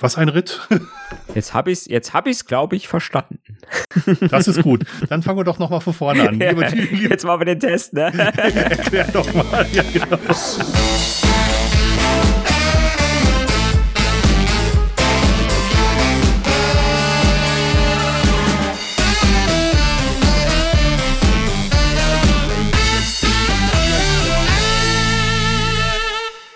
Was 0.00 0.16
ein 0.16 0.28
Ritt. 0.28 0.60
Jetzt 1.34 1.54
habe 1.54 1.72
ich 1.72 1.80
es, 1.80 1.86
jetzt 1.86 2.14
habe 2.14 2.30
ich 2.30 2.36
es, 2.36 2.44
glaube 2.46 2.76
ich, 2.76 2.88
verstanden. 2.88 3.40
Das 4.30 4.48
ist 4.48 4.62
gut. 4.62 4.84
Dann 5.08 5.22
fangen 5.22 5.38
wir 5.38 5.44
doch 5.44 5.58
noch 5.58 5.70
mal 5.70 5.80
von 5.80 5.92
vorne 5.92 6.28
an. 6.28 6.38
Lieber, 6.38 6.68
jetzt 7.10 7.24
machen 7.24 7.40
wir 7.40 7.44
den 7.46 7.60
Test, 7.60 7.92
ne? 7.92 8.12
Erklär 8.14 9.06
doch 9.12 9.32
mal. 9.34 9.66
Ja, 9.72 9.82
genau. 9.92 10.18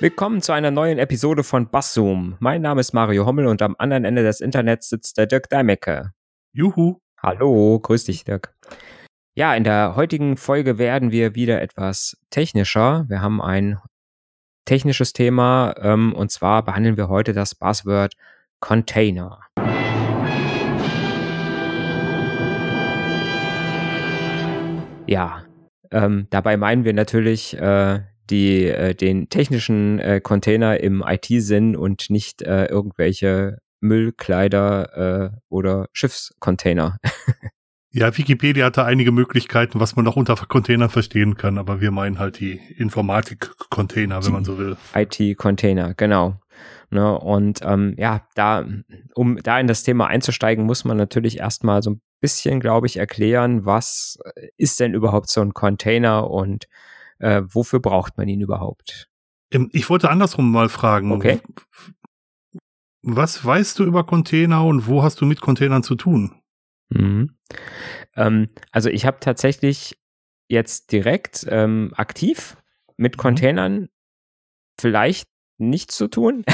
Willkommen 0.03 0.43
zu 0.43 0.50
einer 0.50 0.73
neuen 0.73 0.98
Episode 0.98 1.45
von 1.45 1.71
Basszoom. 1.71 2.35
Mein 2.41 2.61
Name 2.61 2.80
ist 2.80 2.93
Mario 2.93 3.25
Hommel 3.25 3.46
und 3.46 3.62
am 3.62 3.77
anderen 3.79 4.05
Ende 4.05 4.25
des 4.25 4.41
Internets 4.41 4.89
sitzt 4.89 5.17
der 5.17 5.27
Dirk 5.27 5.49
Deimecke. 5.49 6.11
Juhu. 6.53 6.99
Hallo, 7.22 7.79
grüß 7.79 8.07
dich, 8.07 8.25
Dirk. 8.25 8.53
Ja, 9.36 9.54
in 9.54 9.63
der 9.63 9.94
heutigen 9.94 10.36
Folge 10.36 10.77
werden 10.77 11.13
wir 11.13 11.36
wieder 11.36 11.63
etwas 11.63 12.17
technischer. 12.30 13.04
Wir 13.07 13.22
haben 13.22 13.41
ein 13.41 13.79
technisches 14.64 15.13
Thema 15.13 15.72
ähm, 15.79 16.13
und 16.14 16.32
zwar 16.32 16.64
behandeln 16.64 16.96
wir 16.96 17.08
heute 17.08 17.32
das 17.32 17.55
Buzzword 17.55 18.16
Container. 18.58 19.39
Ja, 25.07 25.44
ähm, 25.93 26.27
dabei 26.30 26.57
meinen 26.57 26.85
wir 26.85 26.93
natürlich 26.93 27.57
äh, 27.57 28.00
die 28.31 28.67
äh, 28.67 28.94
den 28.94 29.29
technischen 29.29 29.99
äh, 29.99 30.21
Container 30.21 30.80
im 30.80 31.03
IT-Sinn 31.07 31.76
und 31.76 32.11
nicht 32.11 32.42
äh, 32.42 32.67
irgendwelche 32.67 33.58
Müllkleider 33.80 35.33
äh, 35.33 35.36
oder 35.48 35.89
Schiffscontainer. 35.92 36.98
ja, 37.91 38.16
Wikipedia 38.16 38.66
hatte 38.66 38.84
einige 38.84 39.12
Möglichkeiten, 39.12 39.80
was 39.80 39.97
man 39.97 40.05
noch 40.05 40.16
unter 40.16 40.36
Containern 40.36 40.88
verstehen 40.88 41.36
kann, 41.36 41.58
aber 41.58 41.80
wir 41.80 41.91
meinen 41.91 42.19
halt 42.19 42.38
die 42.41 42.60
Informatik-Container, 42.77 44.25
wenn 44.25 44.32
man 44.32 44.44
so 44.44 44.58
will. 44.58 44.77
IT-Container, 44.94 45.94
genau. 45.94 46.38
Ne, 46.91 47.19
und 47.19 47.60
ähm, 47.64 47.94
ja, 47.97 48.20
da, 48.34 48.66
um 49.14 49.38
da 49.42 49.58
in 49.58 49.66
das 49.66 49.82
Thema 49.82 50.08
einzusteigen, 50.08 50.66
muss 50.66 50.84
man 50.84 50.98
natürlich 50.98 51.38
erstmal 51.38 51.82
so 51.82 51.92
ein 51.92 52.02
bisschen, 52.20 52.60
glaube 52.60 52.86
ich, 52.86 52.98
erklären, 52.98 53.64
was 53.64 54.19
ist 54.58 54.78
denn 54.78 54.92
überhaupt 54.92 55.30
so 55.30 55.41
ein 55.41 55.54
Container 55.54 56.30
und 56.30 56.66
äh, 57.23 57.42
wofür 57.47 57.81
braucht 57.81 58.19
man 58.19 58.28
ihn 58.28 58.41
überhaupt? 58.41 59.09
Ähm, 59.51 59.70
ich 59.73 59.89
wollte 59.89 60.11
andersrum 60.11 60.51
mal 60.51 60.69
fragen. 60.69 61.12
Okay. 61.12 61.41
Was 63.03 63.45
weißt 63.45 63.78
du 63.78 63.84
über 63.84 64.05
Container 64.05 64.65
und 64.65 64.87
wo 64.87 65.03
hast 65.03 65.20
du 65.20 65.27
mit 65.27 65.41
Containern 65.41 65.83
zu 65.83 65.95
tun? 65.95 66.41
Mhm. 66.91 67.34
Ähm, 68.17 68.48
also 68.70 68.91
ich 68.91 69.06
habe 69.06 69.19
tatsächlich 69.20 69.98
jetzt 70.48 70.93
direkt 70.93 71.47
ähm, 71.48 71.93
aktiv 71.97 72.56
mit 72.97 73.17
mhm. 73.17 73.20
Containern 73.20 73.89
vielleicht 74.81 75.28
nichts 75.59 75.97
zu 75.97 76.09
tun. 76.09 76.45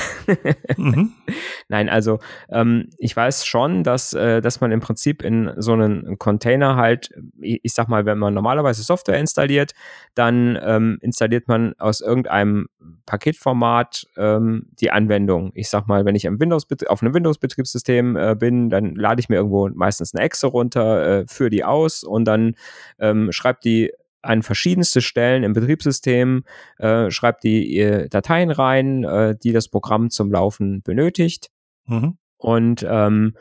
mhm. 0.76 1.14
Nein, 1.68 1.88
also 1.88 2.18
ähm, 2.50 2.90
ich 2.98 3.16
weiß 3.16 3.46
schon, 3.46 3.82
dass, 3.82 4.12
äh, 4.12 4.40
dass 4.40 4.60
man 4.60 4.70
im 4.70 4.80
Prinzip 4.80 5.22
in 5.22 5.52
so 5.56 5.72
einen 5.72 6.18
Container 6.18 6.76
halt, 6.76 7.10
ich 7.62 7.74
sag 7.74 7.88
mal, 7.88 8.06
wenn 8.06 8.18
man 8.18 8.34
normalerweise 8.34 8.82
Software 8.82 9.18
installiert, 9.18 9.72
dann 10.14 10.58
ähm, 10.62 10.98
installiert 11.00 11.48
man 11.48 11.74
aus 11.78 12.00
irgendeinem 12.00 12.68
Paketformat 13.06 14.06
ähm, 14.16 14.66
die 14.80 14.90
Anwendung. 14.90 15.50
Ich 15.54 15.68
sag 15.68 15.86
mal, 15.86 16.04
wenn 16.04 16.14
ich 16.14 16.26
am 16.26 16.40
Windows 16.40 16.66
auf 16.88 17.02
einem 17.02 17.14
Windows-Betriebssystem 17.14 18.16
äh, 18.16 18.36
bin, 18.38 18.70
dann 18.70 18.94
lade 18.94 19.20
ich 19.20 19.28
mir 19.28 19.36
irgendwo 19.36 19.68
meistens 19.68 20.14
eine 20.14 20.24
Exe 20.24 20.46
runter, 20.46 21.20
äh, 21.20 21.24
führe 21.26 21.50
die 21.50 21.64
aus 21.64 22.04
und 22.04 22.24
dann 22.24 22.54
ähm, 22.98 23.32
schreibt 23.32 23.64
die 23.64 23.92
an 24.22 24.42
verschiedenste 24.42 25.00
Stellen 25.00 25.42
im 25.42 25.52
Betriebssystem, 25.52 26.44
äh, 26.78 27.10
schreibt 27.10 27.44
die 27.44 27.78
äh, 27.78 28.08
Dateien 28.08 28.50
rein, 28.50 29.04
äh, 29.04 29.36
die 29.36 29.52
das 29.52 29.68
Programm 29.68 30.10
zum 30.10 30.30
Laufen 30.32 30.82
benötigt. 30.82 31.50
Mhm. 31.86 32.18
Und 32.36 32.86
ähm, 32.88 33.34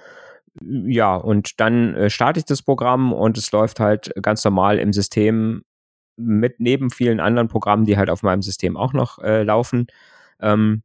ja, 0.62 1.16
und 1.16 1.60
dann 1.60 1.96
äh, 1.96 2.10
starte 2.10 2.40
ich 2.40 2.46
das 2.46 2.62
Programm 2.62 3.14
und 3.14 3.38
es 3.38 3.52
läuft 3.52 3.80
halt 3.80 4.12
ganz 4.22 4.44
normal 4.44 4.80
im 4.80 4.94
System 4.94 5.64
mit 6.16 6.60
neben 6.60 6.90
vielen 6.90 7.20
anderen 7.20 7.48
Programmen, 7.48 7.86
die 7.86 7.98
halt 7.98 8.10
auf 8.10 8.24
meinem 8.24 8.42
System 8.42 8.76
auch 8.76 8.94
noch 8.94 9.20
äh, 9.20 9.44
laufen. 9.44 9.88
Ähm, 10.42 10.84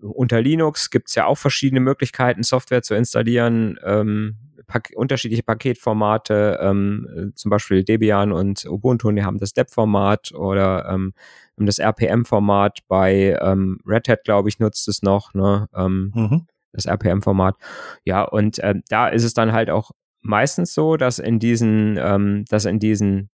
unter 0.00 0.40
Linux 0.40 0.90
gibt 0.90 1.08
es 1.08 1.14
ja 1.14 1.26
auch 1.26 1.38
verschiedene 1.38 1.80
Möglichkeiten, 1.80 2.42
Software 2.42 2.82
zu 2.82 2.94
installieren. 2.94 3.78
Ähm, 3.84 4.36
Pak 4.66 4.92
unterschiedliche 4.94 5.42
Paketformate, 5.42 6.58
ähm, 6.62 7.32
zum 7.34 7.50
Beispiel 7.50 7.82
Debian 7.84 8.32
und 8.32 8.64
Ubuntu, 8.64 9.10
die 9.10 9.24
haben 9.24 9.38
das 9.38 9.54
DEP-Format 9.54 10.32
oder 10.32 10.88
ähm, 10.88 11.14
das 11.56 11.78
RPM-Format. 11.78 12.80
Bei 12.88 13.38
ähm, 13.40 13.80
Red 13.86 14.08
Hat, 14.08 14.24
glaube 14.24 14.48
ich, 14.48 14.58
nutzt 14.58 14.88
es 14.88 15.02
noch, 15.02 15.34
ne? 15.34 15.68
Ähm, 15.74 16.12
mhm. 16.14 16.46
Das 16.72 16.86
RPM-Format. 16.86 17.56
Ja, 18.04 18.22
und 18.22 18.58
äh, 18.58 18.74
da 18.88 19.08
ist 19.08 19.24
es 19.24 19.34
dann 19.34 19.52
halt 19.52 19.70
auch 19.70 19.90
meistens 20.20 20.74
so, 20.74 20.96
dass 20.96 21.18
in 21.18 21.38
diesen, 21.38 21.98
ähm, 22.00 22.44
dass 22.48 22.64
in 22.64 22.78
diesen 22.78 23.30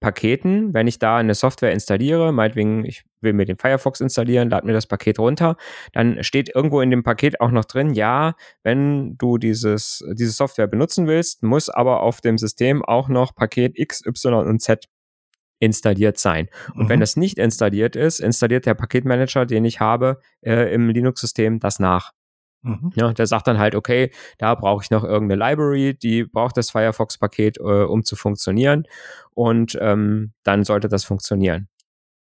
Paketen, 0.00 0.74
wenn 0.74 0.86
ich 0.86 0.98
da 0.98 1.16
eine 1.16 1.34
Software 1.34 1.72
installiere, 1.72 2.30
meinetwegen, 2.30 2.84
ich 2.84 3.04
will 3.22 3.32
mir 3.32 3.46
den 3.46 3.56
Firefox 3.56 4.00
installieren, 4.00 4.50
lade 4.50 4.66
mir 4.66 4.74
das 4.74 4.86
Paket 4.86 5.18
runter, 5.18 5.56
dann 5.92 6.22
steht 6.22 6.54
irgendwo 6.54 6.82
in 6.82 6.90
dem 6.90 7.02
Paket 7.02 7.40
auch 7.40 7.50
noch 7.50 7.64
drin, 7.64 7.94
ja, 7.94 8.34
wenn 8.62 9.16
du 9.16 9.38
dieses, 9.38 10.04
diese 10.12 10.32
Software 10.32 10.66
benutzen 10.66 11.06
willst, 11.06 11.42
muss 11.42 11.70
aber 11.70 12.02
auf 12.02 12.20
dem 12.20 12.36
System 12.36 12.84
auch 12.84 13.08
noch 13.08 13.34
Paket 13.34 13.78
X, 13.78 14.04
Y 14.04 14.46
und 14.46 14.60
Z 14.60 14.84
installiert 15.58 16.18
sein. 16.18 16.48
Und 16.74 16.84
mhm. 16.84 16.88
wenn 16.90 17.00
das 17.00 17.16
nicht 17.16 17.38
installiert 17.38 17.96
ist, 17.96 18.20
installiert 18.20 18.66
der 18.66 18.74
Paketmanager, 18.74 19.46
den 19.46 19.64
ich 19.64 19.80
habe, 19.80 20.20
äh, 20.42 20.72
im 20.74 20.90
Linux-System 20.90 21.58
das 21.58 21.78
nach. 21.78 22.12
Mhm. 22.66 22.92
Ja, 22.94 23.12
der 23.12 23.26
sagt 23.26 23.46
dann 23.46 23.58
halt, 23.58 23.74
okay, 23.74 24.10
da 24.38 24.54
brauche 24.54 24.82
ich 24.82 24.90
noch 24.90 25.04
irgendeine 25.04 25.38
Library, 25.38 25.94
die 25.94 26.24
braucht 26.24 26.56
das 26.56 26.70
Firefox-Paket, 26.70 27.58
äh, 27.58 27.62
um 27.62 28.04
zu 28.04 28.16
funktionieren. 28.16 28.84
Und 29.34 29.78
ähm, 29.80 30.32
dann 30.42 30.64
sollte 30.64 30.88
das 30.88 31.04
funktionieren. 31.04 31.68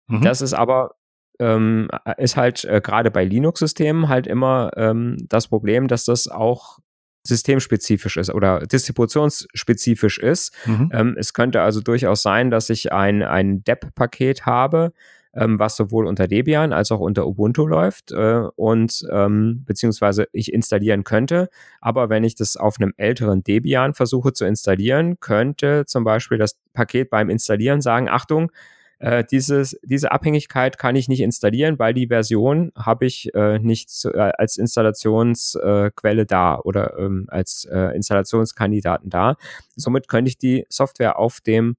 Mhm. 0.08 0.22
Das 0.22 0.42
ist 0.42 0.54
aber 0.54 0.92
ähm, 1.40 1.88
ist 2.18 2.36
halt 2.36 2.66
äh, 2.66 2.82
gerade 2.82 3.12
bei 3.12 3.24
Linux-Systemen 3.24 4.10
halt 4.10 4.26
immer 4.28 4.72
ähm, 4.76 5.18
das 5.30 5.48
Problem, 5.48 5.88
dass 5.88 6.06
das 6.06 6.28
auch 6.28 6.80
systemspezifisch 7.24 8.18
ist 8.18 8.34
oder 8.34 8.62
distributionsspezifisch 8.62 10.18
ist. 10.18 10.54
Mhm. 10.66 10.90
Ähm, 10.94 11.16
es 11.18 11.34
könnte 11.34 11.62
also 11.62 11.82
durchaus 11.82 12.22
sein, 12.22 12.50
dass 12.50 12.70
ich 12.70 12.92
ein, 12.92 13.22
ein 13.22 13.64
DEP-Paket 13.64 14.46
habe, 14.46 14.94
ähm, 15.38 15.60
was 15.60 15.76
sowohl 15.76 16.08
unter 16.08 16.28
Debian 16.28 16.74
als 16.74 16.92
auch 16.92 17.00
unter 17.00 17.28
Ubuntu 17.28 17.68
läuft 17.68 18.12
äh, 18.12 18.44
und 18.56 19.06
ähm, 19.12 19.64
beziehungsweise 19.66 20.28
ich 20.34 20.52
installieren 20.52 21.04
könnte. 21.04 21.50
Aber 21.80 22.10
wenn 22.10 22.24
ich 22.24 22.36
das 22.36 22.58
auf 22.58 22.78
einem 22.80 22.94
älteren 22.98 23.44
Debian 23.44 23.94
versuche 23.94 24.34
zu 24.34 24.46
installieren, 24.46 25.20
könnte 25.20 25.86
zum 25.86 26.04
Beispiel 26.04 26.38
das 26.38 26.58
Paket 26.74 27.10
beim 27.10 27.30
Installieren 27.30 27.82
sagen, 27.82 28.10
Achtung, 28.10 28.52
äh, 29.00 29.24
dieses, 29.24 29.80
diese 29.84 30.12
Abhängigkeit 30.12 30.80
kann 30.80 30.96
ich 30.96 31.08
nicht 31.08 31.22
installieren, 31.22 31.78
weil 31.78 31.94
die 31.94 32.08
Version 32.08 32.72
habe 32.76 33.06
ich 33.06 33.34
äh, 33.36 33.60
nicht 33.60 33.92
zu, 33.92 34.12
äh, 34.12 34.32
als 34.38 34.58
Installationsquelle 34.58 36.26
da 36.26 36.58
oder 36.60 36.98
ähm, 36.98 37.28
als 37.30 37.66
äh, 37.66 37.96
Installationskandidaten 37.96 39.12
da. 39.12 39.36
Somit 39.76 40.08
könnte 40.08 40.30
ich 40.30 40.40
die 40.40 40.66
Software 40.70 41.20
auf 41.20 41.42
dem 41.42 41.76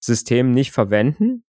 System 0.00 0.52
nicht 0.52 0.72
verwenden, 0.72 1.44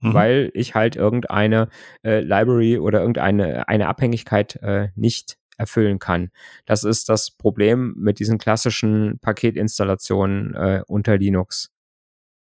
mhm. 0.00 0.14
weil 0.14 0.50
ich 0.54 0.74
halt 0.74 0.96
irgendeine 0.96 1.68
äh, 2.02 2.20
Library 2.20 2.78
oder 2.78 3.00
irgendeine 3.00 3.68
eine 3.68 3.88
Abhängigkeit 3.88 4.56
äh, 4.62 4.88
nicht 4.94 5.38
erfüllen 5.58 5.98
kann. 5.98 6.30
Das 6.66 6.84
ist 6.84 7.08
das 7.08 7.30
Problem 7.30 7.94
mit 7.96 8.18
diesen 8.18 8.38
klassischen 8.38 9.18
Paketinstallationen 9.20 10.54
äh, 10.54 10.82
unter 10.86 11.16
Linux. 11.16 11.70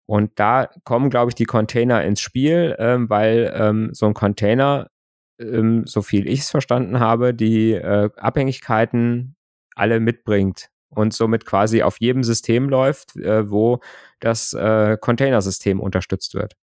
Und 0.07 0.33
da 0.37 0.69
kommen, 0.85 1.11
glaube 1.11 1.31
ich, 1.31 1.35
die 1.35 1.45
Container 1.45 2.05
ins 2.05 2.21
Spiel, 2.21 2.75
ähm, 2.79 3.09
weil 3.09 3.53
ähm, 3.55 3.91
so 3.93 4.07
ein 4.07 4.15
Container, 4.15 4.91
ähm, 5.39 5.87
so 5.87 6.03
viel 6.03 6.27
ich 6.27 6.41
es 6.41 6.51
verstanden 6.51 7.01
habe, 7.01 7.35
die 7.35 7.73
äh, 7.73 8.11
Abhängigkeiten 8.17 9.37
alle 9.75 10.01
mitbringt 10.01 10.69
und 10.91 11.15
somit 11.15 11.47
quasi 11.47 11.83
auf 11.83 11.99
jedem 12.01 12.25
System 12.25 12.69
läuft, 12.69 13.17
äh, 13.17 13.51
wo 13.51 13.81
das 14.21 14.53
äh, 14.53 14.97
Containersystem 15.01 15.81
unterstützt 15.81 16.35
wird. 16.35 16.57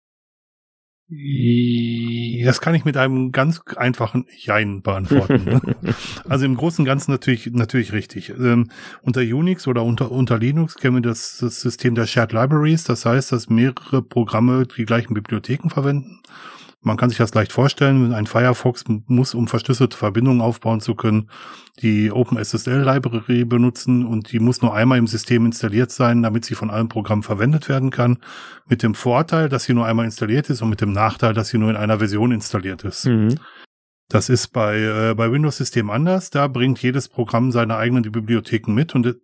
Das 1.11 2.61
kann 2.61 2.75
ich 2.75 2.85
mit 2.85 2.95
einem 2.95 3.31
ganz 3.31 3.61
einfachen 3.75 4.27
Jein 4.38 4.83
beantworten. 4.83 5.44
Ne? 5.44 5.61
also 6.29 6.45
im 6.45 6.56
Großen 6.56 6.83
und 6.83 6.85
Ganzen 6.85 7.11
natürlich, 7.11 7.47
natürlich 7.51 7.94
richtig. 7.94 8.29
Ähm, 8.29 8.69
unter 9.01 9.21
Unix 9.21 9.67
oder 9.67 9.83
unter, 9.83 10.11
unter 10.11 10.38
Linux 10.38 10.75
kennen 10.75 10.97
wir 10.97 11.01
das, 11.01 11.39
das 11.39 11.61
System 11.61 11.95
der 11.95 12.06
Shared 12.06 12.31
Libraries. 12.31 12.83
Das 12.83 13.06
heißt, 13.06 13.31
dass 13.31 13.50
mehrere 13.50 14.03
Programme 14.03 14.67
die 14.67 14.85
gleichen 14.85 15.15
Bibliotheken 15.15 15.69
verwenden. 15.69 16.19
Man 16.81 16.96
kann 16.96 17.10
sich 17.10 17.18
das 17.18 17.34
leicht 17.34 17.52
vorstellen, 17.52 18.14
ein 18.14 18.26
Firefox 18.26 18.86
muss, 19.08 19.34
um 19.34 19.50
verschlüsselte 19.50 19.98
Verbindungen 19.98 20.40
aufbauen 20.40 20.80
zu 20.80 20.96
können, 20.96 21.30
die 21.81 22.10
OpenSSL-Library 22.10 23.44
benutzen 23.44 24.06
und 24.06 24.31
die 24.31 24.40
muss 24.40 24.62
nur 24.62 24.74
einmal 24.74 24.98
im 24.98 25.08
System 25.08 25.46
installiert 25.46 25.92
sein, 25.92 26.24
damit 26.24 26.46
sie 26.46 26.56
von 26.56 26.70
allen 26.70 26.88
Programmen 26.88 27.24
verwendet 27.24 27.68
werden 27.68 27.90
kann. 27.90 28.20
Mit 28.66 28.81
dem 28.81 28.96
Vorteil, 28.96 29.50
dass 29.50 29.66
sie 29.66 29.74
nur 29.74 29.86
einmal 29.86 30.06
installiert 30.06 30.50
ist 30.50 30.62
und 30.62 30.70
mit 30.70 30.80
dem 30.80 30.94
Nachteil, 30.94 31.34
dass 31.34 31.50
sie 31.50 31.58
nur 31.58 31.70
in 31.70 31.76
einer 31.76 32.00
Version 32.00 32.31
installiert 32.31 32.86
ist. 32.86 33.08
Mhm. 33.08 33.36
Das 34.08 34.30
ist 34.30 34.48
bei, 34.48 34.80
äh, 34.80 35.14
bei 35.16 35.31
Windows-Systemen 35.31 35.92
anders. 35.92 36.30
Da 36.30 36.48
bringt 36.48 36.81
jedes 36.81 37.10
Programm 37.10 37.52
seine 37.52 37.76
eigenen 37.76 38.10
Bibliotheken 38.10 38.74
mit 38.74 38.96
und 38.96 39.18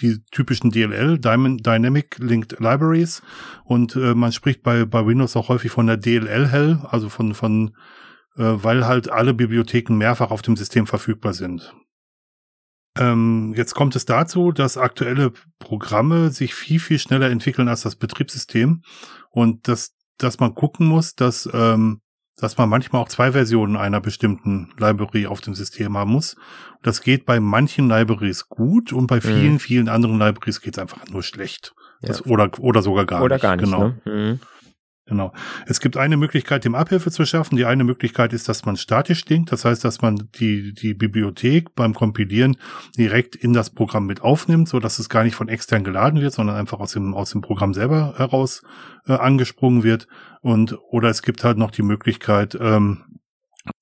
die 0.00 0.22
typischen 0.30 0.70
DLL, 0.70 1.18
Dynamic 1.18 2.18
Linked 2.18 2.60
Libraries. 2.60 3.22
Und 3.64 3.96
äh, 3.96 4.14
man 4.14 4.32
spricht 4.32 4.62
bei, 4.62 4.84
bei 4.84 5.06
Windows 5.06 5.36
auch 5.36 5.48
häufig 5.48 5.70
von 5.70 5.86
der 5.86 5.96
DLL-Hell, 5.96 6.80
also 6.88 7.08
von, 7.08 7.34
von 7.34 7.74
äh, 8.36 8.42
weil 8.62 8.86
halt 8.86 9.10
alle 9.10 9.34
Bibliotheken 9.34 9.94
mehrfach 9.94 10.30
auf 10.30 10.42
dem 10.42 10.56
System 10.56 10.86
verfügbar 10.86 11.32
sind. 11.32 11.74
Ähm, 12.98 13.52
jetzt 13.56 13.74
kommt 13.74 13.94
es 13.94 14.06
dazu, 14.06 14.52
dass 14.52 14.78
aktuelle 14.78 15.32
Programme 15.58 16.30
sich 16.30 16.54
viel, 16.54 16.80
viel 16.80 16.98
schneller 16.98 17.30
entwickeln 17.30 17.68
als 17.68 17.82
das 17.82 17.96
Betriebssystem 17.96 18.82
und 19.30 19.68
dass, 19.68 19.94
dass 20.18 20.40
man 20.40 20.54
gucken 20.54 20.86
muss, 20.86 21.14
dass 21.14 21.48
ähm, 21.52 22.00
dass 22.38 22.58
man 22.58 22.68
manchmal 22.68 23.02
auch 23.02 23.08
zwei 23.08 23.32
Versionen 23.32 23.76
einer 23.76 24.00
bestimmten 24.00 24.70
Library 24.78 25.26
auf 25.26 25.40
dem 25.40 25.54
System 25.54 25.96
haben 25.96 26.12
muss. 26.12 26.36
Das 26.82 27.00
geht 27.00 27.24
bei 27.24 27.40
manchen 27.40 27.88
Libraries 27.88 28.48
gut 28.48 28.92
und 28.92 29.06
bei 29.06 29.20
vielen, 29.20 29.54
mhm. 29.54 29.60
vielen 29.60 29.88
anderen 29.88 30.18
Libraries 30.18 30.60
geht 30.60 30.76
es 30.76 30.78
einfach 30.78 31.06
nur 31.10 31.22
schlecht. 31.22 31.74
Ja. 32.02 32.08
Das, 32.08 32.26
oder, 32.26 32.50
oder 32.58 32.82
sogar 32.82 33.06
gar 33.06 33.22
oder 33.22 33.36
nicht. 33.36 33.44
Oder 33.44 33.48
gar 33.48 33.56
nicht. 33.56 33.64
Genau. 33.64 33.88
Ne? 33.88 34.00
Mhm. 34.04 34.40
Genau. 35.08 35.32
Es 35.66 35.78
gibt 35.78 35.96
eine 35.96 36.16
Möglichkeit, 36.16 36.64
dem 36.64 36.74
Abhilfe 36.74 37.12
zu 37.12 37.24
schaffen. 37.24 37.56
Die 37.56 37.64
eine 37.64 37.84
Möglichkeit 37.84 38.32
ist, 38.32 38.48
dass 38.48 38.64
man 38.64 38.76
statisch 38.76 39.24
denkt. 39.24 39.52
Das 39.52 39.64
heißt, 39.64 39.84
dass 39.84 40.02
man 40.02 40.28
die, 40.40 40.74
die 40.74 40.94
Bibliothek 40.94 41.76
beim 41.76 41.94
Kompilieren 41.94 42.56
direkt 42.98 43.36
in 43.36 43.52
das 43.52 43.70
Programm 43.70 44.06
mit 44.06 44.22
aufnimmt, 44.22 44.68
so 44.68 44.80
dass 44.80 44.98
es 44.98 45.08
gar 45.08 45.22
nicht 45.22 45.36
von 45.36 45.48
extern 45.48 45.84
geladen 45.84 46.20
wird, 46.20 46.32
sondern 46.32 46.56
einfach 46.56 46.80
aus 46.80 46.92
dem, 46.92 47.14
aus 47.14 47.30
dem 47.30 47.40
Programm 47.40 47.72
selber 47.72 48.14
heraus 48.16 48.62
äh, 49.06 49.12
angesprungen 49.12 49.84
wird. 49.84 50.08
Und, 50.40 50.76
oder 50.90 51.08
es 51.08 51.22
gibt 51.22 51.44
halt 51.44 51.56
noch 51.56 51.70
die 51.70 51.82
Möglichkeit, 51.82 52.58
ähm, 52.60 53.04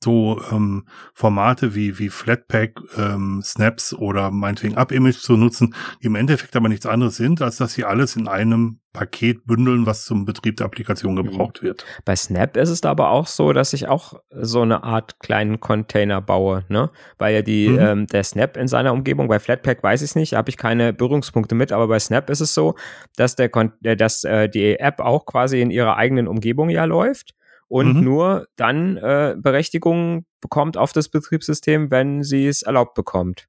so 0.03 0.41
ähm, 0.53 0.87
Formate 1.15 1.75
wie, 1.75 1.99
wie 1.99 2.11
Flatpak, 2.11 2.81
ähm, 2.97 3.41
Snaps 3.43 3.95
oder 3.95 4.31
meinetwegen 4.31 4.77
Up-Image 4.77 5.19
zu 5.19 5.37
nutzen, 5.37 5.75
die 6.03 6.07
im 6.07 6.15
Endeffekt 6.15 6.55
aber 6.57 6.69
nichts 6.69 6.87
anderes 6.87 7.17
sind, 7.17 7.41
als 7.43 7.57
dass 7.57 7.73
sie 7.73 7.85
alles 7.85 8.17
in 8.17 8.29
einem 8.29 8.81
Paket 8.93 9.45
bündeln, 9.45 9.87
was 9.87 10.05
zum 10.05 10.25
Betrieb 10.25 10.57
der 10.57 10.67
Applikation 10.67 11.15
mhm. 11.15 11.25
gebraucht 11.25 11.63
wird. 11.63 11.85
Bei 12.05 12.15
Snap 12.15 12.57
ist 12.57 12.69
es 12.69 12.83
aber 12.85 13.11
auch 13.11 13.27
so, 13.27 13.53
dass 13.53 13.73
ich 13.73 13.89
auch 13.89 14.15
so 14.31 14.63
eine 14.63 14.85
Art 14.85 15.19
kleinen 15.21 15.59
Container 15.59 16.21
baue, 16.21 16.65
ne? 16.69 16.91
Weil 17.19 17.35
ja 17.35 17.43
die, 17.43 17.69
mhm. 17.69 17.79
ähm, 17.79 18.07
der 18.07 18.23
Snap 18.23 18.57
in 18.57 18.69
seiner 18.69 18.93
Umgebung, 18.93 19.27
bei 19.27 19.41
Flatpak 19.41 19.83
weiß 19.83 20.03
ich 20.03 20.11
es 20.11 20.17
nicht, 20.17 20.35
habe 20.35 20.49
ich 20.49 20.57
keine 20.57 20.93
Berührungspunkte 20.93 21.55
mit, 21.55 21.73
aber 21.73 21.89
bei 21.89 21.99
Snap 21.99 22.31
ist 22.31 22.41
es 22.41 22.55
so, 22.55 22.77
dass 23.17 23.37
der 23.37 23.51
äh, 23.83 23.97
dass 23.97 24.23
äh, 24.25 24.49
die 24.49 24.79
App 24.79 25.01
auch 25.01 25.27
quasi 25.27 25.61
in 25.61 25.71
ihrer 25.71 25.97
eigenen 25.97 26.29
Umgebung 26.29 26.71
ja 26.71 26.85
läuft 26.85 27.35
und 27.69 27.97
mhm. 27.97 28.05
nur 28.05 28.47
dann 28.57 28.97
äh, 28.97 29.37
Berechtigung 29.37 30.27
bekommt 30.41 30.77
auf 30.77 30.93
das 30.93 31.09
Betriebssystem, 31.09 31.91
wenn 31.91 32.23
sie 32.23 32.47
es 32.47 32.63
erlaubt 32.63 32.95
bekommt. 32.95 33.49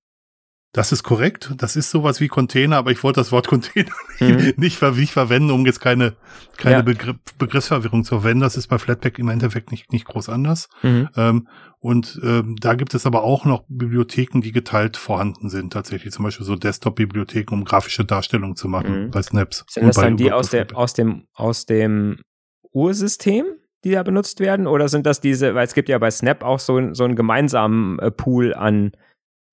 Das 0.76 0.92
ist 0.92 1.04
korrekt. 1.04 1.54
Das 1.56 1.78
ist 1.78 1.90
sowas 1.90 2.20
wie 2.20 2.28
Container, 2.28 2.76
aber 2.76 2.92
ich 2.92 3.02
wollte 3.02 3.22
das 3.22 3.32
Wort 3.32 3.48
Container 3.50 3.92
mhm. 4.20 4.54
nicht, 4.58 4.82
nicht, 4.82 5.12
verwenden, 5.12 5.52
um 5.52 5.66
jetzt 5.66 5.80
keine, 5.80 6.18
keine 6.58 6.76
ja. 6.76 6.82
Begriff, 6.82 7.16
Begriffsverwirrung 7.38 8.04
zu 8.04 8.20
verwenden. 8.20 8.42
Das 8.42 8.58
ist 8.58 8.68
bei 8.68 8.78
Flatpak 8.78 9.18
im 9.18 9.30
Endeffekt 9.30 9.72
nicht, 9.72 9.94
nicht 9.94 10.04
groß 10.04 10.28
anders. 10.28 10.68
Mhm. 10.84 11.08
Ähm, 11.16 11.48
und 11.80 12.20
ähm, 12.24 12.58
da 12.60 12.74
gibt 12.74 12.94
es 12.94 13.06
aber 13.06 13.24
auch 13.24 13.46
noch 13.46 13.64
Bibliotheken, 13.70 14.42
die 14.42 14.52
geteilt 14.52 14.98
vorhanden 14.98 15.50
sind, 15.50 15.72
tatsächlich. 15.72 16.14
Zum 16.14 16.26
Beispiel 16.26 16.46
so 16.46 16.58
Desktop-Bibliotheken, 16.58 17.54
um 17.54 17.64
grafische 17.64 18.04
Darstellungen 18.04 18.58
zu 18.58 18.68
machen 18.68 19.06
mhm. 19.06 19.12
bei 19.12 19.22
Snaps. 19.22 19.64
Sind 19.70 19.88
das 19.88 19.96
dann 19.96 20.18
die 20.18 20.34
aus, 20.34 20.50
der, 20.50 20.68
aus 20.74 20.94
dem, 20.94 21.28
aus 21.34 21.66
dem 21.66 22.20
Ursystem? 22.74 23.46
Die 23.86 23.92
da 23.92 24.04
benutzt 24.04 24.40
werden? 24.40 24.68
Oder 24.68 24.90
sind 24.90 25.06
das 25.06 25.22
diese, 25.22 25.56
weil 25.56 25.66
es 25.66 25.74
gibt 25.74 25.88
ja 25.88 25.98
bei 25.98 26.12
Snap 26.12 26.44
auch 26.44 26.60
so, 26.60 26.94
so 26.94 27.04
einen 27.06 27.16
gemeinsamen 27.16 28.00
äh, 28.00 28.12
Pool 28.12 28.54
an, 28.54 28.92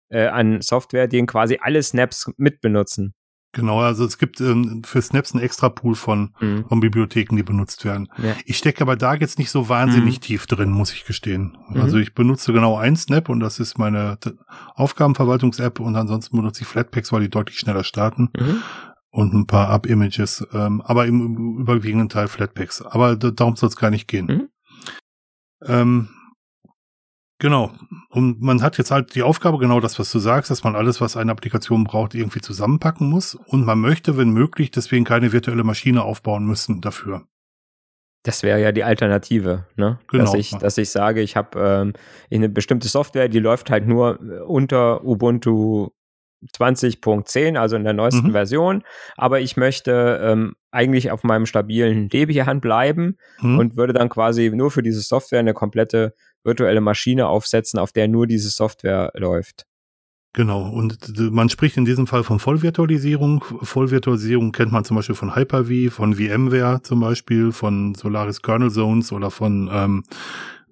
äh, 0.08 0.26
an 0.26 0.60
Software, 0.62 1.06
den 1.06 1.26
quasi 1.26 1.58
alle 1.60 1.82
Snaps 1.82 2.32
mitbenutzen? 2.38 3.14
Genau, 3.54 3.80
also 3.80 4.06
es 4.06 4.16
gibt 4.16 4.40
ähm, 4.40 4.82
für 4.82 5.02
Snaps 5.02 5.34
einen 5.34 5.44
extra 5.44 5.68
Pool 5.68 5.94
von, 5.94 6.34
mhm. 6.40 6.64
von 6.66 6.80
Bibliotheken, 6.80 7.36
die 7.36 7.42
benutzt 7.42 7.84
werden. 7.84 8.08
Ja. 8.16 8.34
Ich 8.46 8.56
stecke 8.56 8.80
aber 8.80 8.96
da 8.96 9.12
jetzt 9.12 9.38
nicht 9.38 9.50
so 9.50 9.68
wahnsinnig 9.68 10.16
mhm. 10.16 10.20
tief 10.22 10.46
drin, 10.46 10.70
muss 10.70 10.94
ich 10.94 11.04
gestehen. 11.04 11.58
Mhm. 11.68 11.82
Also 11.82 11.98
ich 11.98 12.14
benutze 12.14 12.54
genau 12.54 12.78
ein 12.78 12.96
Snap 12.96 13.28
und 13.28 13.40
das 13.40 13.60
ist 13.60 13.76
meine 13.76 14.16
Aufgabenverwaltungs-App 14.74 15.80
und 15.80 15.96
ansonsten 15.96 16.38
benutze 16.38 16.62
ich 16.62 16.68
Flatpaks, 16.68 17.12
weil 17.12 17.20
die 17.20 17.28
deutlich 17.28 17.58
schneller 17.58 17.84
starten. 17.84 18.30
Und 19.14 19.34
ein 19.34 19.46
paar 19.46 19.68
Up-Images, 19.68 20.46
ähm, 20.54 20.80
aber 20.80 21.04
im 21.04 21.58
überwiegenden 21.58 22.08
Teil 22.08 22.28
Flatpaks. 22.28 22.80
Aber 22.80 23.14
darum 23.14 23.56
soll 23.56 23.68
es 23.68 23.76
gar 23.76 23.90
nicht 23.90 24.08
gehen. 24.08 24.26
Mhm. 24.26 24.48
Ähm, 25.66 26.08
genau. 27.38 27.72
Und 28.08 28.40
man 28.40 28.62
hat 28.62 28.78
jetzt 28.78 28.90
halt 28.90 29.14
die 29.14 29.22
Aufgabe, 29.22 29.58
genau 29.58 29.80
das, 29.80 29.98
was 29.98 30.10
du 30.10 30.18
sagst, 30.18 30.50
dass 30.50 30.64
man 30.64 30.74
alles, 30.74 31.02
was 31.02 31.18
eine 31.18 31.30
Applikation 31.30 31.84
braucht, 31.84 32.14
irgendwie 32.14 32.40
zusammenpacken 32.40 33.06
muss. 33.06 33.34
Und 33.34 33.66
man 33.66 33.80
möchte, 33.80 34.16
wenn 34.16 34.30
möglich, 34.30 34.70
deswegen 34.70 35.04
keine 35.04 35.30
virtuelle 35.30 35.62
Maschine 35.62 36.02
aufbauen 36.02 36.46
müssen 36.46 36.80
dafür. 36.80 37.26
Das 38.24 38.42
wäre 38.42 38.62
ja 38.62 38.72
die 38.72 38.84
Alternative, 38.84 39.66
ne? 39.76 39.98
Genau. 40.08 40.24
Dass 40.24 40.34
ich, 40.34 40.52
dass 40.52 40.78
ich 40.78 40.88
sage, 40.88 41.20
ich 41.20 41.36
habe 41.36 41.60
ähm, 41.60 41.92
eine 42.30 42.48
bestimmte 42.48 42.88
Software, 42.88 43.28
die 43.28 43.40
läuft 43.40 43.68
halt 43.68 43.86
nur 43.86 44.20
unter 44.46 45.04
Ubuntu 45.04 45.90
20.10, 46.56 47.56
also 47.56 47.76
in 47.76 47.84
der 47.84 47.92
neuesten 47.92 48.28
mhm. 48.28 48.32
Version. 48.32 48.82
Aber 49.16 49.40
ich 49.40 49.56
möchte 49.56 50.20
ähm, 50.22 50.54
eigentlich 50.70 51.10
auf 51.10 51.22
meinem 51.22 51.46
stabilen 51.46 52.08
Debian 52.08 52.60
bleiben 52.60 53.16
mhm. 53.40 53.58
und 53.58 53.76
würde 53.76 53.92
dann 53.92 54.08
quasi 54.08 54.50
nur 54.50 54.70
für 54.70 54.82
diese 54.82 55.00
Software 55.00 55.40
eine 55.40 55.54
komplette 55.54 56.14
virtuelle 56.44 56.80
Maschine 56.80 57.28
aufsetzen, 57.28 57.78
auf 57.78 57.92
der 57.92 58.08
nur 58.08 58.26
diese 58.26 58.50
Software 58.50 59.12
läuft. 59.14 59.66
Genau, 60.34 60.66
und 60.66 60.96
man 61.30 61.50
spricht 61.50 61.76
in 61.76 61.84
diesem 61.84 62.06
Fall 62.06 62.24
von 62.24 62.38
Vollvirtualisierung. 62.38 63.44
Vollvirtualisierung 63.60 64.52
kennt 64.52 64.72
man 64.72 64.82
zum 64.82 64.96
Beispiel 64.96 65.14
von 65.14 65.36
Hyper-V, 65.36 65.90
von 65.90 66.14
VMware 66.14 66.80
zum 66.82 67.00
Beispiel, 67.00 67.52
von 67.52 67.94
Solaris 67.94 68.40
Kernel 68.40 68.70
Zones 68.70 69.12
oder 69.12 69.30
von, 69.30 69.68
ähm, 69.70 70.04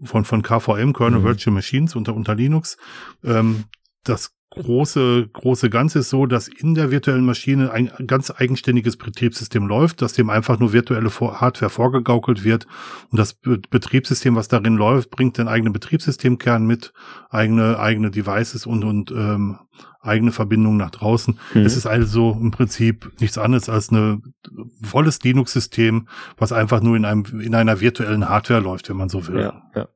von, 0.02 0.24
von 0.24 0.42
KVM, 0.42 0.94
Kernel 0.94 1.20
mhm. 1.20 1.24
Virtual 1.24 1.52
Machines 1.52 1.94
unter, 1.94 2.14
unter 2.14 2.34
Linux. 2.34 2.78
Ähm, 3.22 3.64
das 4.02 4.32
große, 4.50 5.28
große 5.32 5.70
Ganze 5.70 6.00
ist 6.00 6.10
so, 6.10 6.26
dass 6.26 6.48
in 6.48 6.74
der 6.74 6.90
virtuellen 6.90 7.24
Maschine 7.24 7.70
ein 7.70 7.90
ganz 8.06 8.32
eigenständiges 8.36 8.96
Betriebssystem 8.96 9.66
läuft, 9.66 10.02
dass 10.02 10.12
dem 10.12 10.28
einfach 10.28 10.58
nur 10.58 10.72
virtuelle 10.72 11.08
Hardware 11.10 11.70
vorgegaukelt 11.70 12.42
wird. 12.44 12.66
Und 13.10 13.18
das 13.18 13.34
Betriebssystem, 13.34 14.34
was 14.34 14.48
darin 14.48 14.76
läuft, 14.76 15.10
bringt 15.10 15.38
den 15.38 15.48
eigenen 15.48 15.72
Betriebssystemkern 15.72 16.66
mit, 16.66 16.92
eigene, 17.30 17.78
eigene 17.78 18.10
Devices 18.10 18.66
und, 18.66 18.82
und 18.82 19.12
ähm, 19.12 19.58
eigene 20.00 20.32
Verbindungen 20.32 20.78
nach 20.78 20.90
draußen. 20.90 21.38
Mhm. 21.54 21.62
Es 21.62 21.76
ist 21.76 21.86
also 21.86 22.36
im 22.40 22.50
Prinzip 22.50 23.12
nichts 23.20 23.38
anderes 23.38 23.68
als 23.68 23.92
ein 23.92 24.34
volles 24.82 25.22
Linux-System, 25.22 26.08
was 26.36 26.52
einfach 26.52 26.80
nur 26.80 26.96
in 26.96 27.04
einem, 27.04 27.24
in 27.40 27.54
einer 27.54 27.80
virtuellen 27.80 28.28
Hardware 28.28 28.60
läuft, 28.60 28.88
wenn 28.88 28.96
man 28.96 29.08
so 29.08 29.28
will. 29.28 29.40
Ja, 29.40 29.62
ja. 29.76 29.88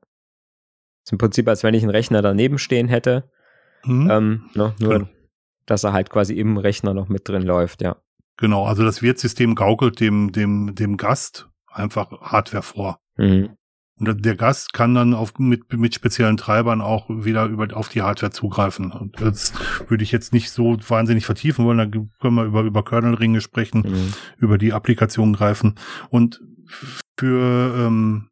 ist 1.03 1.11
im 1.11 1.17
Prinzip, 1.17 1.47
als 1.49 1.63
wenn 1.63 1.73
ich 1.73 1.83
einen 1.83 1.91
Rechner 1.91 2.21
daneben 2.21 2.57
stehen 2.57 2.87
hätte 2.87 3.29
Mhm. 3.85 4.09
Ähm, 4.09 4.49
ne, 4.53 4.73
nur, 4.79 4.93
genau. 4.93 5.09
dass 5.65 5.83
er 5.83 5.93
halt 5.93 6.09
quasi 6.09 6.33
im 6.33 6.57
Rechner 6.57 6.93
noch 6.93 7.09
mit 7.09 7.27
drin 7.27 7.43
läuft, 7.43 7.81
ja. 7.81 7.97
Genau, 8.37 8.65
also 8.65 8.83
das 8.83 9.01
Wirtsystem 9.01 9.55
gaukelt 9.55 9.99
dem, 9.99 10.31
dem, 10.31 10.75
dem 10.75 10.97
Gast 10.97 11.49
einfach 11.67 12.11
Hardware 12.21 12.63
vor. 12.63 12.99
Mhm. 13.17 13.55
Und 13.97 14.25
der 14.25 14.35
Gast 14.35 14.73
kann 14.73 14.93
dann 14.93 15.13
auf, 15.13 15.37
mit, 15.39 15.71
mit 15.71 15.95
speziellen 15.95 16.35
Treibern 16.35 16.81
auch 16.81 17.09
wieder 17.09 17.45
über, 17.45 17.67
auf 17.77 17.87
die 17.87 18.01
Hardware 18.01 18.31
zugreifen. 18.31 18.91
Und 18.91 19.21
das 19.21 19.53
würde 19.87 20.03
ich 20.03 20.11
jetzt 20.11 20.33
nicht 20.33 20.51
so 20.51 20.77
wahnsinnig 20.89 21.25
vertiefen 21.25 21.63
wollen. 21.63 21.77
Da 21.77 21.85
können 21.85 22.35
wir 22.35 22.43
über, 22.43 22.63
über 22.63 22.83
Kernelringe 22.83 23.39
sprechen, 23.39 23.83
mhm. 23.87 24.13
über 24.37 24.57
die 24.57 24.73
Applikation 24.73 25.31
greifen. 25.31 25.75
Und 26.09 26.41
für, 27.17 27.73
ähm, 27.77 28.27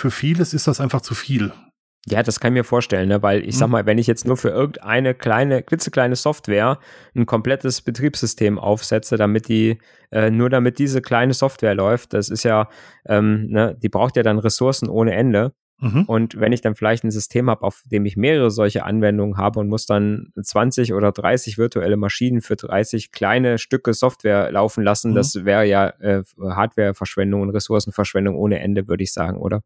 für 0.00 0.10
vieles 0.10 0.54
ist 0.54 0.66
das 0.66 0.80
einfach 0.80 1.02
zu 1.02 1.14
viel. 1.14 1.52
Ja, 2.08 2.22
das 2.22 2.38
kann 2.38 2.52
ich 2.52 2.60
mir 2.60 2.64
vorstellen, 2.64 3.08
ne? 3.08 3.22
weil 3.22 3.44
ich 3.44 3.58
sag 3.58 3.66
mhm. 3.66 3.72
mal, 3.72 3.86
wenn 3.86 3.98
ich 3.98 4.06
jetzt 4.06 4.26
nur 4.26 4.36
für 4.36 4.50
irgendeine 4.50 5.12
kleine, 5.12 5.62
klitzekleine 5.62 6.14
Software 6.14 6.78
ein 7.16 7.26
komplettes 7.26 7.82
Betriebssystem 7.82 8.60
aufsetze, 8.60 9.16
damit 9.16 9.48
die, 9.48 9.78
äh, 10.12 10.30
nur 10.30 10.48
damit 10.48 10.78
diese 10.78 11.02
kleine 11.02 11.34
Software 11.34 11.74
läuft, 11.74 12.14
das 12.14 12.28
ist 12.28 12.44
ja, 12.44 12.68
ähm, 13.06 13.48
ne, 13.48 13.76
die 13.82 13.88
braucht 13.88 14.16
ja 14.16 14.22
dann 14.22 14.38
Ressourcen 14.38 14.88
ohne 14.88 15.14
Ende. 15.14 15.52
Mhm. 15.78 16.04
Und 16.04 16.40
wenn 16.40 16.52
ich 16.52 16.62
dann 16.62 16.74
vielleicht 16.74 17.04
ein 17.04 17.10
System 17.10 17.50
habe, 17.50 17.62
auf 17.62 17.82
dem 17.84 18.06
ich 18.06 18.16
mehrere 18.16 18.50
solche 18.50 18.84
Anwendungen 18.84 19.36
habe 19.36 19.60
und 19.60 19.68
muss 19.68 19.84
dann 19.84 20.28
20 20.40 20.94
oder 20.94 21.12
30 21.12 21.58
virtuelle 21.58 21.96
Maschinen 21.96 22.40
für 22.40 22.56
30 22.56 23.12
kleine 23.12 23.58
Stücke 23.58 23.92
Software 23.92 24.50
laufen 24.52 24.82
lassen, 24.82 25.10
mhm. 25.10 25.16
das 25.16 25.44
wäre 25.44 25.66
ja 25.66 25.88
äh, 26.00 26.22
Hardwareverschwendung 26.40 27.42
und 27.42 27.50
Ressourcenverschwendung 27.50 28.36
ohne 28.36 28.60
Ende, 28.60 28.88
würde 28.88 29.02
ich 29.02 29.12
sagen, 29.12 29.36
oder? 29.38 29.62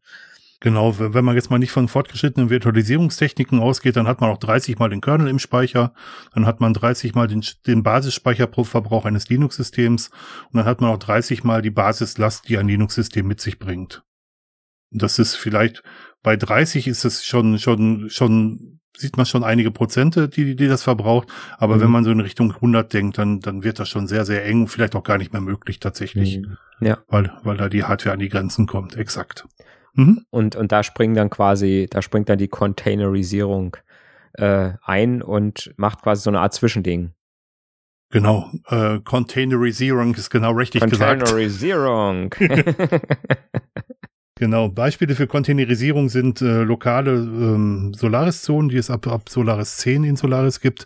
Genau, 0.63 0.99
wenn 0.99 1.25
man 1.25 1.35
jetzt 1.35 1.49
mal 1.49 1.57
nicht 1.57 1.71
von 1.71 1.87
fortgeschrittenen 1.87 2.51
Virtualisierungstechniken 2.51 3.59
ausgeht, 3.59 3.95
dann 3.95 4.07
hat 4.07 4.21
man 4.21 4.29
auch 4.29 4.37
30 4.37 4.77
mal 4.77 4.89
den 4.89 5.01
Kernel 5.01 5.27
im 5.27 5.39
Speicher, 5.39 5.91
dann 6.35 6.45
hat 6.45 6.59
man 6.59 6.75
30 6.75 7.15
mal 7.15 7.27
den, 7.27 7.43
den 7.65 7.81
Basisspeicherverbrauch 7.81 9.05
eines 9.05 9.27
Linux-Systems 9.27 10.11
und 10.51 10.57
dann 10.57 10.65
hat 10.65 10.79
man 10.79 10.91
auch 10.91 10.99
30 10.99 11.43
mal 11.43 11.63
die 11.63 11.71
Basislast, 11.71 12.47
die 12.47 12.59
ein 12.59 12.67
Linux-System 12.67 13.27
mit 13.27 13.41
sich 13.41 13.57
bringt. 13.57 14.03
Das 14.91 15.17
ist 15.17 15.35
vielleicht, 15.35 15.81
bei 16.21 16.35
30 16.35 16.87
ist 16.87 17.05
es 17.05 17.25
schon, 17.25 17.57
schon, 17.57 18.11
schon, 18.11 18.81
sieht 18.95 19.17
man 19.17 19.25
schon 19.25 19.43
einige 19.43 19.71
Prozente, 19.71 20.29
die, 20.29 20.55
die 20.55 20.67
das 20.67 20.83
verbraucht. 20.83 21.27
Aber 21.57 21.77
mhm. 21.77 21.81
wenn 21.81 21.91
man 21.91 22.03
so 22.03 22.11
in 22.11 22.19
Richtung 22.19 22.51
100 22.51 22.93
denkt, 22.93 23.17
dann, 23.17 23.39
dann 23.39 23.63
wird 23.63 23.79
das 23.79 23.89
schon 23.89 24.05
sehr, 24.05 24.25
sehr 24.25 24.45
eng, 24.45 24.67
vielleicht 24.67 24.95
auch 24.95 25.03
gar 25.03 25.17
nicht 25.17 25.33
mehr 25.33 25.41
möglich 25.41 25.79
tatsächlich. 25.79 26.37
Mhm. 26.37 26.57
Ja. 26.81 26.99
Weil, 27.07 27.33
weil 27.41 27.57
da 27.57 27.67
die 27.67 27.83
Hardware 27.83 28.13
an 28.13 28.19
die 28.19 28.29
Grenzen 28.29 28.67
kommt, 28.67 28.95
exakt. 28.95 29.47
Mhm. 29.93 30.25
Und, 30.29 30.55
und 30.55 30.71
da 30.71 30.83
springt 30.83 31.17
dann 31.17 31.29
quasi, 31.29 31.87
da 31.89 32.01
springt 32.01 32.29
dann 32.29 32.37
die 32.37 32.47
Containerisierung 32.47 33.77
äh, 34.33 34.71
ein 34.83 35.21
und 35.21 35.73
macht 35.77 36.01
quasi 36.01 36.23
so 36.23 36.29
eine 36.29 36.39
Art 36.39 36.53
Zwischending. 36.53 37.13
Genau, 38.09 38.51
äh, 38.67 38.99
Containerisierung 38.99 40.15
ist 40.15 40.29
genau 40.29 40.51
richtig 40.51 40.81
Containerisierung. 40.81 42.29
gesagt. 42.29 42.37
Containerisierung. 42.37 43.01
Genau, 44.39 44.69
Beispiele 44.69 45.13
für 45.13 45.27
Containerisierung 45.27 46.09
sind 46.09 46.41
äh, 46.41 46.63
lokale 46.63 47.11
ähm, 47.11 47.93
Solaris-Zonen, 47.93 48.69
die 48.69 48.77
es 48.77 48.89
ab, 48.89 49.05
ab 49.07 49.29
Solaris 49.29 49.77
10 49.77 50.03
in 50.03 50.15
Solaris 50.15 50.61
gibt. 50.61 50.85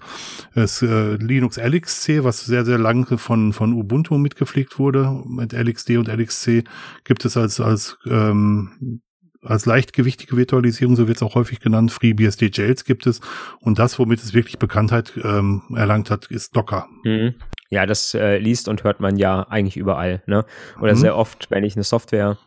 Es 0.55 0.81
äh, 0.81 1.15
Linux 1.15 1.57
LXC, 1.57 2.23
was 2.23 2.43
sehr, 2.43 2.65
sehr 2.65 2.79
lange 2.79 3.17
von, 3.17 3.53
von 3.53 3.73
Ubuntu 3.73 4.17
mitgepflegt 4.17 4.79
wurde. 4.79 5.21
Mit 5.25 5.53
LXD 5.53 5.91
und 5.97 6.07
LXC 6.07 6.63
gibt 7.03 7.23
es 7.23 7.37
als, 7.37 7.59
als 7.59 7.97
ähm, 8.07 9.01
als 9.45 9.65
leichtgewichtige 9.65 10.35
Virtualisierung, 10.35 10.95
so 10.95 11.07
wird 11.07 11.17
es 11.17 11.23
auch 11.23 11.35
häufig 11.35 11.59
genannt, 11.59 11.91
FreeBSD 11.91 12.49
Jails 12.51 12.83
gibt 12.83 13.05
es. 13.05 13.21
Und 13.59 13.79
das, 13.79 13.99
womit 13.99 14.19
es 14.19 14.33
wirklich 14.33 14.57
Bekanntheit 14.57 15.13
ähm, 15.23 15.61
erlangt 15.75 16.09
hat, 16.09 16.25
ist 16.27 16.55
Docker. 16.55 16.87
Mhm. 17.03 17.35
Ja, 17.69 17.85
das 17.85 18.13
äh, 18.13 18.37
liest 18.37 18.67
und 18.67 18.83
hört 18.83 18.99
man 18.99 19.17
ja 19.17 19.47
eigentlich 19.49 19.77
überall. 19.77 20.23
Ne? 20.25 20.45
Oder 20.81 20.93
mhm. 20.93 20.97
sehr 20.97 21.15
oft, 21.15 21.51
wenn 21.51 21.63
ich 21.63 21.75
eine 21.75 21.83
Software 21.83 22.37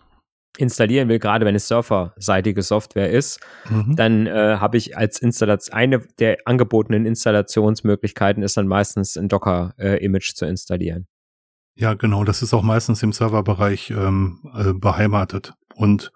installieren 0.56 1.08
will, 1.08 1.18
gerade 1.18 1.44
wenn 1.44 1.54
es 1.54 1.68
serverseitige 1.68 2.62
Software 2.62 3.10
ist, 3.10 3.40
mhm. 3.68 3.94
dann 3.96 4.26
äh, 4.26 4.56
habe 4.58 4.76
ich 4.76 4.96
als 4.96 5.20
Installation, 5.20 5.76
eine 5.76 6.00
der 6.18 6.38
angebotenen 6.46 7.06
Installationsmöglichkeiten 7.06 8.42
ist 8.42 8.56
dann 8.56 8.66
meistens 8.66 9.16
ein 9.16 9.28
Docker-Image 9.28 10.30
äh, 10.30 10.34
zu 10.34 10.46
installieren. 10.46 11.06
Ja, 11.74 11.94
genau, 11.94 12.24
das 12.24 12.42
ist 12.42 12.54
auch 12.54 12.62
meistens 12.62 13.02
im 13.04 13.12
Serverbereich 13.12 13.90
ähm, 13.90 14.40
äh, 14.56 14.72
beheimatet. 14.72 15.52
Und 15.76 16.10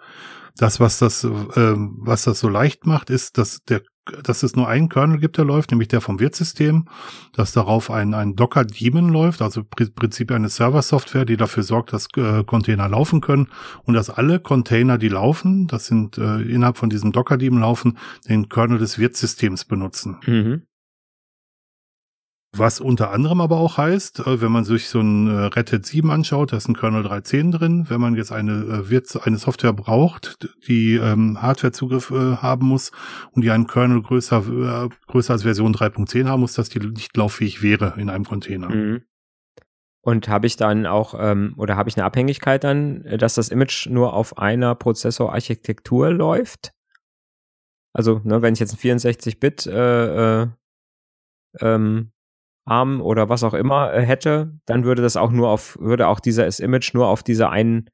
das, 0.57 0.81
was 0.81 0.99
das, 0.99 1.23
äh, 1.23 1.29
was 1.77 2.25
das 2.25 2.41
so 2.41 2.49
leicht 2.49 2.85
macht, 2.85 3.11
ist, 3.11 3.39
dass 3.39 3.63
der 3.63 3.83
dass 4.23 4.43
es 4.43 4.57
nur 4.57 4.69
einen 4.69 4.89
Kernel 4.89 5.19
gibt, 5.19 5.39
der 5.39 5.45
läuft, 5.45 5.71
nämlich 5.71 5.89
der 5.89 6.01
vom 6.01 6.19
Wirtssystem, 6.19 6.87
dass 7.33 7.53
darauf 7.53 7.91
ein, 7.91 8.15
ein 8.15 8.35
Docker-Daemon 8.35 9.09
läuft, 9.09 9.43
also 9.43 9.63
im 9.79 9.95
Prinzip 9.95 10.33
eine 10.33 10.49
Server-Software, 10.49 11.25
die 11.25 11.37
dafür 11.37 11.63
sorgt, 11.63 11.93
dass 11.93 12.09
äh, 12.17 12.43
Container 12.45 12.89
laufen 12.89 13.21
können 13.21 13.49
und 13.85 13.95
dass 13.95 14.11
alle 14.11 14.41
Container, 14.41 14.99
die 14.99 15.09
laufen, 15.09 15.69
das 15.69 15.87
sind 15.87 16.19
äh, 16.19 16.43
innerhalb 16.43 16.79
von 16.79 16.91
diesem 16.91 17.13
Docker-Daemon 17.13 17.61
laufen, 17.61 17.99
den 18.29 18.49
Kernel 18.49 18.79
des 18.79 18.99
Wirtssystems 18.99 19.65
benutzen. 19.65 20.19
Mhm. 20.27 20.63
Was 22.55 22.81
unter 22.81 23.13
anderem 23.13 23.41
aber 23.41 23.57
auch 23.57 23.79
heißt, 23.79 24.21
äh, 24.21 24.43
wenn 24.43 24.53
man 24.53 24.65
sich 24.65 24.91
so 24.91 25.01
ein 25.01 25.27
äh, 25.27 25.45
Red 25.47 25.73
Hat 25.73 25.87
7 25.87 26.11
anschaut, 26.11 26.53
da 26.53 26.59
ist 26.59 26.69
ein 26.69 26.77
Kernel 26.77 27.07
3.10 27.07 27.51
drin. 27.51 27.87
Wenn 27.89 28.01
man 28.01 28.15
jetzt 28.15 28.31
eine, 28.31 28.85
äh, 28.91 29.21
eine 29.23 29.39
Software 29.39 29.73
braucht, 29.73 30.51
die 30.69 30.97
ähm, 30.97 31.41
Hardwarezugriff 31.41 32.11
haben 32.11 32.67
muss 32.67 32.93
und 33.31 33.43
die 33.43 33.51
einen 33.51 33.67
Kernel 33.67 34.03
größer, 34.03 34.91
größer 35.07 35.33
als 35.33 35.45
Version 35.45 35.75
3.10 35.75 36.27
haben 36.27 36.41
muss, 36.41 36.53
dass 36.53 36.69
die 36.69 36.81
nicht 36.81 37.17
lauffähig 37.17 37.63
wäre 37.63 37.95
in 37.97 38.11
einem 38.11 38.27
Container. 38.27 38.69
Mhm. 38.69 39.03
Und 40.05 40.29
habe 40.29 40.47
ich 40.47 40.57
dann 40.57 40.85
auch, 40.85 41.15
ähm, 41.17 41.55
oder 41.57 41.77
habe 41.77 41.89
ich 41.89 41.97
eine 41.97 42.05
Abhängigkeit 42.05 42.65
dann, 42.65 43.05
dass 43.19 43.35
das 43.35 43.49
Image 43.49 43.87
nur 43.89 44.13
auf 44.13 44.37
einer 44.37 44.75
Prozessorarchitektur 44.75 46.11
läuft? 46.11 46.73
Also, 47.95 48.21
ne, 48.25 48.43
wenn 48.43 48.53
ich 48.53 48.61
jetzt 48.61 48.75
ein 48.75 48.99
64-Bit 48.99 49.67
äh, 49.67 50.43
äh, 50.43 50.49
ähm, 51.61 52.13
ARM 52.65 53.01
oder 53.01 53.29
was 53.29 53.43
auch 53.43 53.55
immer 53.55 53.93
äh, 53.93 54.03
hätte, 54.03 54.59
dann 54.67 54.85
würde 54.85 55.03
das 55.03 55.17
auch 55.17 55.31
nur 55.31 55.49
auf, 55.49 55.77
würde 55.81 56.09
auch 56.09 56.21
dieses 56.21 56.61
Image 56.61 56.95
nur 56.95 57.09
auf 57.09 57.23
dieser 57.23 57.51
einen 57.51 57.91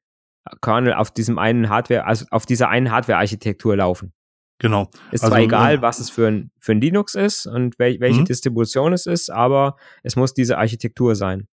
Kernel, 0.61 0.93
auf 0.93 1.11
diesem 1.11 1.37
einen 1.37 1.69
Hardware, 1.69 2.05
also 2.05 2.25
auf 2.31 2.45
dieser 2.45 2.69
einen 2.69 2.91
Hardware-Architektur 2.91 3.75
laufen. 3.77 4.13
Genau. 4.59 4.89
Ist 5.11 5.23
also, 5.23 5.33
zwar 5.33 5.43
egal, 5.43 5.75
äh, 5.75 5.81
was 5.81 5.99
es 5.99 6.09
für 6.09 6.27
ein, 6.27 6.51
für 6.59 6.73
ein 6.73 6.81
Linux 6.81 7.15
ist 7.15 7.45
und 7.45 7.79
wel, 7.79 7.99
welche 7.99 8.21
mhm. 8.21 8.25
Distribution 8.25 8.93
es 8.93 9.05
ist, 9.05 9.29
aber 9.29 9.75
es 10.03 10.15
muss 10.15 10.33
diese 10.33 10.57
Architektur 10.57 11.15
sein 11.15 11.47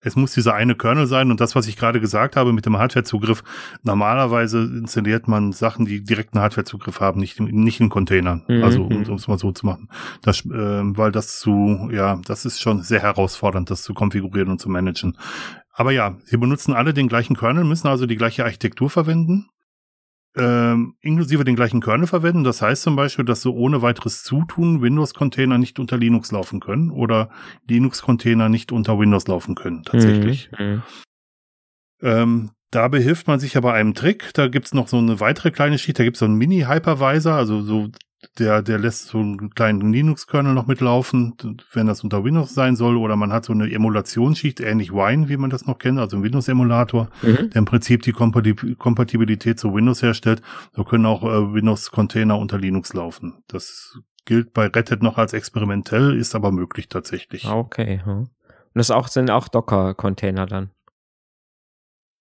es 0.00 0.16
muss 0.16 0.32
dieser 0.32 0.54
eine 0.54 0.74
Kernel 0.74 1.06
sein 1.06 1.30
und 1.30 1.40
das, 1.40 1.54
was 1.54 1.66
ich 1.66 1.76
gerade 1.76 2.00
gesagt 2.00 2.36
habe 2.36 2.52
mit 2.52 2.66
dem 2.66 2.78
Hardwarezugriff, 2.78 3.42
normalerweise 3.82 4.60
installiert 4.60 5.28
man 5.28 5.52
Sachen, 5.52 5.86
die 5.86 6.02
direkten 6.02 6.40
Hardwarezugriff 6.40 7.00
haben, 7.00 7.20
nicht, 7.20 7.40
nicht 7.40 7.80
in 7.80 7.88
Containern. 7.88 8.44
Mhm. 8.48 8.64
Also 8.64 8.84
um 8.84 9.02
es 9.02 9.28
mal 9.28 9.38
so 9.38 9.52
zu 9.52 9.66
machen. 9.66 9.88
Das, 10.22 10.44
äh, 10.46 10.48
weil 10.50 11.12
das 11.12 11.38
zu, 11.38 11.90
ja, 11.92 12.20
das 12.26 12.44
ist 12.44 12.60
schon 12.60 12.82
sehr 12.82 13.02
herausfordernd, 13.02 13.70
das 13.70 13.82
zu 13.82 13.94
konfigurieren 13.94 14.50
und 14.50 14.60
zu 14.60 14.70
managen. 14.70 15.16
Aber 15.72 15.92
ja, 15.92 16.16
sie 16.24 16.36
benutzen 16.36 16.74
alle 16.74 16.94
den 16.94 17.08
gleichen 17.08 17.36
Kernel, 17.36 17.64
müssen 17.64 17.88
also 17.88 18.06
die 18.06 18.16
gleiche 18.16 18.44
Architektur 18.44 18.90
verwenden 18.90 19.48
ähm, 20.36 20.94
inklusive 21.00 21.44
den 21.44 21.56
gleichen 21.56 21.80
Kernel 21.80 22.06
verwenden. 22.06 22.44
Das 22.44 22.62
heißt 22.62 22.82
zum 22.82 22.96
Beispiel, 22.96 23.24
dass 23.24 23.42
so 23.42 23.54
ohne 23.54 23.82
weiteres 23.82 24.22
Zutun 24.22 24.80
Windows-Container 24.80 25.58
nicht 25.58 25.78
unter 25.78 25.98
Linux 25.98 26.30
laufen 26.30 26.60
können 26.60 26.90
oder 26.90 27.30
Linux-Container 27.68 28.48
nicht 28.48 28.72
unter 28.72 28.98
Windows 28.98 29.26
laufen 29.26 29.54
können, 29.54 29.82
tatsächlich. 29.82 30.50
Mhm. 30.58 30.66
mhm. 30.66 30.82
Ähm, 32.02 32.50
da 32.70 32.88
behilft 32.88 33.26
man 33.26 33.40
sich 33.40 33.56
aber 33.56 33.74
einem 33.74 33.94
Trick. 33.94 34.32
Da 34.34 34.46
gibt's 34.48 34.72
noch 34.72 34.88
so 34.88 34.96
eine 34.96 35.20
weitere 35.20 35.50
kleine 35.50 35.76
Sheet, 35.76 35.98
da 35.98 36.04
gibt's 36.04 36.20
so 36.20 36.24
einen 36.24 36.36
Mini-Hypervisor, 36.36 37.34
also 37.34 37.62
so 37.62 37.88
der, 38.38 38.62
der 38.62 38.78
lässt 38.78 39.06
so 39.06 39.18
einen 39.18 39.50
kleinen 39.50 39.92
Linux-Kernel 39.92 40.54
noch 40.54 40.66
mitlaufen, 40.66 41.36
wenn 41.72 41.86
das 41.86 42.04
unter 42.04 42.22
Windows 42.24 42.54
sein 42.54 42.76
soll, 42.76 42.96
oder 42.96 43.16
man 43.16 43.32
hat 43.32 43.44
so 43.44 43.52
eine 43.52 43.70
Emulationsschicht, 43.70 44.60
ähnlich 44.60 44.92
Wine, 44.92 45.28
wie 45.28 45.36
man 45.36 45.50
das 45.50 45.66
noch 45.66 45.78
kennt, 45.78 45.98
also 45.98 46.16
ein 46.16 46.22
Windows-Emulator, 46.22 47.08
mhm. 47.22 47.50
der 47.50 47.56
im 47.56 47.64
Prinzip 47.64 48.02
die 48.02 48.12
Kompatibilität 48.12 49.58
zu 49.58 49.74
Windows 49.74 50.02
herstellt. 50.02 50.42
So 50.74 50.84
können 50.84 51.06
auch 51.06 51.22
äh, 51.22 51.54
Windows-Container 51.54 52.38
unter 52.38 52.58
Linux 52.58 52.92
laufen. 52.92 53.42
Das 53.48 53.98
gilt 54.26 54.52
bei 54.52 54.66
Red 54.66 54.90
Hat 54.90 55.02
noch 55.02 55.18
als 55.18 55.32
experimentell, 55.32 56.14
ist 56.16 56.34
aber 56.34 56.52
möglich 56.52 56.88
tatsächlich. 56.88 57.46
Okay. 57.46 58.00
Hm. 58.04 58.18
Und 58.18 58.28
das 58.74 58.90
auch, 58.90 59.08
sind 59.08 59.30
auch 59.30 59.48
Docker-Container 59.48 60.46
dann? 60.46 60.70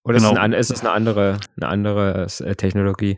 Oder 0.03 0.17
genau. 0.17 0.29
ist, 0.29 0.37
es 0.37 0.39
eine, 0.39 0.57
ist 0.57 0.71
es 0.71 0.79
eine 0.81 0.91
andere, 0.91 1.37
eine 1.57 1.67
andere 1.67 2.27
äh, 2.39 2.55
Technologie? 2.55 3.17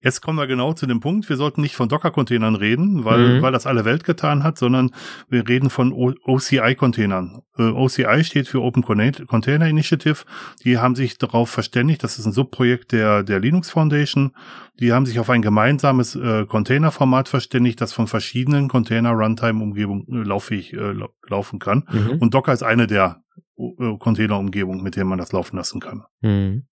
Jetzt 0.00 0.20
kommen 0.20 0.38
wir 0.38 0.46
genau 0.46 0.74
zu 0.74 0.86
dem 0.86 1.00
Punkt, 1.00 1.28
wir 1.28 1.36
sollten 1.36 1.60
nicht 1.60 1.74
von 1.74 1.88
Docker-Containern 1.88 2.54
reden, 2.54 3.04
weil, 3.04 3.38
mhm. 3.38 3.42
weil 3.42 3.50
das 3.50 3.66
alle 3.66 3.84
Welt 3.84 4.04
getan 4.04 4.44
hat, 4.44 4.56
sondern 4.56 4.90
wir 5.28 5.48
reden 5.48 5.70
von 5.70 5.92
OCI-Containern. 5.92 7.42
Äh, 7.58 7.62
OCI 7.62 8.22
steht 8.22 8.46
für 8.46 8.62
Open 8.62 8.82
Container 8.82 9.66
Initiative. 9.66 10.24
Die 10.64 10.78
haben 10.78 10.94
sich 10.94 11.18
darauf 11.18 11.50
verständigt, 11.50 12.04
das 12.04 12.16
ist 12.16 12.26
ein 12.26 12.32
Subprojekt 12.32 12.92
der, 12.92 13.24
der 13.24 13.40
Linux 13.40 13.70
Foundation. 13.70 14.36
Die 14.78 14.92
haben 14.92 15.04
sich 15.04 15.18
auf 15.18 15.30
ein 15.30 15.42
gemeinsames 15.42 16.14
äh, 16.14 16.46
Containerformat 16.46 17.28
verständigt, 17.28 17.80
das 17.80 17.92
von 17.92 18.06
verschiedenen 18.06 18.68
Container-Runtime-Umgebungen 18.68 20.06
äh, 20.08 20.22
lauffähig 20.22 20.74
äh, 20.74 20.94
laufen 21.28 21.58
kann. 21.58 21.88
Mhm. 21.90 22.18
Und 22.20 22.34
Docker 22.34 22.52
ist 22.52 22.62
eine 22.62 22.86
der 22.86 23.24
äh, 23.58 23.96
Container-Umgebungen, 23.98 24.80
mit 24.80 24.94
denen 24.94 25.08
man 25.08 25.18
das 25.18 25.32
laufen 25.32 25.56
lassen 25.56 25.80
kann. 25.80 26.04
Mhm. 26.20 26.67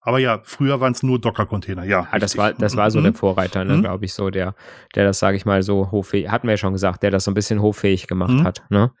Aber 0.00 0.18
ja, 0.18 0.40
früher 0.42 0.80
waren 0.80 0.92
es 0.92 1.02
nur 1.02 1.20
Docker-Container, 1.20 1.84
ja. 1.84 2.08
ja 2.10 2.18
das 2.18 2.36
war, 2.36 2.54
das 2.54 2.76
war 2.76 2.90
so 2.90 3.00
mhm. 3.00 3.04
der 3.04 3.14
Vorreiter, 3.14 3.64
ne, 3.64 3.76
mhm. 3.76 3.82
glaube 3.82 4.04
ich, 4.04 4.14
so, 4.14 4.30
der, 4.30 4.54
der 4.94 5.04
das, 5.04 5.18
sage 5.18 5.36
ich 5.36 5.44
mal, 5.44 5.62
so 5.62 5.90
hochfähig, 5.90 6.30
hatten 6.30 6.46
wir 6.46 6.52
ja 6.52 6.56
schon 6.56 6.72
gesagt, 6.72 7.02
der 7.02 7.10
das 7.10 7.24
so 7.24 7.30
ein 7.30 7.34
bisschen 7.34 7.60
hochfähig 7.60 8.06
gemacht 8.06 8.32
mhm. 8.32 8.44
hat, 8.44 8.64
ne? 8.70 8.92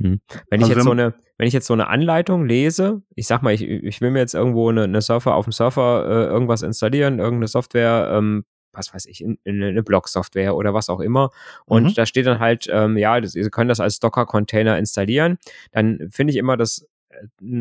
Hm. 0.00 0.20
Wenn 0.48 0.62
also 0.62 0.72
ich 0.72 0.76
jetzt 0.76 0.84
so 0.84 0.92
eine, 0.92 1.14
wenn 1.36 1.46
ich 1.46 1.52
jetzt 1.52 1.66
so 1.66 1.74
eine 1.74 1.88
Anleitung 1.88 2.46
lese, 2.46 3.02
ich 3.14 3.26
sag 3.26 3.42
mal, 3.42 3.52
ich, 3.52 3.62
ich 3.62 4.00
will 4.00 4.10
mir 4.10 4.20
jetzt 4.20 4.34
irgendwo 4.34 4.70
eine, 4.70 4.84
eine 4.84 5.02
Surfer 5.02 5.34
auf 5.34 5.44
dem 5.44 5.52
Surfer 5.52 6.06
äh, 6.06 6.24
irgendwas 6.24 6.62
installieren, 6.62 7.18
irgendeine 7.18 7.48
Software, 7.48 8.10
ähm, 8.12 8.44
was 8.72 8.94
weiß 8.94 9.06
ich, 9.06 9.20
in, 9.22 9.38
in 9.44 9.62
eine 9.62 9.82
Blog-Software 9.82 10.56
oder 10.56 10.72
was 10.72 10.88
auch 10.88 11.00
immer. 11.00 11.30
Und 11.66 11.84
mhm. 11.84 11.94
da 11.94 12.06
steht 12.06 12.26
dann 12.26 12.38
halt, 12.38 12.66
ähm, 12.72 12.96
ja, 12.96 13.20
das, 13.20 13.32
Sie 13.32 13.42
können 13.50 13.68
das 13.68 13.80
als 13.80 14.00
Docker-Container 14.00 14.78
installieren. 14.78 15.38
Dann 15.72 16.08
finde 16.10 16.32
ich 16.32 16.38
immer 16.38 16.56
das 16.56 16.86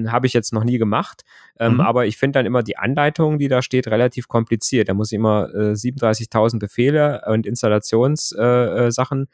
habe 0.07 0.27
ich 0.27 0.33
jetzt 0.33 0.53
noch 0.53 0.63
nie 0.63 0.77
gemacht, 0.77 1.23
ähm, 1.59 1.75
Mhm. 1.75 1.81
aber 1.81 2.05
ich 2.05 2.17
finde 2.17 2.39
dann 2.39 2.45
immer 2.45 2.63
die 2.63 2.77
Anleitung, 2.77 3.39
die 3.39 3.47
da 3.47 3.61
steht, 3.61 3.87
relativ 3.87 4.27
kompliziert. 4.27 4.89
Da 4.89 4.93
muss 4.93 5.11
ich 5.11 5.15
immer 5.15 5.49
äh, 5.53 5.75
37.000 5.75 6.59
Befehle 6.59 7.21
und 7.27 7.45
Installationssachen 7.45 9.27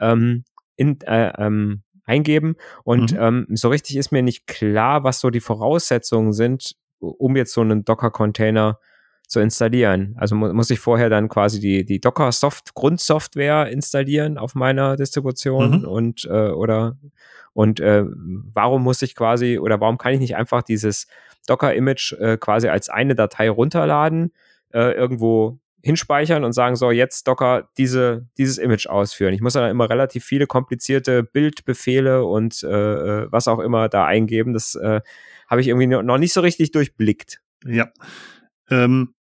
äh, 0.00 0.04
äh, 0.06 0.12
ähm, 0.12 0.44
in, 0.76 1.00
äh, 1.02 1.32
ähm, 1.38 1.82
eingeben 2.04 2.56
und 2.84 3.12
Mhm. 3.12 3.18
ähm, 3.20 3.46
so 3.50 3.68
richtig 3.68 3.96
ist 3.96 4.10
mir 4.12 4.22
nicht 4.22 4.46
klar, 4.46 5.04
was 5.04 5.20
so 5.20 5.30
die 5.30 5.40
Voraussetzungen 5.40 6.32
sind, 6.32 6.74
um 7.00 7.36
jetzt 7.36 7.52
so 7.52 7.60
einen 7.60 7.84
Docker-Container 7.84 8.78
zu 9.32 9.40
installieren. 9.40 10.14
Also 10.18 10.34
mu 10.36 10.52
muss 10.52 10.70
ich 10.70 10.78
vorher 10.78 11.08
dann 11.08 11.28
quasi 11.28 11.58
die, 11.58 11.84
die 11.84 12.00
Docker-Soft 12.00 12.74
Grundsoftware 12.74 13.68
installieren 13.70 14.38
auf 14.38 14.54
meiner 14.54 14.96
Distribution 14.96 15.80
Mhm. 15.80 15.84
und 15.88 16.24
äh, 16.26 16.50
oder 16.50 16.96
und 17.54 17.80
äh, 17.80 18.04
warum 18.54 18.82
muss 18.82 19.02
ich 19.02 19.14
quasi 19.14 19.58
oder 19.58 19.80
warum 19.80 19.98
kann 19.98 20.12
ich 20.14 20.20
nicht 20.20 20.36
einfach 20.36 20.62
dieses 20.62 21.06
Docker-Image 21.46 22.12
äh, 22.20 22.36
quasi 22.38 22.68
als 22.68 22.88
eine 22.88 23.14
Datei 23.14 23.50
runterladen, 23.50 24.32
äh, 24.72 24.92
irgendwo 24.92 25.58
hinspeichern 25.84 26.44
und 26.44 26.52
sagen, 26.52 26.76
so 26.76 26.90
jetzt 26.92 27.26
Docker 27.26 27.68
diese, 27.76 28.28
dieses 28.38 28.58
Image 28.58 28.86
ausführen. 28.86 29.34
Ich 29.34 29.40
muss 29.40 29.54
dann 29.54 29.68
immer 29.68 29.90
relativ 29.90 30.24
viele 30.24 30.46
komplizierte 30.46 31.24
Bildbefehle 31.24 32.24
und 32.24 32.62
äh, 32.62 32.68
äh, 32.68 33.26
was 33.32 33.48
auch 33.48 33.58
immer 33.58 33.88
da 33.88 34.06
eingeben. 34.06 34.52
Das 34.52 34.76
äh, 34.76 35.00
habe 35.48 35.60
ich 35.60 35.68
irgendwie 35.68 35.88
noch 35.88 36.18
nicht 36.18 36.32
so 36.32 36.40
richtig 36.40 36.70
durchblickt. 36.70 37.40
Ja. 37.66 37.90
Ähm, 38.70 39.14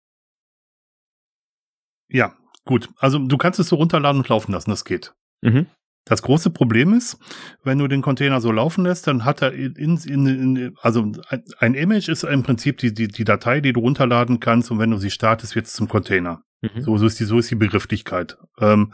ja, 2.09 2.33
gut. 2.65 2.89
Also 2.97 3.19
du 3.19 3.37
kannst 3.37 3.59
es 3.59 3.69
so 3.69 3.75
runterladen 3.75 4.21
und 4.21 4.29
laufen 4.29 4.51
lassen, 4.51 4.69
das 4.69 4.85
geht. 4.85 5.13
Mhm. 5.41 5.67
Das 6.05 6.23
große 6.23 6.49
Problem 6.49 6.93
ist, 6.93 7.19
wenn 7.63 7.77
du 7.77 7.87
den 7.87 8.01
Container 8.01 8.41
so 8.41 8.51
laufen 8.51 8.83
lässt, 8.83 9.05
dann 9.05 9.25
hat 9.25 9.41
er 9.43 9.53
in, 9.53 9.75
in, 9.75 10.25
in 10.25 10.75
also 10.81 11.11
ein, 11.59 11.75
Image 11.75 12.09
ist 12.09 12.23
im 12.23 12.41
Prinzip 12.41 12.77
die, 12.77 12.93
die, 12.93 13.07
die 13.07 13.25
Datei, 13.25 13.61
die 13.61 13.73
du 13.73 13.81
runterladen 13.81 14.39
kannst 14.39 14.71
und 14.71 14.79
wenn 14.79 14.89
du 14.89 14.97
sie 14.97 15.11
startest, 15.11 15.55
wird 15.55 15.67
es 15.67 15.73
zum 15.73 15.87
Container. 15.87 16.41
Mhm. 16.61 16.81
So, 16.81 16.97
so 16.97 17.05
ist 17.05 17.19
die, 17.19 17.25
so 17.25 17.37
ist 17.37 17.51
die 17.51 17.55
Begrifflichkeit. 17.55 18.37
Ähm, 18.59 18.91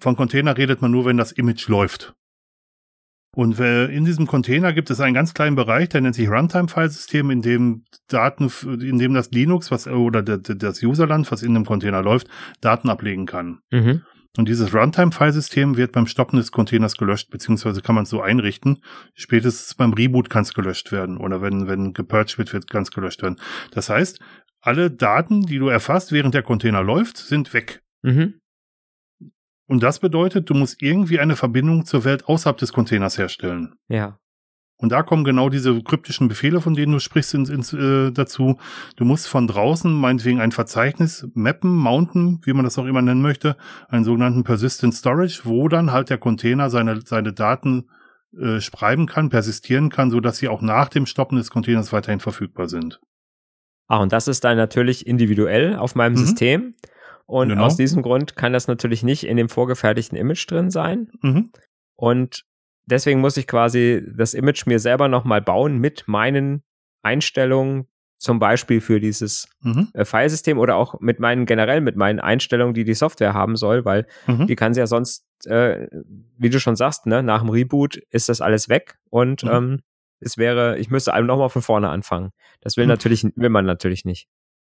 von 0.00 0.16
Container 0.16 0.56
redet 0.56 0.82
man 0.82 0.90
nur, 0.90 1.06
wenn 1.06 1.16
das 1.16 1.32
Image 1.32 1.66
läuft. 1.68 2.14
Und 3.34 3.58
äh, 3.58 3.86
in 3.86 4.04
diesem 4.04 4.26
Container 4.26 4.72
gibt 4.72 4.90
es 4.90 5.00
einen 5.00 5.14
ganz 5.14 5.34
kleinen 5.34 5.56
Bereich, 5.56 5.88
der 5.88 6.00
nennt 6.00 6.14
sich 6.14 6.28
Runtime-File-System, 6.28 7.30
in 7.30 7.42
dem 7.42 7.84
Daten, 8.08 8.50
in 8.64 8.98
dem 8.98 9.14
das 9.14 9.30
Linux, 9.30 9.70
was 9.70 9.86
oder 9.86 10.22
der, 10.22 10.38
der, 10.38 10.54
das 10.54 10.82
Userland, 10.82 11.30
was 11.30 11.42
in 11.42 11.54
dem 11.54 11.64
Container 11.64 12.02
läuft, 12.02 12.28
Daten 12.60 12.88
ablegen 12.88 13.26
kann. 13.26 13.60
Mhm. 13.70 14.02
Und 14.36 14.48
dieses 14.48 14.74
Runtime-File-System 14.74 15.76
wird 15.76 15.92
beim 15.92 16.06
Stoppen 16.06 16.38
des 16.38 16.50
Containers 16.50 16.96
gelöscht, 16.96 17.30
beziehungsweise 17.30 17.82
kann 17.82 17.94
man 17.94 18.02
es 18.02 18.10
so 18.10 18.20
einrichten. 18.20 18.78
Spätestens 19.14 19.74
beim 19.74 19.92
Reboot 19.92 20.28
kann 20.28 20.42
es 20.42 20.54
gelöscht 20.54 20.90
werden. 20.90 21.18
Oder 21.18 21.40
wenn, 21.40 21.68
wenn 21.68 21.92
gepurged 21.92 22.38
wird, 22.38 22.52
wird 22.52 22.68
ganz 22.68 22.90
gelöscht 22.90 23.22
werden. 23.22 23.36
Das 23.70 23.90
heißt, 23.90 24.18
alle 24.60 24.90
Daten, 24.90 25.42
die 25.42 25.58
du 25.58 25.68
erfasst, 25.68 26.10
während 26.10 26.34
der 26.34 26.42
Container 26.42 26.82
läuft, 26.82 27.16
sind 27.16 27.52
weg. 27.54 27.82
Mhm. 28.02 28.40
Und 29.66 29.82
das 29.82 29.98
bedeutet, 29.98 30.50
du 30.50 30.54
musst 30.54 30.82
irgendwie 30.82 31.20
eine 31.20 31.36
Verbindung 31.36 31.86
zur 31.86 32.04
Welt 32.04 32.28
außerhalb 32.28 32.56
des 32.58 32.72
Containers 32.72 33.16
herstellen. 33.18 33.74
Ja. 33.88 34.18
Und 34.76 34.90
da 34.90 35.02
kommen 35.02 35.24
genau 35.24 35.48
diese 35.48 35.80
kryptischen 35.82 36.28
Befehle, 36.28 36.60
von 36.60 36.74
denen 36.74 36.92
du 36.92 36.98
sprichst, 36.98 37.32
ins, 37.32 37.48
ins, 37.48 37.72
äh, 37.72 38.10
dazu. 38.10 38.58
Du 38.96 39.04
musst 39.04 39.28
von 39.28 39.46
draußen 39.46 39.90
meinetwegen 39.92 40.40
ein 40.40 40.52
Verzeichnis 40.52 41.26
mappen, 41.32 41.74
mounten, 41.74 42.40
wie 42.44 42.52
man 42.52 42.64
das 42.64 42.78
auch 42.78 42.84
immer 42.84 43.00
nennen 43.00 43.22
möchte, 43.22 43.56
einen 43.88 44.04
sogenannten 44.04 44.44
Persistent 44.44 44.94
Storage, 44.94 45.42
wo 45.44 45.68
dann 45.68 45.92
halt 45.92 46.10
der 46.10 46.18
Container 46.18 46.68
seine, 46.70 47.00
seine 47.02 47.32
Daten 47.32 47.88
äh, 48.38 48.60
schreiben 48.60 49.06
kann, 49.06 49.30
persistieren 49.30 49.90
kann, 49.90 50.10
so 50.10 50.20
dass 50.20 50.38
sie 50.38 50.48
auch 50.48 50.60
nach 50.60 50.88
dem 50.88 51.06
Stoppen 51.06 51.38
des 51.38 51.50
Containers 51.50 51.92
weiterhin 51.92 52.20
verfügbar 52.20 52.68
sind. 52.68 53.00
Ah, 53.86 53.98
und 53.98 54.12
das 54.12 54.28
ist 54.28 54.44
dann 54.44 54.56
natürlich 54.56 55.06
individuell 55.06 55.76
auf 55.76 55.94
meinem 55.94 56.14
Mhm. 56.14 56.18
System. 56.18 56.74
Und 57.26 57.48
Genau. 57.50 57.64
aus 57.64 57.76
diesem 57.76 58.02
Grund 58.02 58.36
kann 58.36 58.52
das 58.52 58.68
natürlich 58.68 59.02
nicht 59.02 59.24
in 59.26 59.36
dem 59.36 59.48
vorgefertigten 59.48 60.16
Image 60.18 60.50
drin 60.50 60.70
sein. 60.70 61.10
Mhm. 61.22 61.50
Und 61.96 62.44
deswegen 62.86 63.20
muss 63.20 63.36
ich 63.36 63.46
quasi 63.46 64.02
das 64.14 64.34
Image 64.34 64.66
mir 64.66 64.78
selber 64.78 65.08
nochmal 65.08 65.40
bauen 65.40 65.78
mit 65.78 66.04
meinen 66.06 66.62
Einstellungen, 67.02 67.86
zum 68.18 68.38
Beispiel 68.38 68.80
für 68.80 69.00
dieses 69.00 69.48
Mhm. 69.62 69.88
äh, 69.92 70.04
Filesystem 70.04 70.58
oder 70.58 70.76
auch 70.76 70.98
mit 71.00 71.20
meinen 71.20 71.44
generell 71.46 71.80
mit 71.80 71.96
meinen 71.96 72.20
Einstellungen, 72.20 72.72
die 72.72 72.84
die 72.84 72.94
Software 72.94 73.34
haben 73.34 73.56
soll, 73.56 73.84
weil 73.84 74.06
Mhm. 74.26 74.46
die 74.46 74.56
kann 74.56 74.72
sie 74.72 74.80
ja 74.80 74.86
sonst, 74.86 75.26
äh, 75.46 75.88
wie 76.38 76.48
du 76.48 76.58
schon 76.58 76.76
sagst, 76.76 77.06
ne, 77.06 77.22
nach 77.22 77.40
dem 77.40 77.50
Reboot 77.50 77.96
ist 78.10 78.28
das 78.30 78.40
alles 78.40 78.68
weg 78.68 78.96
und 79.10 79.42
Mhm. 79.44 79.50
ähm, 79.50 79.80
es 80.20 80.38
wäre, 80.38 80.78
ich 80.78 80.88
müsste 80.90 81.12
einem 81.12 81.26
nochmal 81.26 81.50
von 81.50 81.60
vorne 81.60 81.90
anfangen. 81.90 82.30
Das 82.62 82.76
will 82.78 82.84
Mhm. 82.84 82.90
natürlich, 82.90 83.24
will 83.36 83.50
man 83.50 83.66
natürlich 83.66 84.04
nicht. 84.06 84.26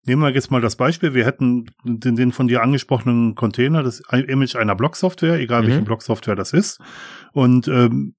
Nehmen 0.06 0.22
wir 0.22 0.30
jetzt 0.30 0.50
mal 0.50 0.60
das 0.60 0.76
Beispiel. 0.76 1.14
Wir 1.14 1.24
hätten 1.26 1.66
den, 1.84 2.16
den 2.16 2.32
von 2.32 2.48
dir 2.48 2.62
angesprochenen 2.62 3.34
Container, 3.34 3.82
das 3.82 4.00
Image 4.10 4.56
einer 4.56 4.74
Blocksoftware, 4.74 5.38
egal 5.40 5.62
Mhm. 5.62 5.66
welche 5.66 5.82
Blocksoftware 5.82 6.36
das 6.36 6.52
ist. 6.52 6.80
Und 7.32 7.68
ähm, 7.68 8.14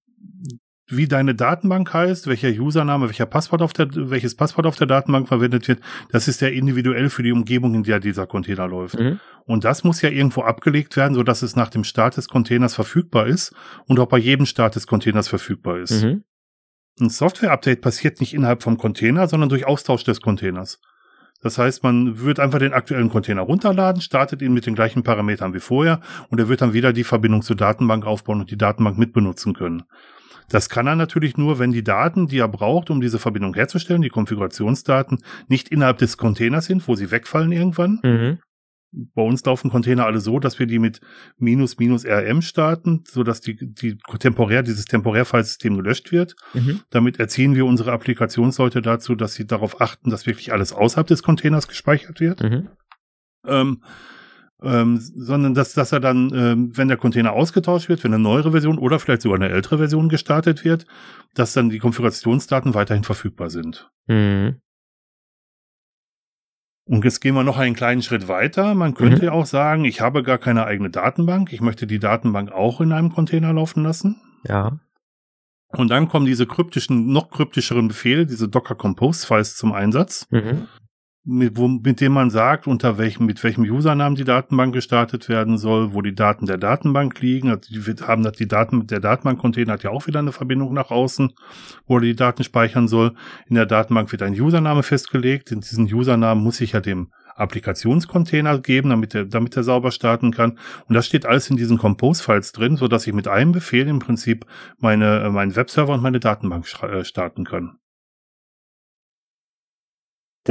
wie 0.90 1.08
deine 1.08 1.36
Datenbank 1.36 1.94
heißt, 1.94 2.28
welcher 2.28 2.50
Username, 2.50 3.08
welcher 3.08 3.26
Passwort 3.26 3.62
auf 3.62 3.74
der, 3.74 3.88
welches 3.94 4.36
Passwort 4.36 4.66
auf 4.66 4.78
der 4.78 4.88
Datenbank 4.88 5.28
verwendet 5.28 5.68
wird, 5.68 5.82
das 6.12 6.28
ist 6.30 6.40
ja 6.42 6.48
individuell 6.48 7.10
für 7.10 7.24
die 7.24 7.34
Umgebung, 7.34 7.74
in 7.76 7.84
der 7.84 8.00
dieser 8.00 8.26
Container 8.26 8.68
läuft. 8.68 9.00
Mhm. 9.00 9.20
Und 9.46 9.66
das 9.66 9.84
muss 9.84 10.02
ja 10.02 10.10
irgendwo 10.10 10.42
abgelegt 10.42 10.96
werden, 10.96 11.14
so 11.14 11.24
dass 11.24 11.42
es 11.42 11.56
nach 11.56 11.70
dem 11.70 11.84
Start 11.84 12.16
des 12.16 12.30
Containers 12.30 12.74
verfügbar 12.76 13.28
ist 13.28 13.54
und 13.86 14.00
auch 14.00 14.08
bei 14.08 14.18
jedem 14.18 14.46
Start 14.46 14.76
des 14.76 14.88
Containers 14.88 15.28
verfügbar 15.28 15.80
ist. 15.80 16.04
Mhm. 16.04 16.24
Ein 17.00 17.10
Software-Update 17.10 17.82
passiert 17.82 18.20
nicht 18.22 18.34
innerhalb 18.34 18.64
vom 18.64 18.78
Container, 18.78 19.28
sondern 19.28 19.50
durch 19.50 19.68
Austausch 19.68 20.04
des 20.04 20.22
Containers. 20.22 20.80
Das 21.42 21.58
heißt, 21.58 21.84
man 21.84 22.20
wird 22.20 22.40
einfach 22.40 22.60
den 22.60 22.74
aktuellen 22.74 23.10
Container 23.10 23.42
runterladen, 23.42 24.02
startet 24.02 24.42
ihn 24.42 24.54
mit 24.54 24.66
den 24.66 24.76
gleichen 24.76 25.04
Parametern 25.04 25.54
wie 25.54 25.60
vorher 25.60 26.02
und 26.30 26.40
er 26.40 26.50
wird 26.50 26.62
dann 26.62 26.74
wieder 26.74 26.94
die 26.94 27.04
Verbindung 27.04 27.42
zur 27.42 27.56
Datenbank 27.56 28.06
aufbauen 28.06 28.40
und 28.40 28.52
die 28.52 28.58
Datenbank 28.58 28.98
mitbenutzen 28.98 29.54
können. 29.54 29.84
Das 30.50 30.70
kann 30.70 30.88
er 30.88 30.96
natürlich 30.96 31.38
nur, 31.38 31.60
wenn 31.60 31.72
die 31.72 31.84
Daten, 31.84 32.28
die 32.28 32.40
er 32.40 32.48
braucht, 32.48 32.90
um 32.90 33.02
diese 33.02 33.20
Verbindung 33.20 33.54
herzustellen, 33.54 34.02
die 34.02 34.10
Konfigurationsdaten, 34.10 35.20
nicht 35.48 35.70
innerhalb 35.70 35.98
des 35.98 36.18
Containers 36.18 36.66
sind, 36.66 36.88
wo 36.88 36.96
sie 36.96 37.12
wegfallen 37.12 37.52
irgendwann. 37.52 38.00
Mhm. 38.04 38.40
Bei 38.92 39.22
uns 39.22 39.44
laufen 39.44 39.70
Container 39.70 40.06
alle 40.06 40.20
so, 40.20 40.40
dass 40.40 40.60
wir 40.60 40.66
die 40.66 40.80
mit 40.80 41.02
minus 41.38 41.78
minus 41.78 42.06
rm 42.06 42.42
starten, 42.42 43.04
so 43.08 43.24
dass 43.24 43.42
die, 43.42 43.58
die 43.74 43.98
temporär, 44.20 44.64
dieses 44.64 44.86
Temporär-Filesystem 44.86 45.76
gelöscht 45.76 46.12
wird. 46.12 46.36
Mhm. 46.54 46.82
Damit 46.90 47.20
erziehen 47.20 47.56
wir 47.56 47.66
unsere 47.66 47.92
Applikationsleute 47.92 48.82
dazu, 48.82 49.16
dass 49.16 49.34
sie 49.34 49.46
darauf 49.46 49.82
achten, 49.82 50.10
dass 50.10 50.26
wirklich 50.26 50.54
alles 50.54 50.74
außerhalb 50.74 51.08
des 51.08 51.22
Containers 51.22 51.68
gespeichert 51.68 52.20
wird. 52.20 52.42
Mhm. 52.42 52.70
Ähm, 53.46 53.82
ähm, 54.64 54.98
sondern 55.00 55.54
dass, 55.54 55.74
dass 55.74 55.92
er 55.92 56.00
dann, 56.00 56.32
ähm, 56.34 56.76
wenn 56.76 56.88
der 56.88 56.98
Container 56.98 57.34
ausgetauscht 57.34 57.90
wird, 57.90 58.04
wenn 58.04 58.14
eine 58.14 58.24
neuere 58.24 58.52
Version 58.52 58.80
oder 58.80 59.00
vielleicht 59.00 59.22
sogar 59.22 59.38
eine 59.38 59.50
ältere 59.50 59.78
Version 59.78 60.10
gestartet 60.10 60.66
wird, 60.66 60.88
dass 61.36 61.54
dann 61.54 61.70
die 61.70 61.80
Konfigurationsdaten 61.80 62.74
weiterhin 62.74 63.04
verfügbar 63.04 63.50
sind. 63.50 63.92
Mhm. 64.08 64.56
Und 66.88 67.04
jetzt 67.04 67.20
gehen 67.20 67.36
wir 67.36 67.44
noch 67.44 67.58
einen 67.58 67.76
kleinen 67.76 68.02
Schritt 68.02 68.28
weiter. 68.28 68.74
Man 68.74 68.94
könnte 68.94 69.18
Mhm. 69.18 69.24
ja 69.26 69.32
auch 69.34 69.46
sagen, 69.46 69.84
ich 69.86 70.00
habe 70.02 70.24
gar 70.24 70.38
keine 70.38 70.66
eigene 70.66 70.90
Datenbank. 70.90 71.52
Ich 71.52 71.62
möchte 71.62 71.86
die 71.86 72.00
Datenbank 72.00 72.52
auch 72.52 72.80
in 72.82 72.92
einem 72.94 73.12
Container 73.14 73.52
laufen 73.54 73.84
lassen. 73.84 74.22
Ja. 74.48 74.80
Und 75.74 75.90
dann 75.90 76.08
kommen 76.08 76.26
diese 76.26 76.46
kryptischen, 76.48 77.12
noch 77.12 77.30
kryptischeren 77.30 77.90
Befehle, 77.90 78.26
diese 78.26 78.48
Docker 78.48 78.76
Compose 78.76 79.28
Files 79.28 79.58
zum 79.58 79.74
Einsatz. 79.74 80.28
Mhm. 80.30 80.68
Mit, 81.30 81.58
wo, 81.58 81.68
mit 81.68 82.00
dem 82.00 82.14
man 82.14 82.30
sagt, 82.30 82.68
unter 82.68 82.98
welchem, 82.98 83.26
mit 83.26 83.44
welchem 83.44 83.64
Usernamen 83.64 84.16
die 84.16 84.24
Datenbank 84.24 84.74
gestartet 84.74 85.28
werden 85.28 85.58
soll, 85.58 85.94
wo 85.94 86.02
die 86.02 86.16
Daten 86.16 86.46
der 86.46 86.58
Datenbank 86.58 87.20
liegen. 87.20 87.50
Also 87.50 87.70
die 87.70 87.82
haben 88.04 88.32
die 88.32 88.48
Daten, 88.48 88.88
der 88.88 89.02
Datenbank-Container 89.02 89.74
hat 89.74 89.84
ja 89.84 89.90
auch 89.90 90.08
wieder 90.08 90.20
eine 90.20 90.32
Verbindung 90.32 90.74
nach 90.74 90.90
außen, 90.90 91.34
wo 91.86 91.98
er 91.98 92.02
die 92.02 92.16
Daten 92.16 92.46
speichern 92.46 92.88
soll. 92.88 93.14
In 93.48 93.56
der 93.56 93.66
Datenbank 93.66 94.12
wird 94.14 94.22
ein 94.22 94.40
Username 94.40 94.84
festgelegt. 94.84 95.52
In 95.52 95.60
diesen 95.60 95.94
Usernamen 95.94 96.42
muss 96.42 96.62
ich 96.62 96.72
ja 96.72 96.80
dem 96.80 97.12
Applikationscontainer 97.36 98.60
geben, 98.60 98.90
damit 98.90 99.14
er, 99.14 99.26
damit 99.26 99.56
er 99.58 99.64
sauber 99.64 99.92
starten 99.92 100.32
kann. 100.32 100.58
Und 100.88 100.96
das 100.96 101.06
steht 101.06 101.26
alles 101.26 101.50
in 101.50 101.58
diesen 101.58 101.78
Compose-Files 101.78 102.54
drin, 102.54 102.78
so 102.78 102.88
dass 102.88 103.06
ich 103.06 103.14
mit 103.14 103.28
einem 103.28 103.52
Befehl 103.52 103.88
im 103.90 104.00
Prinzip 104.00 104.46
meine, 104.80 105.24
äh, 105.24 105.30
meinen 105.30 105.56
Webserver 105.56 105.94
und 105.94 106.02
meine 106.02 106.22
Datenbank 106.22 106.66
äh, 106.84 107.04
starten 107.04 107.44
kann. 107.44 107.78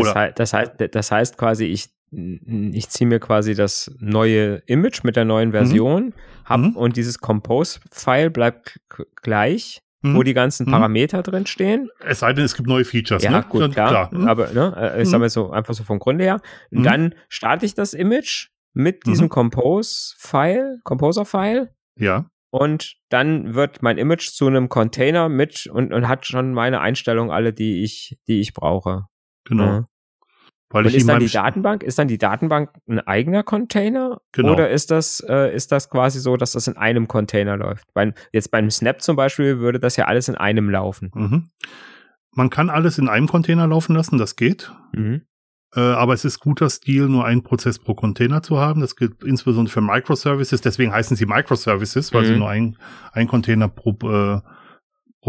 Das, 0.04 0.14
hei- 0.14 0.32
das, 0.32 0.52
heißt, 0.52 0.72
das 0.92 1.10
heißt 1.10 1.38
quasi, 1.38 1.64
ich, 1.66 1.88
ich 2.10 2.88
ziehe 2.88 3.08
mir 3.08 3.18
quasi 3.20 3.54
das 3.54 3.90
neue 3.98 4.56
Image 4.66 5.02
mit 5.04 5.16
der 5.16 5.24
neuen 5.24 5.52
Version 5.52 6.14
hab, 6.44 6.60
Mhm. 6.60 6.76
und 6.76 6.96
dieses 6.96 7.18
Compose-File 7.18 8.30
bleibt 8.30 8.78
gleich, 9.22 9.82
Mhm. 10.02 10.16
wo 10.16 10.22
die 10.22 10.34
ganzen 10.34 10.66
Mhm. 10.66 10.70
Parameter 10.70 11.22
drin 11.22 11.46
stehen. 11.46 11.88
Es 12.04 12.20
sei 12.20 12.32
denn, 12.32 12.44
es 12.44 12.54
gibt 12.54 12.68
neue 12.68 12.84
Features, 12.84 13.22
Ja, 13.24 13.30
ne? 13.32 13.44
gut, 13.48 13.62
Dann- 13.62 13.72
klar. 13.72 14.14
Mhm. 14.14 14.28
Aber 14.28 14.52
ne, 14.52 14.74
äh, 14.76 15.02
ich 15.02 15.08
Mhm. 15.08 15.10
sag 15.10 15.18
mal 15.20 15.28
so, 15.30 15.50
einfach 15.50 15.74
so 15.74 15.82
vom 15.82 15.98
Grunde 15.98 16.24
her. 16.24 16.40
Mhm. 16.70 16.82
Dann 16.84 17.14
starte 17.28 17.66
ich 17.66 17.74
das 17.74 17.92
Image 17.92 18.48
mit 18.72 19.06
diesem 19.06 19.24
Mhm. 19.26 19.30
Compose-File, 19.30 20.78
Composer-File 20.84 21.70
Ja. 21.98 22.26
und 22.50 22.96
dann 23.08 23.54
wird 23.54 23.82
mein 23.82 23.98
Image 23.98 24.28
zu 24.30 24.46
einem 24.46 24.68
Container 24.68 25.28
mit 25.28 25.66
und, 25.66 25.92
und 25.92 26.08
hat 26.08 26.26
schon 26.26 26.52
meine 26.52 26.80
Einstellungen 26.80 27.30
alle, 27.32 27.52
die 27.52 27.82
ich, 27.82 28.18
die 28.28 28.40
ich 28.40 28.52
brauche. 28.52 29.06
Genau. 29.46 29.64
Ja. 29.64 29.84
Weil 30.70 30.86
und 30.86 30.94
ist 30.94 31.08
dann 31.08 31.20
die 31.20 31.28
Datenbank, 31.28 31.84
ist 31.84 31.98
dann 31.98 32.08
die 32.08 32.18
Datenbank 32.18 32.70
ein 32.88 32.98
eigener 33.00 33.44
Container? 33.44 34.20
Genau. 34.32 34.52
Oder 34.52 34.68
ist 34.70 34.90
das, 34.90 35.20
äh, 35.20 35.54
ist 35.54 35.70
das 35.70 35.88
quasi 35.88 36.18
so, 36.18 36.36
dass 36.36 36.52
das 36.52 36.66
in 36.66 36.76
einem 36.76 37.06
Container 37.06 37.56
läuft? 37.56 37.86
Bei, 37.94 38.12
jetzt 38.32 38.50
beim 38.50 38.70
Snap 38.70 39.00
zum 39.00 39.14
Beispiel 39.14 39.60
würde 39.60 39.78
das 39.78 39.96
ja 39.96 40.06
alles 40.06 40.28
in 40.28 40.34
einem 40.34 40.68
laufen. 40.68 41.10
Mhm. 41.14 41.50
Man 42.32 42.50
kann 42.50 42.68
alles 42.68 42.98
in 42.98 43.08
einem 43.08 43.28
Container 43.28 43.66
laufen 43.68 43.94
lassen, 43.94 44.18
das 44.18 44.34
geht. 44.34 44.72
Mhm. 44.92 45.22
Äh, 45.74 45.80
aber 45.80 46.14
es 46.14 46.24
ist 46.24 46.40
guter 46.40 46.68
Stil, 46.68 47.08
nur 47.08 47.24
einen 47.24 47.42
Prozess 47.42 47.78
pro 47.78 47.94
Container 47.94 48.42
zu 48.42 48.58
haben. 48.58 48.80
Das 48.80 48.96
gilt 48.96 49.22
insbesondere 49.22 49.72
für 49.72 49.80
Microservices. 49.80 50.62
Deswegen 50.62 50.92
heißen 50.92 51.16
sie 51.16 51.26
Microservices, 51.26 52.12
weil 52.12 52.22
mhm. 52.22 52.26
sie 52.26 52.36
nur 52.36 52.48
ein, 52.48 52.76
ein 53.12 53.28
Container 53.28 53.68
pro, 53.68 53.90
äh, 54.10 54.40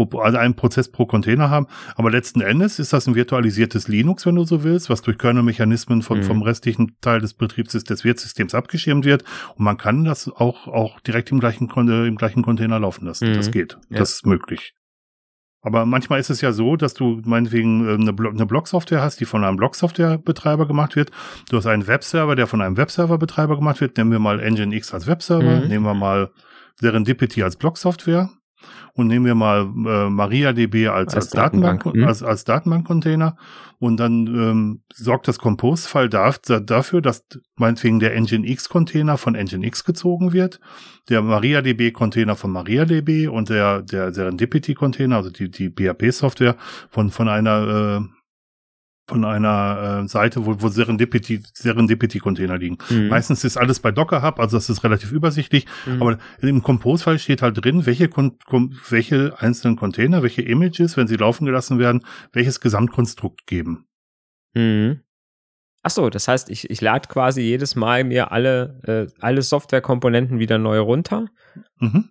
pro, 0.06 0.18
also 0.20 0.38
einen 0.38 0.54
Prozess 0.54 0.90
pro 0.90 1.06
Container 1.06 1.50
haben. 1.50 1.66
Aber 1.96 2.10
letzten 2.10 2.40
Endes 2.40 2.78
ist 2.78 2.92
das 2.92 3.06
ein 3.06 3.14
virtualisiertes 3.14 3.88
Linux, 3.88 4.26
wenn 4.26 4.34
du 4.34 4.44
so 4.44 4.62
willst, 4.64 4.90
was 4.90 5.02
durch 5.02 5.18
Kernel-Mechanismen 5.18 6.02
von, 6.02 6.18
mhm. 6.18 6.24
vom 6.24 6.42
restlichen 6.42 6.96
Teil 7.00 7.20
des 7.20 7.34
Betriebssystems, 7.34 7.98
des 8.00 8.04
Wirtsystems 8.04 8.54
abgeschirmt 8.54 9.04
wird. 9.04 9.24
Und 9.56 9.64
man 9.64 9.76
kann 9.76 10.04
das 10.04 10.28
auch, 10.28 10.68
auch 10.68 11.00
direkt 11.00 11.30
im 11.30 11.40
gleichen, 11.40 11.68
im 11.70 12.16
gleichen 12.16 12.42
Container 12.42 12.78
laufen 12.80 13.06
lassen. 13.06 13.30
Mhm. 13.30 13.34
Das 13.34 13.50
geht. 13.50 13.78
Ja. 13.90 13.98
Das 13.98 14.12
ist 14.12 14.26
möglich. 14.26 14.74
Aber 15.60 15.86
manchmal 15.86 16.20
ist 16.20 16.30
es 16.30 16.40
ja 16.40 16.52
so, 16.52 16.76
dass 16.76 16.94
du 16.94 17.20
meinetwegen 17.24 17.86
ähm, 17.88 18.00
eine, 18.02 18.12
Blo 18.12 18.30
eine 18.30 18.46
Blog-Software 18.46 19.02
hast, 19.02 19.20
die 19.20 19.24
von 19.24 19.44
einem 19.44 19.56
Blog-Software-Betreiber 19.56 20.66
gemacht 20.66 20.94
wird. 20.94 21.10
Du 21.50 21.56
hast 21.56 21.66
einen 21.66 21.86
Webserver, 21.86 22.36
der 22.36 22.46
von 22.46 22.62
einem 22.62 22.76
Webserver-Betreiber 22.76 23.56
gemacht 23.56 23.80
wird. 23.80 23.96
Nehmen 23.96 24.12
wir 24.12 24.18
mal 24.20 24.38
Nginx 24.38 24.94
als 24.94 25.06
Webserver, 25.06 25.60
mhm. 25.60 25.68
nehmen 25.68 25.84
wir 25.84 25.94
mal 25.94 26.30
Serendipity 26.76 27.42
als 27.42 27.56
Blog-Software 27.56 28.30
und 28.94 29.06
nehmen 29.06 29.26
wir 29.26 29.34
mal 29.34 29.62
äh, 29.62 30.10
MariaDB 30.10 30.88
als, 30.88 31.14
als, 31.14 31.26
als 31.26 31.30
Datenbank, 31.30 31.84
Datenbank. 31.84 31.96
Mhm. 31.96 32.08
als, 32.08 32.22
als 32.22 32.44
Datenbankcontainer 32.44 33.36
und 33.78 33.98
dann 33.98 34.26
ähm, 34.26 34.82
sorgt 34.92 35.28
das 35.28 35.38
Compose-File 35.38 36.08
da, 36.08 36.32
dafür, 36.32 37.00
dass 37.00 37.24
meinetwegen 37.56 38.00
der 38.00 38.18
Nginx-Container 38.20 39.18
von 39.18 39.34
Nginx 39.34 39.84
gezogen 39.84 40.32
wird, 40.32 40.58
der 41.08 41.22
MariaDB-Container 41.22 42.34
von 42.34 42.50
MariaDB 42.50 43.28
und 43.28 43.50
der, 43.50 43.82
der 43.82 44.12
Serendipity-Container, 44.12 45.16
also 45.16 45.30
die, 45.30 45.50
die 45.50 45.68
BAP-Software 45.68 46.56
von, 46.90 47.10
von 47.10 47.28
einer 47.28 48.00
äh, 48.02 48.17
von 49.08 49.24
einer 49.24 50.02
äh, 50.04 50.08
Seite, 50.08 50.44
wo, 50.44 50.60
wo 50.60 50.68
Serendipity, 50.68 51.42
Serendipity-Container 51.54 52.58
liegen. 52.58 52.78
Mhm. 52.90 53.08
Meistens 53.08 53.42
ist 53.42 53.56
alles 53.56 53.80
bei 53.80 53.90
Docker 53.90 54.22
Hub, 54.22 54.38
also 54.38 54.56
das 54.56 54.68
ist 54.68 54.84
relativ 54.84 55.12
übersichtlich. 55.12 55.66
Mhm. 55.86 56.02
Aber 56.02 56.18
im 56.40 56.62
Compose-File 56.62 57.18
steht 57.18 57.42
halt 57.42 57.64
drin, 57.64 57.86
welche, 57.86 58.10
welche 58.90 59.34
einzelnen 59.40 59.76
Container, 59.76 60.22
welche 60.22 60.42
Images, 60.42 60.96
wenn 60.96 61.08
sie 61.08 61.16
laufen 61.16 61.46
gelassen 61.46 61.78
werden, 61.78 62.04
welches 62.32 62.60
Gesamtkonstrukt 62.60 63.46
geben. 63.46 63.86
Mhm. 64.54 65.00
Ach 65.82 65.90
so, 65.90 66.10
das 66.10 66.28
heißt, 66.28 66.50
ich, 66.50 66.68
ich 66.68 66.80
lade 66.80 67.08
quasi 67.08 67.40
jedes 67.40 67.76
Mal 67.76 68.04
mir 68.04 68.30
alle, 68.30 68.80
äh, 68.84 69.12
alle 69.20 69.40
Softwarekomponenten 69.40 70.38
wieder 70.38 70.58
neu 70.58 70.80
runter. 70.80 71.28
Mhm. 71.78 72.10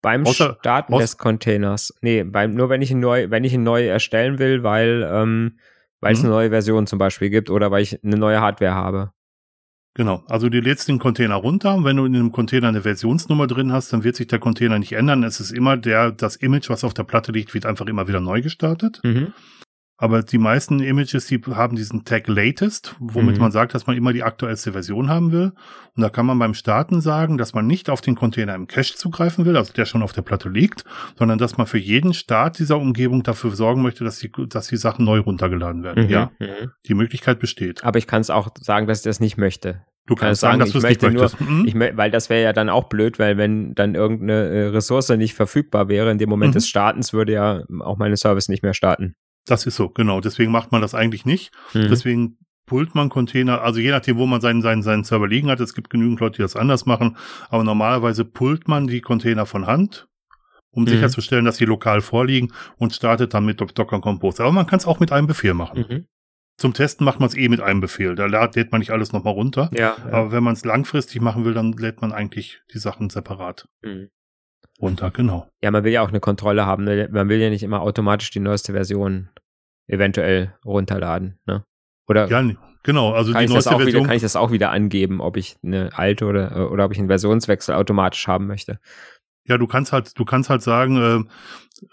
Beim 0.00 0.26
außer, 0.26 0.56
Starten 0.60 0.94
außer, 0.94 1.02
des 1.02 1.18
Containers. 1.18 1.94
Nee, 2.00 2.24
beim, 2.24 2.54
nur 2.54 2.70
wenn 2.70 2.82
ich 2.82 2.90
ihn 2.90 3.00
neu, 3.00 3.30
wenn 3.30 3.44
ich 3.44 3.52
ihn 3.52 3.62
neu 3.62 3.86
erstellen 3.86 4.38
will, 4.38 4.62
weil 4.62 5.08
ähm, 5.12 5.58
weil 6.00 6.12
es 6.12 6.20
mhm. 6.20 6.26
eine 6.26 6.34
neue 6.34 6.50
Version 6.50 6.86
zum 6.86 6.98
Beispiel 6.98 7.30
gibt 7.30 7.50
oder 7.50 7.70
weil 7.70 7.82
ich 7.82 8.02
eine 8.02 8.16
neue 8.16 8.40
Hardware 8.40 8.74
habe. 8.74 9.12
Genau, 9.94 10.22
also 10.28 10.48
du 10.48 10.60
lädst 10.60 10.86
den 10.86 11.00
Container 11.00 11.34
runter. 11.34 11.82
Wenn 11.82 11.96
du 11.96 12.04
in 12.04 12.12
dem 12.12 12.30
Container 12.30 12.68
eine 12.68 12.82
Versionsnummer 12.82 13.48
drin 13.48 13.72
hast, 13.72 13.92
dann 13.92 14.04
wird 14.04 14.14
sich 14.14 14.28
der 14.28 14.38
Container 14.38 14.78
nicht 14.78 14.92
ändern. 14.92 15.24
Es 15.24 15.40
ist 15.40 15.50
immer 15.50 15.76
der, 15.76 16.12
das 16.12 16.36
Image, 16.36 16.70
was 16.70 16.84
auf 16.84 16.94
der 16.94 17.02
Platte 17.02 17.32
liegt, 17.32 17.52
wird 17.52 17.66
einfach 17.66 17.86
immer 17.86 18.06
wieder 18.06 18.20
neu 18.20 18.40
gestartet. 18.40 19.00
Mhm. 19.02 19.32
Aber 20.00 20.22
die 20.22 20.38
meisten 20.38 20.78
Images, 20.78 21.26
die 21.26 21.40
haben 21.44 21.74
diesen 21.74 22.04
Tag 22.04 22.28
Latest, 22.28 22.94
womit 23.00 23.34
mhm. 23.34 23.42
man 23.42 23.50
sagt, 23.50 23.74
dass 23.74 23.88
man 23.88 23.96
immer 23.96 24.12
die 24.12 24.22
aktuellste 24.22 24.70
Version 24.70 25.08
haben 25.08 25.32
will. 25.32 25.52
Und 25.96 26.02
da 26.02 26.08
kann 26.08 26.24
man 26.24 26.38
beim 26.38 26.54
Starten 26.54 27.00
sagen, 27.00 27.36
dass 27.36 27.52
man 27.52 27.66
nicht 27.66 27.90
auf 27.90 28.00
den 28.00 28.14
Container 28.14 28.54
im 28.54 28.68
Cache 28.68 28.94
zugreifen 28.94 29.44
will, 29.44 29.56
also 29.56 29.72
der 29.72 29.86
schon 29.86 30.04
auf 30.04 30.12
der 30.12 30.22
Platte 30.22 30.48
liegt, 30.50 30.84
sondern 31.18 31.38
dass 31.38 31.58
man 31.58 31.66
für 31.66 31.78
jeden 31.78 32.14
Start 32.14 32.60
dieser 32.60 32.78
Umgebung 32.78 33.24
dafür 33.24 33.50
sorgen 33.56 33.82
möchte, 33.82 34.04
dass 34.04 34.20
die, 34.20 34.30
dass 34.48 34.68
die 34.68 34.76
Sachen 34.76 35.04
neu 35.04 35.18
runtergeladen 35.18 35.82
werden. 35.82 36.04
Mhm. 36.04 36.10
Ja, 36.10 36.30
mhm. 36.38 36.70
die 36.86 36.94
Möglichkeit 36.94 37.40
besteht. 37.40 37.82
Aber 37.82 37.98
ich 37.98 38.06
kann 38.06 38.20
es 38.20 38.30
auch 38.30 38.50
sagen, 38.60 38.86
dass 38.86 38.98
ich 38.98 39.04
das 39.04 39.18
nicht 39.18 39.36
möchte. 39.36 39.82
Du 40.06 40.14
kannst 40.14 40.40
sagen, 40.40 40.58
dass 40.58 40.70
du 40.70 40.78
es 40.78 40.84
nicht 40.84 41.02
möchtest. 41.02 41.40
Nur, 41.40 41.50
mhm. 41.50 41.66
ich, 41.66 41.74
weil 41.74 42.10
das 42.10 42.30
wäre 42.30 42.42
ja 42.42 42.52
dann 42.52 42.70
auch 42.70 42.88
blöd, 42.88 43.18
weil 43.18 43.36
wenn 43.36 43.74
dann 43.74 43.94
irgendeine 43.94 44.48
äh, 44.48 44.66
Ressource 44.68 45.10
nicht 45.10 45.34
verfügbar 45.34 45.88
wäre, 45.88 46.10
in 46.10 46.18
dem 46.18 46.30
Moment 46.30 46.52
mhm. 46.52 46.54
des 46.54 46.68
Startens 46.68 47.12
würde 47.12 47.32
ja 47.32 47.62
auch 47.80 47.98
meine 47.98 48.16
Service 48.16 48.48
nicht 48.48 48.62
mehr 48.62 48.72
starten. 48.72 49.16
Das 49.50 49.66
ist 49.66 49.76
so, 49.76 49.88
genau. 49.88 50.20
Deswegen 50.20 50.52
macht 50.52 50.72
man 50.72 50.80
das 50.80 50.94
eigentlich 50.94 51.24
nicht. 51.24 51.52
Mhm. 51.74 51.88
Deswegen 51.88 52.38
pullt 52.66 52.94
man 52.94 53.08
Container, 53.08 53.62
also 53.62 53.80
je 53.80 53.90
nachdem, 53.90 54.18
wo 54.18 54.26
man 54.26 54.40
seinen, 54.40 54.62
seinen, 54.62 54.82
seinen 54.82 55.02
Server 55.02 55.26
liegen 55.26 55.48
hat, 55.48 55.58
es 55.58 55.74
gibt 55.74 55.90
genügend 55.90 56.20
Leute, 56.20 56.36
die 56.36 56.42
das 56.42 56.54
anders 56.54 56.86
machen, 56.86 57.16
aber 57.48 57.64
normalerweise 57.64 58.24
pullt 58.24 58.68
man 58.68 58.86
die 58.86 59.00
Container 59.00 59.46
von 59.46 59.66
Hand, 59.66 60.06
um 60.70 60.84
mhm. 60.84 60.88
sicherzustellen, 60.88 61.46
dass 61.46 61.56
sie 61.56 61.64
lokal 61.64 62.02
vorliegen 62.02 62.52
und 62.76 62.94
startet 62.94 63.34
dann 63.34 63.46
mit 63.46 63.60
Docker 63.60 64.00
Compose. 64.00 64.42
Aber 64.42 64.52
man 64.52 64.66
kann 64.66 64.78
es 64.78 64.86
auch 64.86 65.00
mit 65.00 65.12
einem 65.12 65.26
Befehl 65.26 65.54
machen. 65.54 65.86
Mhm. 65.88 66.06
Zum 66.58 66.74
Testen 66.74 67.04
macht 67.04 67.20
man 67.20 67.28
es 67.28 67.36
eh 67.36 67.48
mit 67.48 67.60
einem 67.60 67.80
Befehl. 67.80 68.16
Da 68.16 68.26
lädt 68.26 68.72
man 68.72 68.80
nicht 68.80 68.90
alles 68.90 69.12
nochmal 69.12 69.32
runter. 69.32 69.70
Ja, 69.72 69.96
ja. 69.96 70.12
Aber 70.12 70.32
wenn 70.32 70.42
man 70.42 70.54
es 70.54 70.64
langfristig 70.64 71.20
machen 71.20 71.44
will, 71.44 71.54
dann 71.54 71.72
lädt 71.72 72.02
man 72.02 72.12
eigentlich 72.12 72.60
die 72.74 72.78
Sachen 72.78 73.10
separat. 73.10 73.68
Mhm 73.82 74.10
runter, 74.80 75.10
genau. 75.10 75.48
Ja, 75.62 75.70
man 75.70 75.84
will 75.84 75.92
ja 75.92 76.02
auch 76.02 76.08
eine 76.08 76.20
Kontrolle 76.20 76.66
haben. 76.66 76.84
Ne? 76.84 77.08
Man 77.10 77.28
will 77.28 77.40
ja 77.40 77.50
nicht 77.50 77.62
immer 77.62 77.80
automatisch 77.80 78.30
die 78.30 78.40
neueste 78.40 78.72
Version 78.72 79.28
eventuell 79.86 80.54
runterladen. 80.64 81.38
Ne? 81.46 81.64
Oder 82.08 82.28
ja, 82.28 82.42
genau. 82.82 83.12
Also 83.12 83.32
die 83.32 83.46
neueste 83.46 83.70
Version. 83.70 83.86
Wieder, 83.86 84.02
kann 84.04 84.16
ich 84.16 84.22
das 84.22 84.36
auch 84.36 84.50
wieder 84.50 84.70
angeben, 84.70 85.20
ob 85.20 85.36
ich 85.36 85.56
eine 85.62 85.90
alte 85.96 86.26
oder, 86.26 86.70
oder 86.70 86.84
ob 86.84 86.92
ich 86.92 86.98
einen 86.98 87.08
Versionswechsel 87.08 87.74
automatisch 87.74 88.26
haben 88.28 88.46
möchte. 88.46 88.78
Ja, 89.46 89.56
du 89.56 89.66
kannst 89.66 89.92
halt, 89.92 90.18
du 90.18 90.24
kannst 90.24 90.50
halt 90.50 90.62
sagen, 90.62 90.96
äh, 90.96 91.28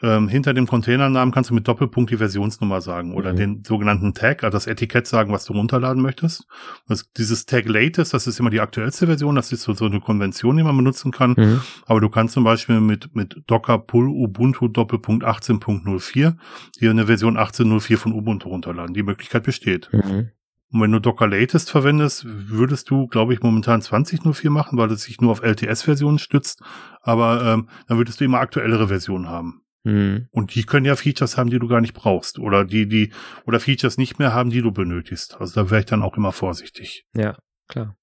äh, 0.01 0.19
hinter 0.27 0.53
dem 0.53 0.67
Containernamen 0.67 1.33
kannst 1.33 1.49
du 1.49 1.53
mit 1.53 1.67
Doppelpunkt 1.67 2.11
die 2.11 2.17
Versionsnummer 2.17 2.81
sagen 2.81 3.13
oder 3.13 3.33
mhm. 3.33 3.37
den 3.37 3.63
sogenannten 3.63 4.13
Tag, 4.13 4.43
also 4.43 4.55
das 4.55 4.67
Etikett 4.67 5.07
sagen, 5.07 5.31
was 5.31 5.45
du 5.45 5.53
runterladen 5.53 6.01
möchtest. 6.01 6.47
Das, 6.87 7.11
dieses 7.13 7.45
Tag 7.45 7.67
Latest, 7.67 8.13
das 8.13 8.27
ist 8.27 8.39
immer 8.39 8.49
die 8.49 8.61
aktuellste 8.61 9.07
Version, 9.07 9.35
das 9.35 9.51
ist 9.51 9.63
so, 9.63 9.73
so 9.73 9.85
eine 9.85 9.99
Konvention, 9.99 10.57
die 10.57 10.63
man 10.63 10.75
benutzen 10.75 11.11
kann. 11.11 11.35
Mhm. 11.37 11.61
Aber 11.85 12.01
du 12.01 12.09
kannst 12.09 12.33
zum 12.33 12.43
Beispiel 12.43 12.79
mit, 12.79 13.15
mit 13.15 13.41
Docker 13.47 13.77
Pull 13.77 14.07
Ubuntu 14.07 14.67
Doppelpunkt 14.67 15.25
18.04 15.25 16.35
hier 16.79 16.89
eine 16.89 17.05
Version 17.07 17.37
18.04 17.37 17.97
von 17.97 18.13
Ubuntu 18.13 18.49
runterladen. 18.49 18.93
Die 18.93 19.03
Möglichkeit 19.03 19.43
besteht. 19.43 19.89
Mhm. 19.91 20.31
Und 20.71 20.81
wenn 20.81 20.91
du 20.91 20.99
Docker 20.99 21.27
Latest 21.27 21.71
verwendest, 21.71 22.25
würdest 22.25 22.89
du, 22.89 23.07
glaube 23.07 23.33
ich, 23.33 23.41
momentan 23.41 23.81
20.04 23.81 24.49
machen, 24.49 24.77
weil 24.77 24.91
es 24.91 25.03
sich 25.03 25.21
nur 25.21 25.31
auf 25.31 25.41
LTS-Versionen 25.41 26.19
stützt. 26.19 26.61
Aber 27.01 27.45
ähm, 27.45 27.69
dann 27.87 27.97
würdest 27.97 28.19
du 28.19 28.25
immer 28.25 28.39
aktuellere 28.39 28.89
Versionen 28.89 29.29
haben. 29.29 29.61
Mhm. 29.85 30.27
Und 30.31 30.55
die 30.55 30.63
können 30.63 30.85
ja 30.85 30.95
Features 30.95 31.37
haben, 31.37 31.49
die 31.49 31.59
du 31.59 31.67
gar 31.67 31.79
nicht 31.79 31.93
brauchst. 31.93 32.39
Oder 32.39 32.65
die, 32.65 32.87
die, 32.87 33.13
oder 33.45 33.59
Features 33.59 33.97
nicht 33.97 34.19
mehr 34.19 34.33
haben, 34.33 34.49
die 34.49 34.61
du 34.61 34.71
benötigst. 34.71 35.39
Also 35.39 35.61
da 35.61 35.69
wäre 35.69 35.81
ich 35.81 35.85
dann 35.85 36.01
auch 36.01 36.17
immer 36.17 36.31
vorsichtig. 36.31 37.05
Ja, 37.15 37.37
klar. 37.69 37.95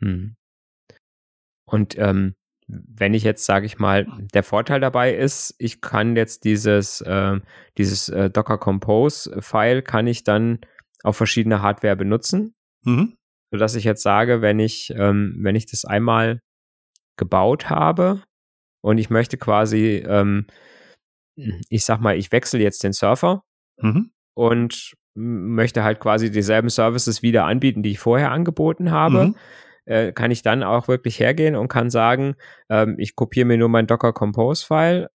Mhm. 0.00 0.34
Und 1.66 1.96
ähm, 1.98 2.34
wenn 2.66 3.12
ich 3.12 3.22
jetzt, 3.22 3.44
sage 3.44 3.66
ich 3.66 3.78
mal, 3.78 4.06
der 4.32 4.42
Vorteil 4.42 4.80
dabei 4.80 5.14
ist, 5.14 5.54
ich 5.58 5.82
kann 5.82 6.16
jetzt 6.16 6.44
dieses, 6.44 7.02
äh, 7.02 7.38
dieses 7.76 8.08
äh, 8.08 8.30
Docker 8.30 8.56
Compose 8.56 9.42
File 9.42 9.82
kann 9.82 10.06
ich 10.06 10.24
dann 10.24 10.60
auf 11.02 11.18
verschiedene 11.18 11.60
Hardware 11.60 11.96
benutzen. 11.96 12.54
Mhm. 12.84 13.16
Sodass 13.50 13.74
ich 13.74 13.84
jetzt 13.84 14.02
sage, 14.02 14.40
wenn 14.40 14.58
ich, 14.58 14.90
ähm, 14.96 15.36
wenn 15.40 15.54
ich 15.54 15.66
das 15.66 15.84
einmal 15.84 16.40
gebaut 17.18 17.68
habe 17.68 18.22
und 18.82 18.98
ich 18.98 19.10
möchte 19.10 19.38
quasi, 19.38 20.04
ähm, 20.06 20.46
ich 21.68 21.84
sag 21.84 22.00
mal, 22.00 22.16
ich 22.16 22.30
wechsle 22.32 22.60
jetzt 22.60 22.84
den 22.84 22.92
Surfer 22.92 23.44
mhm. 23.80 24.10
und 24.34 24.94
möchte 25.14 25.84
halt 25.84 26.00
quasi 26.00 26.30
dieselben 26.30 26.68
Services 26.68 27.22
wieder 27.22 27.44
anbieten, 27.44 27.82
die 27.82 27.92
ich 27.92 27.98
vorher 27.98 28.30
angeboten 28.30 28.90
habe. 28.90 29.26
Mhm. 29.26 29.36
Äh, 29.84 30.12
kann 30.12 30.30
ich 30.30 30.42
dann 30.42 30.62
auch 30.62 30.86
wirklich 30.86 31.18
hergehen 31.18 31.56
und 31.56 31.66
kann 31.66 31.90
sagen, 31.90 32.36
ähm, 32.68 32.94
ich 32.98 33.16
kopiere 33.16 33.46
mir 33.46 33.58
nur 33.58 33.68
mein 33.68 33.88
Docker 33.88 34.12
Compose 34.12 34.64
File 34.64 35.08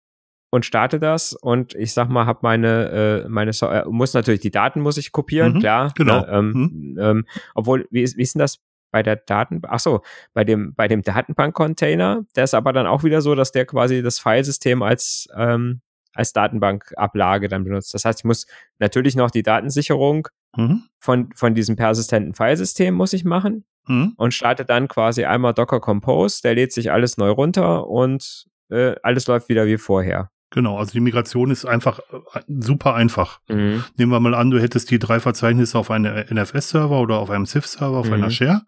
und 0.49 0.65
starte 0.65 0.99
das 0.99 1.33
und 1.33 1.73
ich 1.73 1.93
sag 1.93 2.09
mal, 2.09 2.25
habe 2.25 2.39
meine, 2.41 3.23
äh, 3.25 3.29
meine 3.29 3.53
so 3.53 3.67
äh, 3.67 3.85
muss 3.85 4.13
natürlich 4.13 4.41
die 4.41 4.51
Daten 4.51 4.81
muss 4.81 4.97
ich 4.97 5.13
kopieren, 5.13 5.53
mhm, 5.53 5.59
klar. 5.59 5.93
Genau. 5.95 6.19
Ne, 6.19 6.27
ähm, 6.29 6.51
mhm. 6.51 6.97
ähm, 6.99 7.25
obwohl, 7.55 7.87
wie 7.91 8.01
ist, 8.01 8.17
wie 8.17 8.23
ist 8.23 8.35
denn 8.35 8.39
das 8.39 8.59
bei 8.91 9.03
der 9.03 9.17
Daten, 9.17 9.61
ach 9.67 9.79
so, 9.79 10.01
bei 10.33 10.43
dem, 10.43 10.73
bei 10.75 10.87
dem 10.87 11.01
Datenbank-Container, 11.01 12.25
der 12.35 12.43
ist 12.43 12.53
aber 12.53 12.73
dann 12.73 12.87
auch 12.87 13.03
wieder 13.03 13.21
so, 13.21 13.35
dass 13.35 13.51
der 13.51 13.65
quasi 13.65 14.01
das 14.01 14.19
Filesystem 14.19 14.81
als, 14.81 15.27
ähm, 15.35 15.81
als 16.13 16.33
Datenbankablage 16.33 17.47
dann 17.47 17.63
benutzt. 17.63 17.93
Das 17.93 18.05
heißt, 18.05 18.21
ich 18.21 18.25
muss 18.25 18.47
natürlich 18.79 19.15
noch 19.15 19.31
die 19.31 19.43
Datensicherung 19.43 20.27
mhm. 20.55 20.83
von, 20.99 21.29
von 21.35 21.53
diesem 21.53 21.75
persistenten 21.75 22.33
Filesystem 22.33 22.93
muss 22.93 23.13
ich 23.13 23.25
machen. 23.25 23.65
mhm. 23.87 24.13
und 24.17 24.33
starte 24.33 24.65
dann 24.65 24.87
quasi 24.87 25.25
einmal 25.25 25.53
Docker 25.53 25.79
Compose, 25.79 26.41
der 26.41 26.55
lädt 26.55 26.71
sich 26.71 26.91
alles 26.91 27.17
neu 27.17 27.29
runter 27.29 27.87
und 27.87 28.45
äh, 28.69 28.95
alles 29.03 29.27
läuft 29.27 29.49
wieder 29.49 29.65
wie 29.65 29.77
vorher. 29.77 30.29
Genau, 30.49 30.77
also 30.77 30.93
die 30.93 31.01
Migration 31.01 31.51
ist 31.51 31.65
einfach 31.65 31.99
äh, 31.99 32.41
super 32.47 32.95
einfach. 32.95 33.41
Mhm. 33.49 33.83
Nehmen 33.97 34.11
wir 34.11 34.19
mal 34.19 34.33
an, 34.33 34.49
du 34.49 34.59
hättest 34.59 34.89
die 34.91 34.99
drei 34.99 35.19
Verzeichnisse 35.19 35.77
auf 35.77 35.91
einem 35.91 36.25
NFS-Server 36.29 36.99
oder 36.99 37.17
auf 37.17 37.29
einem 37.29 37.45
CIF-Server, 37.45 37.97
auf 37.97 38.07
mhm. 38.07 38.13
einer 38.13 38.31
Share. 38.31 38.61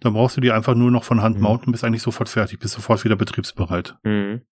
Dann 0.00 0.14
brauchst 0.14 0.36
du 0.36 0.40
die 0.40 0.50
einfach 0.50 0.74
nur 0.74 0.90
noch 0.90 1.04
von 1.04 1.22
Hand 1.22 1.36
mhm. 1.36 1.42
mounten, 1.42 1.72
bist 1.72 1.84
eigentlich 1.84 2.02
sofort 2.02 2.28
fertig, 2.28 2.58
bist 2.58 2.74
sofort 2.74 3.04
wieder 3.04 3.16
betriebsbereit. 3.16 3.96
Mhm. 4.02 4.42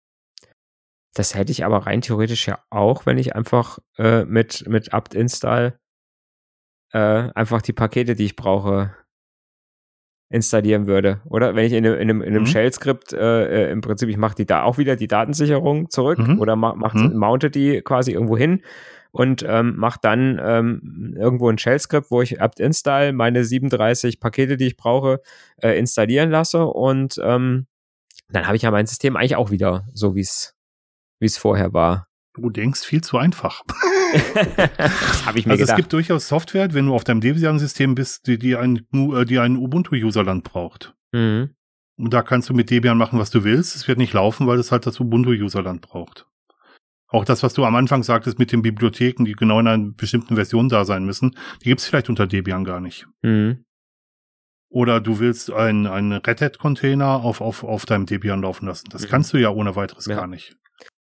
Das 1.15 1.35
hätte 1.35 1.51
ich 1.51 1.65
aber 1.65 1.87
rein 1.87 2.01
theoretisch 2.01 2.47
ja 2.47 2.61
auch, 2.71 3.07
wenn 3.07 3.19
ich 3.19 3.35
einfach 3.35 3.79
äh, 3.97 4.25
mit, 4.25 4.69
mit 4.69 4.93
apt-install 4.93 5.79
äh, 6.93 6.99
einfach 6.99 7.63
die 7.63 7.73
Pakete, 7.73 8.15
die 8.15 8.27
ich 8.27 8.37
brauche, 8.37 8.95
installieren 10.31 10.87
würde. 10.87 11.21
Oder 11.25 11.55
wenn 11.55 11.65
ich 11.65 11.73
in, 11.73 11.85
in 11.85 11.95
einem, 11.95 12.21
in 12.21 12.29
einem 12.29 12.43
mhm. 12.43 12.47
Shell-Skript 12.47 13.13
äh, 13.13 13.69
äh, 13.69 13.73
im 13.73 13.81
Prinzip, 13.81 14.09
ich 14.09 14.17
mache 14.19 14.35
die 14.35 14.47
da 14.47 14.63
auch 14.63 14.79
wieder 14.79 14.97
die 14.97 15.09
Datensicherung 15.09 15.89
zurück 15.91 16.19
mhm. 16.19 16.39
oder 16.39 16.55
mach, 16.57 16.75
mach, 16.75 16.95
mhm. 16.95 17.17
mounte 17.17 17.51
die 17.51 17.81
quasi 17.81 18.13
irgendwo 18.13 18.37
hin 18.37 18.63
und 19.11 19.45
ähm, 19.49 19.77
mache 19.77 19.99
dann 20.03 20.39
ähm, 20.43 21.15
irgendwo 21.19 21.49
ein 21.49 21.57
Shell-Skript, 21.57 22.11
wo 22.11 22.21
ich 22.21 22.43
apt-install 22.43 23.13
meine 23.13 23.45
37 23.45 24.21
Pakete, 24.21 24.59
die 24.59 24.67
ich 24.67 24.77
brauche, 24.77 25.21
äh, 25.63 25.79
installieren 25.79 26.31
lasse 26.31 26.67
und 26.67 27.19
ähm, 27.23 27.67
dann 28.31 28.47
habe 28.47 28.57
ich 28.57 28.63
ja 28.63 28.71
mein 28.71 28.87
System 28.87 29.17
eigentlich 29.17 29.37
auch 29.37 29.51
wieder 29.51 29.87
so, 29.95 30.15
wie 30.15 30.21
es 30.21 30.55
wie 31.21 31.27
es 31.27 31.39
vorher 31.39 31.73
war. 31.73 32.09
Du 32.35 32.51
denkst 32.51 32.83
viel 32.83 33.03
zu 33.03 33.17
einfach. 33.17 33.63
das 34.77 35.27
habe 35.27 35.39
ich 35.39 35.47
mir 35.47 35.53
also 35.53 35.63
gedacht. 35.63 35.71
es 35.71 35.77
gibt 35.77 35.93
durchaus 35.93 36.29
Software, 36.29 36.73
wenn 36.75 36.87
du 36.87 36.95
auf 36.95 37.05
deinem 37.05 37.21
Debian-System 37.21 37.95
bist, 37.95 38.27
die, 38.27 38.39
die 38.39 38.57
ein, 38.57 38.87
äh, 38.93 39.25
die 39.25 39.39
ein 39.39 39.57
Ubuntu-Userland 39.57 40.45
braucht. 40.45 40.95
Mhm. 41.13 41.51
Und 41.97 42.15
da 42.15 42.23
kannst 42.23 42.49
du 42.49 42.55
mit 42.55 42.71
Debian 42.71 42.97
machen, 42.97 43.19
was 43.19 43.31
du 43.31 43.45
willst. 43.45 43.75
Es 43.75 43.89
wird 43.89 43.99
nicht 43.99 44.13
laufen, 44.13 44.47
weil 44.47 44.59
es 44.59 44.71
halt 44.71 44.87
das 44.87 45.01
Ubuntu-Userland 45.01 45.81
braucht. 45.81 46.27
Auch 47.09 47.25
das, 47.25 47.43
was 47.43 47.55
du 47.55 47.65
am 47.65 47.75
Anfang 47.75 48.03
sagtest 48.03 48.39
mit 48.39 48.53
den 48.53 48.63
Bibliotheken, 48.63 49.25
die 49.25 49.33
genau 49.33 49.59
in 49.61 49.67
einer 49.67 49.93
bestimmten 49.93 50.37
Version 50.37 50.69
da 50.69 50.85
sein 50.85 51.05
müssen, 51.05 51.35
die 51.63 51.69
gibt 51.69 51.81
es 51.81 51.87
vielleicht 51.87 52.11
unter 52.11 52.27
Debian 52.27 52.65
gar 52.65 52.81
nicht. 52.81 53.07
Mhm. 53.23 53.65
Oder 54.71 55.01
du 55.01 55.19
willst 55.19 55.51
einen, 55.51 55.87
einen 55.87 56.13
Red 56.13 56.43
Hat-Container 56.43 57.25
auf, 57.25 57.41
auf, 57.41 57.65
auf 57.65 57.87
deinem 57.87 58.05
Debian 58.05 58.43
laufen 58.43 58.67
lassen. 58.67 58.89
Das 58.91 59.03
mhm. 59.03 59.09
kannst 59.09 59.33
du 59.33 59.39
ja 59.39 59.49
ohne 59.49 59.75
weiteres 59.75 60.07
ja. 60.07 60.17
gar 60.17 60.27
nicht. 60.27 60.57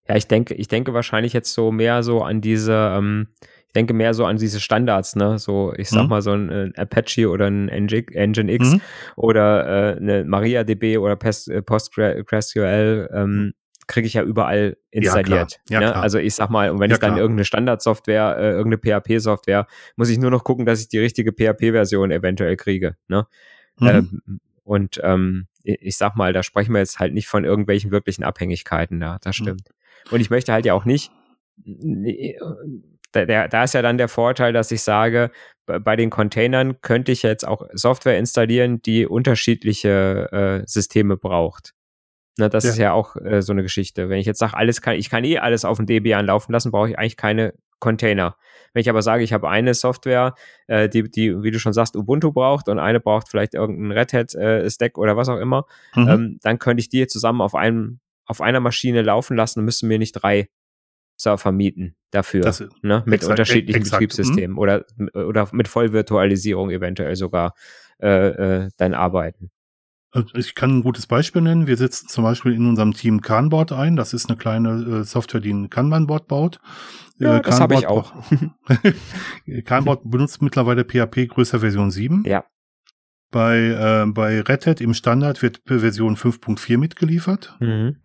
Ja, 0.07 0.15
ich 0.15 0.27
denke, 0.27 0.53
ich 0.53 0.67
denke 0.67 0.93
wahrscheinlich 0.93 1.33
jetzt 1.33 1.53
so 1.53 1.71
mehr 1.71 2.03
so 2.03 2.21
an 2.21 2.41
diese, 2.41 2.93
ähm, 2.95 3.27
ich 3.67 3.73
denke 3.73 3.93
mehr 3.93 4.13
so 4.13 4.25
an 4.25 4.37
diese 4.37 4.59
Standards, 4.59 5.15
ne? 5.15 5.39
So, 5.39 5.73
ich 5.75 5.89
sag 5.89 6.03
mhm. 6.03 6.09
mal 6.09 6.21
so 6.21 6.31
ein, 6.31 6.49
ein, 6.49 6.75
Apache 6.75 7.29
oder 7.29 7.47
ein 7.47 7.65
Nginx 7.65 8.73
mhm. 8.73 8.81
oder 9.15 9.95
äh, 9.95 9.97
eine 9.97 10.23
MariaDB 10.25 10.97
oder 10.97 11.13
äh, 11.13 11.61
PostgreSQL 11.61 13.09
ähm, 13.13 13.53
kriege 13.87 14.07
ich 14.07 14.13
ja 14.13 14.23
überall 14.23 14.77
installiert. 14.91 15.59
Ja, 15.69 15.81
ja, 15.81 15.87
ne? 15.89 15.95
Also 15.95 16.17
ich 16.17 16.35
sag 16.35 16.49
mal, 16.49 16.69
und 16.69 16.79
wenn 16.79 16.89
ja, 16.89 16.95
ich 16.95 16.99
dann 16.99 17.11
klar. 17.11 17.21
irgendeine 17.21 17.45
Standardsoftware, 17.45 18.37
äh, 18.37 18.51
irgendeine 18.51 19.01
PHP-Software, 19.01 19.67
muss 19.95 20.09
ich 20.09 20.17
nur 20.17 20.31
noch 20.31 20.43
gucken, 20.43 20.65
dass 20.65 20.81
ich 20.81 20.87
die 20.87 20.99
richtige 20.99 21.31
PHP-Version 21.31 22.11
eventuell 22.11 22.55
kriege. 22.57 22.95
Ne? 23.07 23.27
Mhm. 23.79 23.87
Ähm, 23.87 24.39
und 24.63 24.99
ähm, 25.03 25.47
ich 25.63 25.97
sag 25.97 26.15
mal, 26.15 26.33
da 26.33 26.43
sprechen 26.43 26.73
wir 26.73 26.79
jetzt 26.79 26.99
halt 26.99 27.13
nicht 27.13 27.27
von 27.27 27.43
irgendwelchen 27.43 27.91
wirklichen 27.91 28.23
Abhängigkeiten 28.23 28.99
da, 28.99 29.17
das 29.21 29.39
mhm. 29.39 29.43
stimmt. 29.43 29.69
Und 30.11 30.21
ich 30.21 30.29
möchte 30.29 30.53
halt 30.53 30.65
ja 30.65 30.73
auch 30.73 30.85
nicht, 30.85 31.11
da, 33.11 33.47
da 33.47 33.63
ist 33.63 33.73
ja 33.73 33.81
dann 33.81 33.97
der 33.97 34.07
Vorteil, 34.07 34.53
dass 34.53 34.71
ich 34.71 34.81
sage, 34.81 35.31
bei 35.65 35.95
den 35.95 36.09
Containern 36.09 36.81
könnte 36.81 37.11
ich 37.11 37.23
jetzt 37.23 37.47
auch 37.47 37.67
Software 37.73 38.17
installieren, 38.17 38.81
die 38.81 39.07
unterschiedliche 39.07 40.29
äh, 40.31 40.67
Systeme 40.67 41.17
braucht. 41.17 41.73
Na, 42.37 42.49
das 42.49 42.65
ja. 42.65 42.69
ist 42.69 42.77
ja 42.77 42.93
auch 42.93 43.15
äh, 43.15 43.41
so 43.41 43.53
eine 43.53 43.63
Geschichte. 43.63 44.09
Wenn 44.09 44.19
ich 44.19 44.25
jetzt 44.25 44.39
sage, 44.39 44.55
alles 44.55 44.81
kann, 44.81 44.95
ich 44.95 45.09
kann 45.09 45.23
eh 45.23 45.39
alles 45.39 45.65
auf 45.65 45.77
dem 45.77 45.85
Debian 45.85 46.25
laufen 46.25 46.51
lassen, 46.51 46.71
brauche 46.71 46.89
ich 46.89 46.99
eigentlich 46.99 47.17
keine 47.17 47.53
Container. 47.79 48.35
Wenn 48.73 48.81
ich 48.81 48.89
aber 48.89 49.01
sage, 49.01 49.23
ich 49.23 49.31
habe 49.31 49.49
eine 49.49 49.73
Software, 49.73 50.35
äh, 50.67 50.89
die, 50.89 51.09
die, 51.09 51.41
wie 51.43 51.51
du 51.51 51.59
schon 51.59 51.71
sagst, 51.71 51.95
Ubuntu 51.95 52.33
braucht 52.33 52.67
und 52.67 52.77
eine 52.77 52.99
braucht 52.99 53.29
vielleicht 53.29 53.53
irgendein 53.53 53.97
Red 53.97 54.13
Hat 54.13 54.35
äh, 54.35 54.69
Stack 54.69 54.97
oder 54.97 55.15
was 55.15 55.29
auch 55.29 55.39
immer, 55.39 55.65
mhm. 55.95 56.07
ähm, 56.09 56.39
dann 56.43 56.59
könnte 56.59 56.81
ich 56.81 56.89
die 56.89 57.07
zusammen 57.07 57.41
auf 57.41 57.55
einem 57.55 57.99
auf 58.25 58.41
einer 58.41 58.59
Maschine 58.59 59.01
laufen 59.01 59.37
lassen 59.37 59.59
und 59.59 59.65
müssen 59.65 59.87
mir 59.87 59.99
nicht 59.99 60.13
drei 60.13 60.49
Server 61.17 61.51
mieten 61.51 61.95
dafür, 62.11 62.41
das, 62.41 62.63
ne? 62.81 63.03
mit 63.05 63.15
exakt, 63.15 63.31
unterschiedlichen 63.31 63.81
exakt, 63.81 63.99
Betriebssystemen 63.99 64.57
hm? 64.57 64.57
oder, 64.57 64.85
oder 65.13 65.47
mit 65.53 65.67
Vollvirtualisierung 65.67 66.71
eventuell 66.71 67.15
sogar 67.15 67.53
äh, 68.01 68.07
äh, 68.65 68.69
dann 68.77 68.93
arbeiten. 68.93 69.51
Also 70.11 70.35
ich 70.35 70.55
kann 70.55 70.77
ein 70.77 70.83
gutes 70.83 71.07
Beispiel 71.07 71.41
nennen. 71.41 71.67
Wir 71.67 71.75
setzen 71.75 72.07
zum 72.07 72.23
Beispiel 72.23 72.53
in 72.53 72.67
unserem 72.69 72.93
Team 72.93 73.19
Kanboard 73.19 73.73
ein. 73.73 73.97
Das 73.97 74.13
ist 74.13 74.29
eine 74.29 74.37
kleine 74.37 75.01
äh, 75.01 75.03
Software, 75.03 75.41
die 75.41 75.51
ein 75.51 75.69
Kanban-Board 75.69 76.27
baut. 76.29 76.59
Ja, 77.17 77.37
äh, 77.37 77.41
das 77.41 77.59
habe 77.59 77.75
ich 77.75 77.87
auch. 77.87 78.13
Kanboard 79.65 80.09
benutzt 80.09 80.41
mittlerweile 80.41 80.85
PHP 80.85 81.27
größer 81.27 81.59
Version 81.59 81.91
7. 81.91 82.23
Ja. 82.25 82.45
Bei, 83.29 83.57
äh, 83.57 84.05
bei 84.09 84.39
Red 84.39 84.65
Hat 84.65 84.79
im 84.79 84.93
Standard 84.93 85.41
wird 85.41 85.61
Version 85.65 86.15
5.4 86.15 86.77
mitgeliefert. 86.77 87.57
Mhm. 87.59 87.97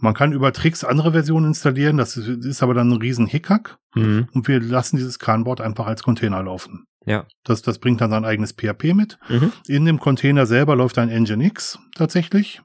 Man 0.00 0.14
kann 0.14 0.32
über 0.32 0.52
Tricks 0.52 0.82
andere 0.82 1.12
Versionen 1.12 1.46
installieren, 1.46 1.98
das 1.98 2.16
ist, 2.16 2.62
aber 2.62 2.74
dann 2.74 2.90
ein 2.90 3.00
riesen 3.00 3.26
Hickhack. 3.26 3.78
Mhm. 3.94 4.28
Und 4.32 4.48
wir 4.48 4.60
lassen 4.60 4.96
dieses 4.96 5.18
Kanboard 5.18 5.60
einfach 5.60 5.86
als 5.86 6.02
Container 6.02 6.42
laufen. 6.42 6.86
Ja. 7.06 7.26
Das, 7.44 7.62
das 7.62 7.78
bringt 7.78 8.00
dann 8.00 8.10
sein 8.10 8.24
eigenes 8.24 8.52
PHP 8.52 8.94
mit. 8.94 9.18
Mhm. 9.28 9.52
In 9.66 9.84
dem 9.84 10.00
Container 10.00 10.46
selber 10.46 10.74
läuft 10.74 10.98
ein 10.98 11.08
Nginx 11.08 11.78
tatsächlich. 11.94 12.62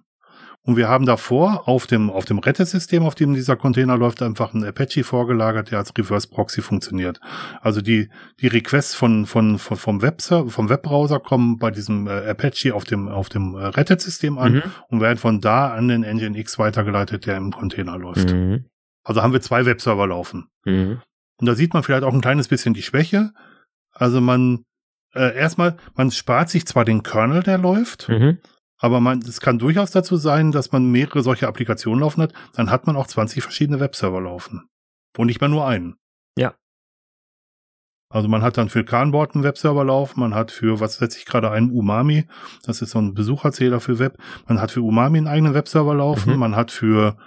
Und 0.66 0.78
wir 0.78 0.90
haben 0.90 1.06
davor 1.06 1.68
auf 1.68 1.86
dem, 1.86 2.10
auf 2.10 2.26
dem 2.26 2.40
Rettesystem, 2.40 3.04
auf 3.04 3.14
dem 3.14 3.36
dieser 3.36 3.56
Container 3.56 3.98
läuft, 3.98 4.24
einfach 4.24 4.54
ein 4.56 4.64
Apache 4.64 5.04
vorgelagert, 5.04 5.70
der 5.70 5.78
als 5.78 5.96
Reverse 5.96 6.28
Proxy 6.28 6.64
funktioniert. 6.64 7.20
Also 7.62 7.82
die, 7.82 8.10
die 8.42 8.48
Requests 8.48 8.96
von, 8.96 9.28
von, 9.28 9.60
von 9.60 9.78
vom 9.78 10.02
Webserver, 10.02 10.50
vom 10.50 10.70
Webbrowser 10.70 11.20
kommen 11.20 11.60
bei 11.60 11.70
diesem 11.70 12.08
äh, 12.08 12.30
Apache 12.30 12.74
auf 12.74 12.84
dem, 12.84 13.08
auf 13.08 13.30
dem 13.30 13.54
äh, 13.54 13.64
Rettet-System 13.64 14.40
an 14.40 14.54
mhm. 14.54 14.64
und 14.90 15.02
werden 15.02 15.20
von 15.20 15.40
da 15.40 15.72
an 15.72 15.88
den 15.88 16.04
Engine 16.04 16.36
X 16.36 16.58
weitergeleitet, 16.58 17.28
der 17.28 17.38
im 17.38 17.52
Container 17.52 18.00
läuft. 18.00 18.34
Mhm. 18.34 18.66
Also 19.04 19.22
haben 19.22 19.34
wir 19.34 19.42
zwei 19.42 19.66
Webserver 19.68 20.08
laufen. 20.08 20.48
Mhm. 20.66 21.00
Und 21.38 21.46
da 21.46 21.54
sieht 21.54 21.76
man 21.76 21.84
vielleicht 21.84 22.04
auch 22.04 22.14
ein 22.14 22.22
kleines 22.22 22.48
bisschen 22.48 22.74
die 22.74 22.82
Schwäche. 22.82 23.34
Also 23.92 24.20
man, 24.20 24.64
äh, 25.14 25.36
erstmal, 25.38 25.78
man 25.94 26.10
spart 26.10 26.50
sich 26.50 26.66
zwar 26.66 26.86
den 26.86 27.04
Kernel, 27.04 27.44
der 27.44 27.60
läuft, 27.60 28.10
mhm. 28.10 28.40
Aber 28.86 29.00
man, 29.00 29.18
es 29.18 29.42
kann 29.42 29.58
durchaus 29.58 29.90
dazu 29.90 30.16
sein, 30.16 30.52
dass 30.52 30.72
man 30.72 30.92
mehrere 30.92 31.24
solche 31.24 31.48
Applikationen 31.48 32.02
laufen 32.02 32.22
hat. 32.22 32.34
Dann 32.54 32.70
hat 32.70 32.86
man 32.86 32.96
auch 32.96 33.08
20 33.08 33.42
verschiedene 33.42 33.80
Webserver 33.80 34.22
laufen. 34.22 34.70
Und 35.18 35.26
nicht 35.26 35.42
mehr 35.42 35.50
nur 35.50 35.66
einen. 35.66 35.96
Ja. 36.38 36.54
Also 38.14 38.28
man 38.28 38.44
hat 38.44 38.60
dann 38.60 38.70
für 38.70 38.86
Kanboard 38.86 39.34
einen 39.34 39.44
Webserver 39.44 39.84
laufen, 39.84 40.20
man 40.20 40.36
hat 40.36 40.52
für, 40.52 40.80
was 40.80 40.98
setze 40.98 41.18
ich 41.18 41.26
gerade 41.26 41.50
ein, 41.50 41.72
Umami, 41.72 42.28
das 42.64 42.84
ist 42.84 42.92
so 42.92 43.00
ein 43.00 43.16
Besucherzähler 43.16 43.80
für 43.80 43.98
Web, 43.98 44.20
man 44.48 44.62
hat 44.62 44.70
für 44.70 44.84
Umami 44.84 45.18
einen 45.18 45.28
eigenen 45.28 45.56
Webserver 45.56 45.96
laufen, 45.96 46.34
mhm. 46.34 46.40
man 46.40 46.56
hat 46.56 46.70
für 46.70 47.18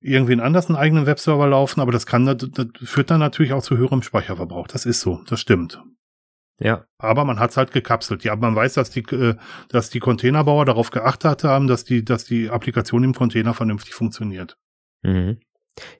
irgendwen 0.00 0.38
anders 0.38 0.68
einen 0.68 0.76
eigenen 0.76 1.06
Webserver 1.06 1.48
laufen, 1.48 1.80
aber 1.80 1.90
das 1.90 2.06
kann, 2.06 2.24
das 2.24 2.68
führt 2.84 3.10
dann 3.10 3.18
natürlich 3.18 3.52
auch 3.52 3.64
zu 3.64 3.76
höherem 3.76 4.02
Speicherverbrauch. 4.02 4.68
Das 4.68 4.86
ist 4.86 5.00
so, 5.00 5.24
das 5.26 5.40
stimmt. 5.40 5.82
Ja. 6.60 6.84
Aber 6.98 7.24
man 7.24 7.38
hat 7.38 7.50
es 7.50 7.56
halt 7.56 7.72
gekapselt. 7.72 8.24
Ja, 8.24 8.34
man 8.36 8.56
weiß, 8.56 8.74
dass 8.74 8.90
die, 8.90 9.00
äh, 9.00 9.36
dass 9.68 9.90
die 9.90 10.00
Containerbauer 10.00 10.64
darauf 10.64 10.90
geachtet 10.90 11.44
haben, 11.44 11.68
dass 11.68 11.84
die, 11.84 12.04
dass 12.04 12.24
die 12.24 12.50
Applikation 12.50 13.04
im 13.04 13.14
Container 13.14 13.54
vernünftig 13.54 13.94
funktioniert. 13.94 14.56
Mhm. 15.02 15.38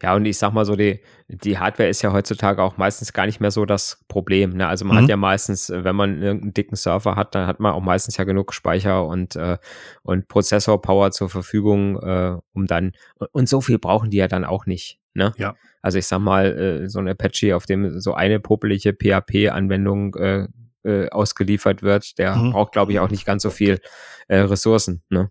Ja, 0.02 0.16
und 0.16 0.24
ich 0.24 0.38
sag 0.38 0.52
mal 0.52 0.64
so, 0.64 0.74
die, 0.74 1.00
die 1.28 1.58
Hardware 1.58 1.88
ist 1.88 2.02
ja 2.02 2.12
heutzutage 2.12 2.62
auch 2.62 2.76
meistens 2.78 3.12
gar 3.12 3.26
nicht 3.26 3.40
mehr 3.40 3.52
so 3.52 3.64
das 3.64 4.04
Problem. 4.08 4.50
Ne? 4.56 4.66
Also 4.66 4.84
man 4.84 4.96
mhm. 4.96 5.02
hat 5.02 5.08
ja 5.10 5.16
meistens, 5.16 5.70
wenn 5.70 5.94
man 5.94 6.20
irgendeinen 6.20 6.54
dicken 6.54 6.74
Server 6.74 7.14
hat, 7.14 7.36
dann 7.36 7.46
hat 7.46 7.60
man 7.60 7.72
auch 7.72 7.80
meistens 7.80 8.16
ja 8.16 8.24
genug 8.24 8.52
Speicher 8.52 9.06
und, 9.06 9.36
äh, 9.36 9.58
und 10.02 10.26
Prozessor-Power 10.26 11.12
zur 11.12 11.28
Verfügung, 11.28 11.96
äh, 12.02 12.36
um 12.52 12.66
dann, 12.66 12.92
und 13.30 13.48
so 13.48 13.60
viel 13.60 13.78
brauchen 13.78 14.10
die 14.10 14.16
ja 14.16 14.26
dann 14.26 14.44
auch 14.44 14.66
nicht. 14.66 14.98
Ne? 15.14 15.32
Ja. 15.36 15.54
Also 15.88 16.00
ich 16.00 16.06
sag 16.06 16.18
mal, 16.18 16.44
äh, 16.84 16.88
so 16.90 16.98
ein 16.98 17.08
Apache, 17.08 17.56
auf 17.56 17.64
dem 17.64 17.98
so 17.98 18.12
eine 18.12 18.40
popelige 18.40 18.92
PHP-Anwendung 18.92 20.14
äh, 20.16 20.46
äh, 20.84 21.08
ausgeliefert 21.08 21.82
wird, 21.82 22.18
der 22.18 22.36
mhm. 22.36 22.52
braucht, 22.52 22.72
glaube 22.72 22.92
ich, 22.92 23.00
auch 23.00 23.08
nicht 23.08 23.24
ganz 23.24 23.42
so 23.42 23.48
viel 23.48 23.80
äh, 24.26 24.40
Ressourcen. 24.40 25.02
Ne? 25.08 25.30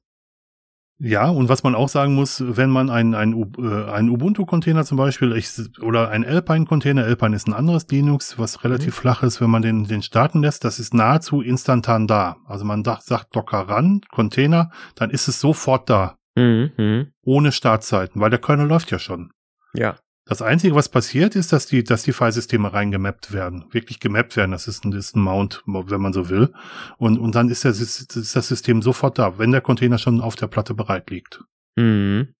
Ja, 0.98 1.30
und 1.30 1.48
was 1.48 1.62
man 1.62 1.76
auch 1.76 1.90
sagen 1.90 2.16
muss, 2.16 2.44
wenn 2.44 2.72
man 2.72 2.90
einen, 2.90 3.14
einen, 3.14 3.54
äh, 3.60 3.92
einen 3.92 4.10
Ubuntu-Container 4.10 4.84
zum 4.84 4.98
Beispiel 4.98 5.32
ich, 5.38 5.48
oder 5.80 6.10
einen 6.10 6.26
Alpine-Container, 6.26 7.04
Alpine 7.04 7.36
ist 7.36 7.48
ein 7.48 7.54
anderes 7.54 7.86
Linux, 7.92 8.40
was 8.40 8.64
relativ 8.64 8.98
mhm. 8.98 9.02
flach 9.02 9.22
ist, 9.22 9.40
wenn 9.40 9.52
man 9.52 9.62
den, 9.62 9.84
den 9.84 10.02
starten 10.02 10.42
lässt, 10.42 10.64
das 10.64 10.80
ist 10.80 10.96
nahezu 10.96 11.44
instantan 11.44 12.08
da. 12.08 12.38
Also 12.48 12.66
man 12.66 12.84
sagt, 12.84 13.04
sagt 13.04 13.36
Docker 13.36 13.60
ran, 13.70 14.02
Container, 14.10 14.72
dann 14.96 15.12
ist 15.12 15.28
es 15.28 15.40
sofort 15.40 15.88
da. 15.88 16.18
Mhm. 16.34 16.72
mhm. 16.78 17.12
Ohne 17.22 17.52
Startzeiten, 17.52 18.20
weil 18.20 18.32
der 18.32 18.42
Kernel 18.42 18.66
läuft 18.66 18.90
ja 18.90 18.98
schon. 18.98 19.30
Ja. 19.76 19.98
Das 20.30 20.42
Einzige, 20.42 20.76
was 20.76 20.90
passiert, 20.90 21.36
ist, 21.36 21.54
dass 21.54 21.68
die, 21.68 21.84
dass 21.84 22.04
die 22.04 22.12
Filesysteme 22.12 22.74
reingemappt 22.74 23.32
werden. 23.32 23.66
Wirklich 23.72 24.00
gemappt 24.00 24.36
werden. 24.36 24.52
Das 24.52 24.68
ist 24.68 24.84
ein, 24.84 24.92
ist 24.92 25.16
ein 25.16 25.22
Mount, 25.22 25.64
wenn 25.66 26.02
man 26.02 26.12
so 26.12 26.30
will. 26.30 26.54
Und, 26.98 27.18
und 27.18 27.34
dann 27.36 27.50
ist, 27.50 27.64
das, 27.64 27.80
ist 27.80 28.36
das 28.36 28.48
System 28.48 28.82
sofort 28.82 29.18
da, 29.18 29.38
wenn 29.40 29.52
der 29.52 29.62
Container 29.62 29.98
schon 29.98 30.20
auf 30.20 30.36
der 30.36 30.48
Platte 30.48 30.74
bereit 30.74 31.10
liegt. 31.10 31.44
Mhm. 31.78 32.34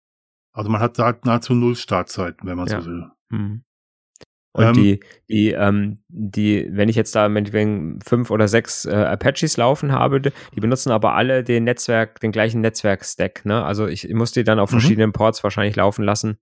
Also 0.54 0.70
man 0.70 0.82
hat 0.82 1.00
da 1.00 1.16
nahezu 1.24 1.54
null 1.54 1.76
Startzeiten, 1.76 2.48
wenn 2.48 2.58
man 2.58 2.68
Ja. 2.68 2.82
so 2.82 2.88
will. 2.90 3.06
Mhm. 3.30 3.64
Und 4.54 4.64
Ähm, 4.66 4.74
die, 4.74 5.00
die, 5.30 5.52
ähm, 5.52 6.00
die, 6.08 6.68
wenn 6.72 6.90
ich 6.90 6.96
jetzt 6.96 7.16
da 7.16 7.30
meinetwegen 7.30 8.00
fünf 8.02 8.32
oder 8.32 8.48
sechs 8.48 8.86
äh, 8.86 8.92
Apaches 8.96 9.56
laufen 9.56 9.92
habe, 9.92 10.20
die 10.20 10.32
die 10.56 10.60
benutzen 10.60 10.92
aber 10.92 11.14
alle 11.14 11.44
den 11.44 11.64
Netzwerk, 11.66 12.20
den 12.22 12.32
gleichen 12.32 12.62
Netzwerk-Stack, 12.62 13.46
ne? 13.46 13.64
Also 13.64 13.86
ich, 13.88 14.10
ich 14.10 14.16
muss 14.16 14.32
die 14.32 14.44
dann 14.44 14.58
auf 14.60 14.72
Mhm. 14.72 14.80
verschiedenen 14.80 15.14
Ports 15.14 15.44
wahrscheinlich 15.44 15.76
laufen 15.76 16.04
lassen 16.04 16.38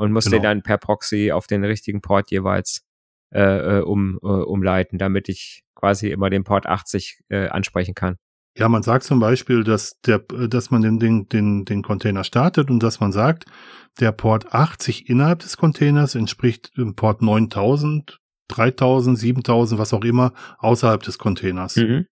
und 0.00 0.12
muss 0.12 0.24
Genau. 0.24 0.36
den 0.36 0.42
dann 0.42 0.62
per 0.62 0.78
Proxy 0.78 1.30
auf 1.30 1.46
den 1.46 1.62
richtigen 1.64 2.00
Port 2.00 2.30
jeweils 2.30 2.82
äh, 3.32 3.78
äh, 3.78 3.80
um, 3.82 4.18
äh, 4.22 4.26
umleiten, 4.26 4.98
damit 4.98 5.28
ich 5.28 5.62
quasi 5.74 6.08
immer 6.10 6.30
den 6.30 6.42
Port 6.42 6.66
80 6.66 7.20
äh, 7.28 7.48
ansprechen 7.48 7.94
kann. 7.94 8.16
Ja, 8.56 8.68
man 8.68 8.82
sagt 8.82 9.04
zum 9.04 9.20
Beispiel, 9.20 9.62
dass 9.62 10.00
der, 10.00 10.18
dass 10.18 10.70
man 10.70 10.82
den, 10.82 10.98
den, 10.98 11.28
den, 11.28 11.64
den 11.64 11.82
Container 11.82 12.24
startet 12.24 12.70
und 12.70 12.82
dass 12.82 12.98
man 12.98 13.12
sagt, 13.12 13.44
der 14.00 14.12
Port 14.12 14.52
80 14.52 15.08
innerhalb 15.08 15.40
des 15.40 15.56
Containers 15.56 16.14
entspricht 16.14 16.76
dem 16.76 16.96
Port 16.96 17.22
9000, 17.22 18.18
3000, 18.48 19.18
7000, 19.18 19.78
was 19.78 19.94
auch 19.94 20.04
immer, 20.04 20.32
außerhalb 20.58 21.02
des 21.02 21.18
Containers. 21.18 21.76
Mhm. 21.76 22.06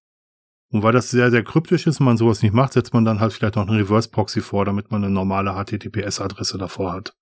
Und 0.71 0.83
weil 0.83 0.93
das 0.93 1.11
sehr, 1.11 1.31
sehr 1.31 1.43
kryptisch 1.43 1.87
ist 1.87 1.99
und 1.99 2.07
man 2.07 2.19
sowas 2.19 2.43
nicht 2.43 2.55
macht, 2.55 2.75
setzt 2.75 2.93
man 2.95 3.05
dann 3.05 3.21
halt 3.21 3.33
vielleicht 3.33 3.57
noch 3.57 3.67
einen 3.67 3.77
Reverse 3.77 4.11
Proxy 4.11 4.41
vor, 4.41 4.65
damit 4.65 4.91
man 4.91 5.03
eine 5.03 5.13
normale 5.13 5.53
HTTPS-Adresse 5.53 6.59
davor 6.59 6.93
hat. 6.93 7.15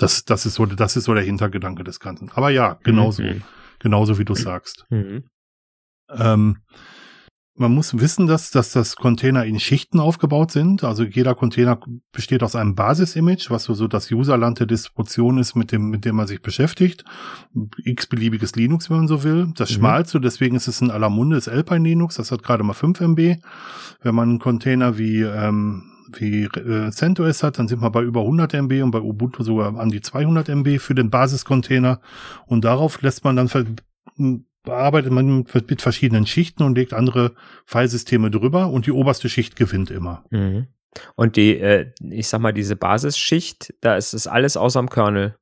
Das, 0.00 0.24
das 0.24 0.46
ist 0.46 0.54
so, 0.54 0.66
das 0.66 0.96
ist 0.96 1.04
so 1.04 1.14
der 1.14 1.22
Hintergedanke 1.24 1.84
des 1.84 2.00
Ganzen. 2.00 2.30
Aber 2.34 2.50
ja, 2.50 2.78
genauso, 2.82 3.22
Mhm. 3.22 3.42
genauso 3.78 4.18
wie 4.18 4.24
du 4.24 4.34
sagst. 4.34 4.86
Mhm. 4.90 5.24
Ähm, 6.16 6.56
man 7.56 7.74
muss 7.74 7.98
wissen, 7.98 8.26
dass, 8.26 8.50
dass 8.50 8.72
das 8.72 8.96
Container 8.96 9.44
in 9.44 9.60
Schichten 9.60 10.00
aufgebaut 10.00 10.50
sind. 10.50 10.82
Also 10.82 11.02
jeder 11.04 11.34
Container 11.34 11.78
besteht 12.10 12.42
aus 12.42 12.56
einem 12.56 12.74
Basis-Image, 12.74 13.50
was 13.50 13.64
so, 13.64 13.86
das 13.86 14.10
Userland 14.10 14.60
der 14.60 14.66
Distribution 14.66 15.36
ist, 15.36 15.54
mit 15.56 15.70
dem, 15.70 15.90
mit 15.90 16.06
dem 16.06 16.16
man 16.16 16.26
sich 16.26 16.40
beschäftigt. 16.40 17.04
x-beliebiges 17.84 18.54
Linux, 18.56 18.88
wenn 18.88 18.98
man 18.98 19.08
so 19.08 19.24
will. 19.24 19.52
Das 19.56 19.70
Mhm. 19.70 19.74
schmalste, 19.74 20.20
deswegen 20.20 20.56
ist 20.56 20.68
es 20.68 20.80
in 20.80 20.90
aller 20.90 21.10
Munde, 21.10 21.36
ist 21.36 21.48
Alpine 21.48 21.86
Linux. 21.86 22.14
Das 22.16 22.32
hat 22.32 22.42
gerade 22.42 22.64
mal 22.64 22.72
5 22.72 23.00
MB. 23.00 23.36
Wenn 24.00 24.14
man 24.14 24.30
einen 24.30 24.38
Container 24.38 24.96
wie, 24.96 25.20
ähm, 25.20 25.82
wie 26.18 26.44
äh, 26.44 26.90
CentOS 26.90 27.42
hat, 27.42 27.58
dann 27.58 27.68
sind 27.68 27.82
wir 27.82 27.90
bei 27.90 28.02
über 28.02 28.20
100 28.20 28.54
MB 28.54 28.82
und 28.82 28.90
bei 28.90 29.00
Ubuntu 29.00 29.42
sogar 29.42 29.76
an 29.78 29.90
die 29.90 30.00
200 30.00 30.48
MB 30.48 30.78
für 30.78 30.94
den 30.94 31.10
Basiscontainer. 31.10 32.00
Und 32.46 32.64
darauf 32.64 33.00
lässt 33.02 33.24
man 33.24 33.36
dann 33.36 33.48
ver 33.48 33.64
bearbeitet 34.62 35.10
man 35.12 35.46
mit 35.68 35.82
verschiedenen 35.82 36.26
Schichten 36.26 36.62
und 36.62 36.76
legt 36.76 36.92
andere 36.92 37.32
Filesysteme 37.64 38.30
drüber 38.30 38.68
und 38.68 38.86
die 38.86 38.92
oberste 38.92 39.30
Schicht 39.30 39.56
gewinnt 39.56 39.90
immer. 39.90 40.24
Mhm. 40.30 40.66
Und 41.14 41.36
die, 41.36 41.56
äh, 41.58 41.92
ich 42.10 42.28
sag 42.28 42.40
mal, 42.40 42.52
diese 42.52 42.76
Basisschicht, 42.76 43.74
da 43.80 43.96
ist 43.96 44.12
es 44.12 44.26
alles 44.26 44.56
außerm 44.56 44.90
Kernel. 44.90 45.36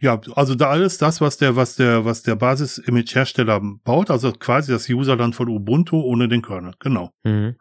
Ja, 0.00 0.20
also 0.34 0.54
da 0.54 0.70
alles 0.70 0.98
das, 0.98 1.20
was 1.20 1.38
der, 1.38 1.56
was 1.56 1.76
der, 1.76 2.04
was 2.04 2.22
der 2.22 2.34
Basis-Image-Hersteller 2.34 3.60
baut, 3.84 4.10
also 4.10 4.32
quasi 4.32 4.72
das 4.72 4.88
Userland 4.88 5.34
von 5.34 5.48
Ubuntu 5.48 6.00
ohne 6.00 6.28
den 6.28 6.42
Kernel. 6.42 6.74
Genau. 6.80 7.10
Mhm. 7.22 7.56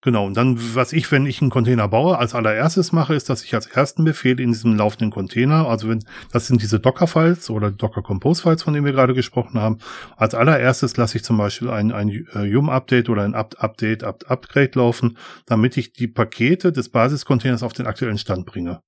Genau. 0.00 0.26
Und 0.26 0.36
dann, 0.36 0.56
was 0.76 0.92
ich, 0.92 1.10
wenn 1.10 1.26
ich 1.26 1.40
einen 1.40 1.50
Container 1.50 1.88
baue, 1.88 2.18
als 2.18 2.32
allererstes 2.32 2.92
mache, 2.92 3.14
ist, 3.16 3.28
dass 3.28 3.42
ich 3.42 3.52
als 3.54 3.66
ersten 3.66 4.04
Befehl 4.04 4.38
in 4.38 4.52
diesem 4.52 4.76
laufenden 4.76 5.10
Container, 5.10 5.66
also 5.66 5.88
wenn, 5.88 6.04
das 6.30 6.46
sind 6.46 6.62
diese 6.62 6.78
Docker-Files 6.78 7.50
oder 7.50 7.72
Docker-Compose-Files, 7.72 8.62
von 8.62 8.74
denen 8.74 8.86
wir 8.86 8.92
gerade 8.92 9.12
gesprochen 9.14 9.60
haben. 9.60 9.78
Als 10.16 10.34
allererstes 10.36 10.96
lasse 10.96 11.16
ich 11.18 11.24
zum 11.24 11.36
Beispiel 11.36 11.70
ein, 11.70 11.90
ein 11.90 12.08
äh, 12.08 12.42
Yum-Update 12.44 13.08
oder 13.08 13.22
ein 13.22 13.34
Up 13.34 13.56
Update, 13.58 14.04
Up 14.04 14.22
Upgrade 14.28 14.70
laufen, 14.74 15.18
damit 15.46 15.76
ich 15.76 15.92
die 15.92 16.06
Pakete 16.06 16.70
des 16.70 16.90
Basiscontainers 16.90 17.64
auf 17.64 17.72
den 17.72 17.86
aktuellen 17.88 18.18
Stand 18.18 18.46
bringe. 18.46 18.80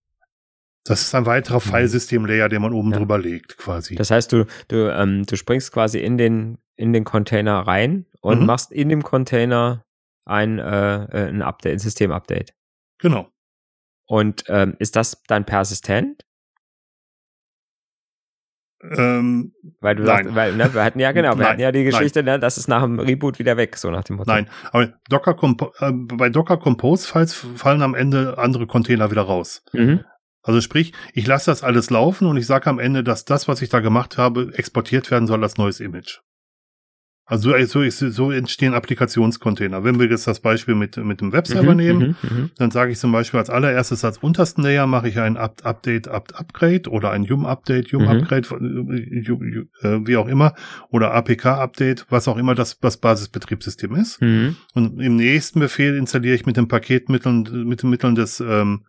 Das 0.84 1.02
ist 1.02 1.14
ein 1.16 1.26
weiterer 1.26 1.56
Mhm. 1.56 1.60
Filesystem-Layer, 1.72 2.48
den 2.48 2.62
man 2.62 2.72
oben 2.72 2.92
Ja. 2.92 2.98
drüber 2.98 3.18
legt, 3.18 3.58
quasi. 3.58 3.96
Das 3.96 4.12
heißt, 4.12 4.32
du, 4.32 4.46
du, 4.68 4.90
ähm, 4.94 5.26
du 5.26 5.36
springst 5.36 5.72
quasi 5.72 5.98
in 5.98 6.16
den, 6.18 6.58
in 6.76 6.92
den 6.92 7.02
Container 7.04 7.58
rein 7.66 8.06
und 8.20 8.40
Mhm. 8.40 8.46
machst 8.46 8.70
in 8.72 8.88
dem 8.88 9.02
Container 9.02 9.84
ein, 10.30 10.58
äh, 10.58 11.04
äh, 11.04 11.28
ein 11.28 11.42
Update, 11.42 11.74
ein 11.74 11.78
System-Update. 11.78 12.54
genau. 12.98 13.28
Und 14.06 14.42
ähm, 14.48 14.74
ist 14.80 14.96
das 14.96 15.22
dann 15.28 15.46
persistent? 15.46 16.24
Ähm, 18.82 19.52
Weil 19.80 19.94
du 19.94 20.02
Nein. 20.04 20.24
sagst, 20.24 20.34
weil, 20.34 20.56
ne, 20.56 20.72
wir 20.72 20.82
hatten 20.82 20.98
ja 21.00 21.12
genau, 21.12 21.32
wir 21.32 21.36
Nein, 21.42 21.48
hatten 21.48 21.60
ja 21.60 21.70
die 21.70 21.84
Geschichte, 21.84 22.22
ne, 22.22 22.38
das 22.40 22.56
ist 22.58 22.66
nach 22.66 22.82
dem 22.82 22.98
Reboot 22.98 23.38
wieder 23.38 23.56
weg, 23.56 23.76
so 23.76 23.90
nach 23.90 24.04
dem 24.04 24.16
Motto. 24.16 24.30
Nein, 24.32 24.48
aber 24.72 24.94
Docker 25.08 25.34
Compo 25.34 25.72
äh, 25.78 25.92
bei 25.92 26.30
Docker 26.30 26.56
Compose 26.56 27.06
Files 27.06 27.34
fallen 27.34 27.82
am 27.82 27.94
Ende 27.94 28.38
andere 28.38 28.66
Container 28.66 29.10
wieder 29.10 29.22
raus. 29.22 29.62
Mhm. 29.72 30.04
Also 30.42 30.60
sprich, 30.62 30.94
ich 31.12 31.26
lasse 31.26 31.50
das 31.50 31.62
alles 31.62 31.90
laufen 31.90 32.26
und 32.26 32.38
ich 32.38 32.46
sage 32.46 32.70
am 32.70 32.78
Ende, 32.78 33.04
dass 33.04 33.26
das, 33.26 33.46
was 33.46 33.60
ich 33.60 33.68
da 33.68 33.80
gemacht 33.80 34.16
habe, 34.16 34.50
exportiert 34.54 35.10
werden 35.10 35.26
soll 35.26 35.42
als 35.42 35.58
neues 35.58 35.80
Image. 35.80 36.20
Also 37.30 37.56
so, 37.64 37.88
so, 37.88 38.10
so 38.10 38.30
entstehen 38.32 38.74
Applikationscontainer. 38.74 39.84
Wenn 39.84 40.00
wir 40.00 40.10
jetzt 40.10 40.26
das 40.26 40.40
Beispiel 40.40 40.74
mit, 40.74 40.96
mit 40.96 41.20
dem 41.20 41.32
Webserver 41.32 41.70
Mhm, 41.70 41.76
nehmen, 41.76 42.16
mhm, 42.22 42.36
mhm. 42.36 42.50
dann 42.58 42.70
sage 42.70 42.90
ich 42.90 42.98
zum 42.98 43.12
Beispiel 43.12 43.38
als 43.38 43.50
allererstes 43.50 44.04
als 44.04 44.18
untersten 44.18 44.64
Layer 44.64 44.86
mache 44.86 45.08
ich 45.08 45.20
ein 45.20 45.36
Up 45.36 45.60
Update, 45.64 46.08
Up 46.08 46.32
Upgrade 46.34 46.90
oder 46.90 47.12
ein 47.12 47.22
Yum 47.22 47.46
Update, 47.46 47.88
Yum 47.88 48.02
Mhm. 48.02 49.68
Äh, 49.82 50.06
wie 50.06 50.16
auch 50.16 50.26
immer, 50.26 50.54
oder 50.90 51.14
APK 51.14 51.46
Update, 51.46 52.06
was 52.10 52.26
auch 52.26 52.36
immer 52.36 52.54
das, 52.54 52.78
das 52.80 52.96
Basisbetriebssystem 52.96 53.94
ist. 53.94 54.20
Mhm. 54.20 54.56
Und 54.74 55.00
im 55.00 55.16
nächsten 55.16 55.60
Befehl 55.60 55.96
installiere 55.96 56.34
ich 56.34 56.46
mit 56.46 56.56
den 56.56 56.68
Paketmitteln, 56.68 57.66
mit 57.66 57.82
den 57.82 57.90
Mitteln 57.90 58.16
des, 58.16 58.40
ähm, 58.40 58.84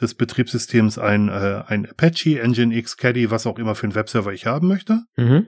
des 0.00 0.14
Betriebssystems 0.14 0.98
ein, 0.98 1.28
äh, 1.28 1.62
ein 1.66 1.88
Apache, 1.88 2.42
Nginx, 2.46 2.96
Caddy, 2.96 3.30
was 3.30 3.46
auch 3.46 3.58
immer 3.58 3.74
für 3.74 3.84
einen 3.84 3.94
Webserver 3.94 4.32
ich 4.32 4.46
haben 4.46 4.68
möchte. 4.68 5.00
Mhm. 5.16 5.46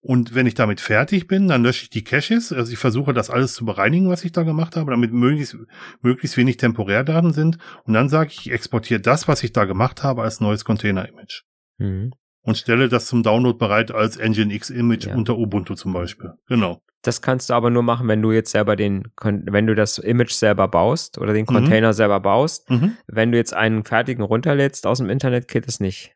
Und 0.00 0.34
wenn 0.34 0.46
ich 0.46 0.54
damit 0.54 0.80
fertig 0.80 1.26
bin, 1.26 1.48
dann 1.48 1.62
lösche 1.64 1.82
ich 1.84 1.90
die 1.90 2.04
Caches. 2.04 2.52
Also 2.52 2.72
ich 2.72 2.78
versuche 2.78 3.12
das 3.12 3.30
alles 3.30 3.54
zu 3.54 3.64
bereinigen, 3.64 4.08
was 4.08 4.24
ich 4.24 4.30
da 4.32 4.44
gemacht 4.44 4.76
habe, 4.76 4.92
damit 4.92 5.12
möglichst, 5.12 5.56
möglichst 6.02 6.36
wenig 6.36 6.56
Temporärdaten 6.56 7.32
sind. 7.32 7.58
Und 7.84 7.94
dann 7.94 8.08
sage 8.08 8.30
ich, 8.30 8.46
ich 8.46 8.52
exportiere 8.52 9.00
das, 9.00 9.26
was 9.26 9.42
ich 9.42 9.52
da 9.52 9.64
gemacht 9.64 10.04
habe, 10.04 10.22
als 10.22 10.40
neues 10.40 10.64
Container-Image. 10.64 11.42
Mhm. 11.78 12.12
Und 12.42 12.56
stelle 12.56 12.88
das 12.88 13.06
zum 13.06 13.22
Download 13.22 13.58
bereit 13.58 13.90
als 13.90 14.16
Nginx-Image 14.18 15.06
Ja. 15.06 15.14
unter 15.14 15.36
Ubuntu 15.36 15.74
zum 15.74 15.92
Beispiel. 15.92 16.30
Genau. 16.46 16.80
Das 17.02 17.20
kannst 17.20 17.50
du 17.50 17.54
aber 17.54 17.70
nur 17.70 17.82
machen, 17.82 18.08
wenn 18.08 18.22
du 18.22 18.32
jetzt 18.32 18.50
selber 18.50 18.74
den, 18.74 19.04
wenn 19.20 19.66
du 19.66 19.74
das 19.74 19.98
Image 19.98 20.32
selber 20.32 20.66
baust 20.68 21.18
oder 21.18 21.32
den 21.32 21.46
Container 21.46 21.92
selber 21.92 22.20
baust. 22.20 22.70
Mhm. 22.70 22.96
Wenn 23.06 23.32
du 23.32 23.38
jetzt 23.38 23.52
einen 23.54 23.84
fertigen 23.84 24.24
runterlädst 24.24 24.86
aus 24.86 24.98
dem 24.98 25.10
Internet, 25.10 25.48
geht 25.48 25.68
es 25.68 25.80
nicht. 25.80 26.14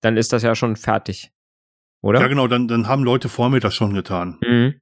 Dann 0.00 0.16
ist 0.16 0.32
das 0.32 0.42
ja 0.42 0.54
schon 0.54 0.76
fertig. 0.76 1.30
Oder? 2.04 2.20
Ja, 2.20 2.28
genau, 2.28 2.46
dann, 2.48 2.68
dann 2.68 2.86
haben 2.86 3.02
Leute 3.02 3.28
vor 3.28 3.48
mir 3.48 3.60
das 3.60 3.74
schon 3.74 3.94
getan. 3.94 4.38
Mhm. 4.46 4.74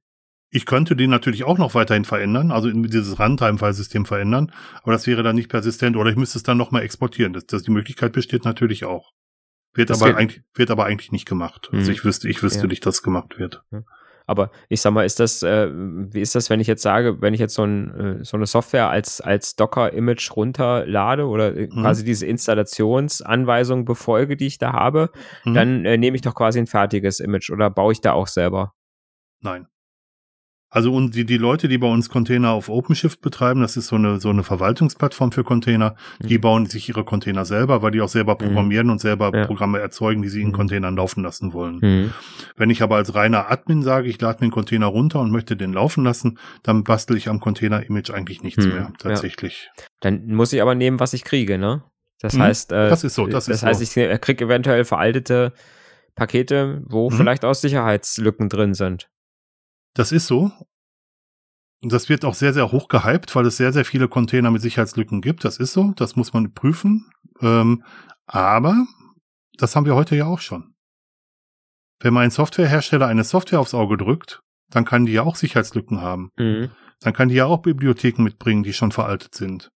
Ich 0.49 0.65
könnte 0.65 0.95
den 0.95 1.09
natürlich 1.09 1.45
auch 1.45 1.57
noch 1.57 1.73
weiterhin 1.73 2.05
verändern, 2.05 2.51
also 2.51 2.67
in 2.69 2.83
dieses 2.83 3.17
Runtime-File-System 3.17 4.05
verändern, 4.05 4.51
aber 4.83 4.91
das 4.91 5.07
wäre 5.07 5.23
dann 5.23 5.35
nicht 5.35 5.49
persistent 5.49 5.95
oder 5.95 6.09
ich 6.11 6.15
müsste 6.17 6.37
es 6.37 6.43
dann 6.43 6.57
nochmal 6.57 6.83
exportieren. 6.83 7.33
Das, 7.33 7.45
das, 7.47 7.63
die 7.63 7.71
Möglichkeit 7.71 8.11
besteht 8.11 8.45
natürlich 8.45 8.83
auch. 8.85 9.13
Wird 9.73 9.89
Das 9.89 10.01
aber, 10.01 10.11
geht- 10.11 10.19
eigentlich, 10.19 10.41
wird 10.53 10.69
aber 10.69 10.85
eigentlich 10.85 11.11
nicht 11.11 11.27
gemacht. 11.27 11.69
Also 11.71 11.89
Mhm. 11.89 11.95
ich 11.95 12.05
wüsste, 12.05 12.29
ich 12.29 12.43
wüsste 12.43 12.59
Ja. 12.63 12.67
nicht, 12.67 12.85
dass 12.85 12.95
es 12.95 13.03
gemacht 13.03 13.39
wird. 13.39 13.63
Aber 14.25 14.51
ich 14.69 14.81
sag 14.81 14.91
mal, 14.93 15.05
ist 15.05 15.19
das, 15.19 15.43
äh, 15.43 15.69
wie 15.73 16.21
ist 16.21 16.35
das, 16.35 16.49
wenn 16.49 16.59
ich 16.59 16.67
jetzt 16.67 16.81
sage, 16.81 17.21
wenn 17.21 17.33
ich 17.33 17.39
jetzt 17.39 17.53
so, 17.55 17.63
ein, 17.63 18.19
äh, 18.21 18.23
so 18.23 18.37
eine 18.37 18.45
Software 18.45 18.89
als, 18.89 19.19
als 19.21 19.55
Docker-Image 19.55 20.31
runterlade 20.35 21.27
oder 21.27 21.55
äh, 21.55 21.67
Mhm. 21.67 21.81
quasi 21.81 22.03
diese 22.05 22.25
Installationsanweisung 22.25 23.85
befolge, 23.85 24.37
die 24.37 24.47
ich 24.47 24.57
da 24.57 24.73
habe, 24.73 25.09
Mhm. 25.45 25.53
dann 25.53 25.85
äh, 25.85 25.97
nehme 25.97 26.15
ich 26.15 26.21
doch 26.21 26.35
quasi 26.35 26.59
ein 26.59 26.67
fertiges 26.67 27.19
Image 27.19 27.49
oder 27.49 27.69
baue 27.69 27.91
ich 27.91 28.01
da 28.01 28.13
auch 28.13 28.27
selber? 28.27 28.73
Nein. 29.41 29.67
Also 30.75 30.91
und 30.91 31.13
die, 31.13 31.23
die 31.23 31.37
Leute, 31.37 31.67
die 31.67 31.77
bei 31.77 31.87
uns 31.87 32.09
Container 32.09 32.49
auf 32.49 32.67
OpenShift 32.67 33.21
betreiben, 33.21 33.61
das 33.61 33.77
ist 33.77 33.87
so 33.87 33.95
eine, 33.95 34.19
so 34.19 34.29
eine 34.31 34.41
Verwaltungsplattform 34.41 35.31
für 35.31 35.43
Container, 35.43 35.95
die 36.19 36.37
Mhm. 36.39 36.41
bauen 36.41 36.65
sich 36.65 36.89
ihre 36.89 37.03
Container 37.03 37.45
selber, 37.45 37.83
weil 37.83 37.91
die 37.91 38.01
auch 38.01 38.09
selber 38.09 38.33
programmieren 38.35 38.89
und 38.89 38.99
selber 38.99 39.31
Ja. 39.31 39.45
Programme 39.45 39.77
erzeugen, 39.79 40.23
die 40.23 40.29
sie 40.29 40.41
in 40.41 40.47
Mhm. 40.47 40.53
Containern 40.53 40.95
laufen 40.95 41.21
lassen 41.23 41.53
wollen. 41.53 41.77
Mhm. 41.79 42.13
Wenn 42.57 42.71
ich 42.71 42.81
aber 42.81 42.95
als 42.95 43.13
reiner 43.13 43.51
Admin 43.51 43.83
sage, 43.83 44.07
ich 44.09 44.19
lade 44.19 44.39
mir 44.39 44.45
einen 44.45 44.51
Container 44.51 44.87
runter 44.87 45.19
und 45.19 45.29
möchte 45.29 45.55
den 45.55 45.73
laufen 45.73 46.03
lassen, 46.03 46.39
dann 46.63 46.83
bastel 46.83 47.17
ich 47.17 47.29
am 47.29 47.39
Container-Image 47.39 48.09
eigentlich 48.09 48.41
nichts 48.41 48.65
Hm, 48.65 48.71
mehr, 48.73 48.81
ja. 48.81 48.93
tatsächlich. 48.97 49.69
Dann 49.99 50.25
muss 50.33 50.53
ich 50.53 50.61
aber 50.63 50.73
nehmen, 50.73 50.99
was 50.99 51.13
ich 51.13 51.23
kriege, 51.23 51.59
ne? 51.59 51.83
Das 52.19 52.33
Mhm. 52.33 52.41
heißt, 52.41 52.71
äh, 52.71 52.89
Das 52.89 53.03
ist 53.03 53.13
so, 53.13 53.27
das 53.27 53.47
ist 53.47 53.61
heißt, 53.61 53.79
so. 53.79 54.01
ich 54.01 54.21
kriege 54.21 54.45
eventuell 54.45 54.85
veraltete 54.85 55.53
Pakete, 56.15 56.81
wo 56.87 57.09
Mhm. 57.09 57.15
vielleicht 57.15 57.45
auch 57.45 57.53
Sicherheitslücken 57.55 58.49
drin 58.49 58.73
sind. 58.73 59.07
Das 59.93 60.11
ist 60.11 60.27
so. 60.27 60.51
Das 61.81 62.07
wird 62.07 62.23
auch 62.23 62.33
sehr, 62.33 62.53
sehr 62.53 62.71
hoch 62.71 62.87
gehypt, 62.87 63.35
weil 63.35 63.45
es 63.45 63.57
sehr, 63.57 63.73
sehr 63.73 63.83
viele 63.85 64.07
Container 64.07 64.51
mit 64.51 64.61
Sicherheitslücken 64.61 65.21
gibt. 65.21 65.43
Das 65.43 65.57
ist 65.57 65.73
so. 65.73 65.91
Das 65.95 66.15
muss 66.15 66.33
man 66.33 66.53
prüfen. 66.53 67.09
Ähm, 67.41 67.83
aber 68.25 68.85
das 69.57 69.75
haben 69.75 69.85
wir 69.85 69.95
heute 69.95 70.15
ja 70.15 70.25
auch 70.25 70.39
schon. 70.39 70.73
Wenn 71.99 72.13
man 72.13 72.23
ein 72.23 72.31
Softwarehersteller 72.31 73.07
eine 73.07 73.23
Software 73.23 73.59
aufs 73.59 73.73
Auge 73.73 73.97
drückt, 73.97 74.41
dann 74.69 74.85
kann 74.85 75.05
die 75.05 75.13
ja 75.13 75.23
auch 75.23 75.35
Sicherheitslücken 75.35 76.01
haben. 76.01 76.31
Mhm. 76.37 76.71
Dann 77.01 77.13
kann 77.13 77.29
die 77.29 77.35
ja 77.35 77.45
auch 77.45 77.61
Bibliotheken 77.61 78.23
mitbringen, 78.23 78.63
die 78.63 78.73
schon 78.73 78.91
veraltet 78.91 79.35
sind. 79.35 79.69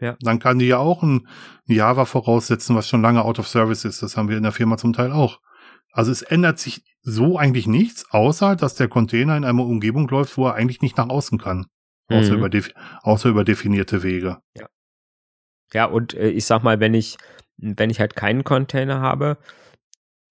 Ja. 0.00 0.16
Dann 0.20 0.38
kann 0.38 0.58
die 0.58 0.66
ja 0.66 0.78
auch 0.78 1.02
ein 1.02 1.26
Java 1.66 2.04
voraussetzen, 2.04 2.76
was 2.76 2.88
schon 2.88 3.02
lange 3.02 3.24
out 3.24 3.38
of 3.38 3.48
service 3.48 3.84
ist. 3.84 4.02
Das 4.02 4.16
haben 4.16 4.28
wir 4.28 4.36
in 4.36 4.42
der 4.42 4.52
Firma 4.52 4.76
zum 4.76 4.92
Teil 4.92 5.12
auch. 5.12 5.40
Also 5.94 6.10
es 6.10 6.22
ändert 6.22 6.58
sich 6.58 6.82
so 7.02 7.38
eigentlich 7.38 7.66
nichts, 7.66 8.10
außer 8.10 8.56
dass 8.56 8.74
der 8.74 8.88
Container 8.88 9.36
in 9.36 9.44
einer 9.44 9.64
Umgebung 9.64 10.08
läuft, 10.08 10.36
wo 10.36 10.46
er 10.46 10.54
eigentlich 10.54 10.82
nicht 10.82 10.96
nach 10.98 11.08
außen 11.08 11.38
kann. 11.38 11.66
Mhm. 12.10 12.16
Außer, 12.16 12.34
über 12.34 12.50
außer 13.02 13.28
über 13.28 13.44
definierte 13.44 14.02
Wege. 14.02 14.38
Ja. 14.56 14.66
Ja, 15.72 15.86
und 15.86 16.14
äh, 16.14 16.28
ich 16.28 16.44
sag 16.46 16.62
mal, 16.62 16.80
wenn 16.80 16.94
ich, 16.94 17.16
wenn 17.56 17.90
ich 17.90 18.00
halt 18.00 18.16
keinen 18.16 18.44
Container 18.44 19.00
habe, 19.00 19.38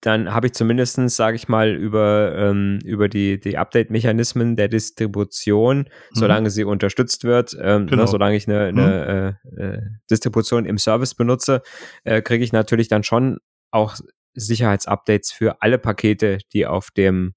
dann 0.01 0.33
habe 0.33 0.47
ich 0.47 0.53
zumindestens, 0.53 1.15
sage 1.15 1.37
ich 1.37 1.47
mal, 1.47 1.69
über, 1.69 2.35
ähm, 2.35 2.79
über 2.83 3.07
die, 3.07 3.39
die 3.39 3.57
Update-Mechanismen 3.57 4.57
der 4.57 4.67
Distribution, 4.67 5.77
mhm. 5.77 5.85
solange 6.11 6.49
sie 6.49 6.65
unterstützt 6.65 7.23
wird, 7.23 7.57
ähm, 7.59 7.85
ne, 7.85 7.91
genau. 7.91 8.01
ne, 8.03 8.07
solange 8.07 8.35
ich 8.35 8.47
eine, 8.47 8.65
eine 8.65 9.39
mhm. 9.43 9.57
äh, 9.57 9.81
Distribution 10.11 10.65
im 10.65 10.77
Service 10.77 11.15
benutze, 11.15 11.61
äh, 12.03 12.21
kriege 12.21 12.43
ich 12.43 12.51
natürlich 12.51 12.89
dann 12.89 13.03
schon 13.03 13.39
auch 13.71 13.95
Sicherheitsupdates 14.35 15.31
für 15.31 15.61
alle 15.61 15.77
Pakete, 15.77 16.39
die 16.53 16.65
auf 16.65 16.91
dem, 16.91 17.33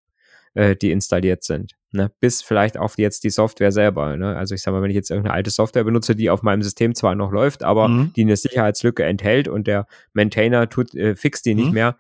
äh, 0.55 0.76
die 0.76 0.90
installiert 0.90 1.44
sind. 1.44 1.72
Ne? 1.92 2.11
Bis 2.20 2.42
vielleicht 2.42 2.76
auf 2.78 2.99
jetzt 2.99 3.24
die 3.24 3.30
Software 3.30 3.72
selber. 3.72 4.16
Ne? 4.16 4.36
Also 4.36 4.55
ich 4.55 4.62
sage 4.62 4.76
mal, 4.76 4.82
wenn 4.82 4.90
ich 4.90 4.97
jetzt 4.97 5.11
irgendeine 5.11 5.34
alte 5.34 5.51
Software 5.51 5.84
benutze, 5.84 6.14
die 6.14 6.30
auf 6.30 6.42
meinem 6.42 6.62
System 6.62 6.94
zwar 6.94 7.14
noch 7.14 7.32
läuft, 7.32 7.62
aber 7.62 7.88
mhm. 7.88 8.12
die 8.14 8.22
eine 8.22 8.36
Sicherheitslücke 8.36 9.05
enthält 9.05 9.49
und 9.49 9.66
der 9.66 9.86
Maintainer 10.12 10.68
tut, 10.68 10.94
äh, 10.94 11.16
fixt 11.16 11.47
die 11.47 11.55
nicht 11.55 11.68
mhm. 11.68 11.74
mehr, 11.74 11.99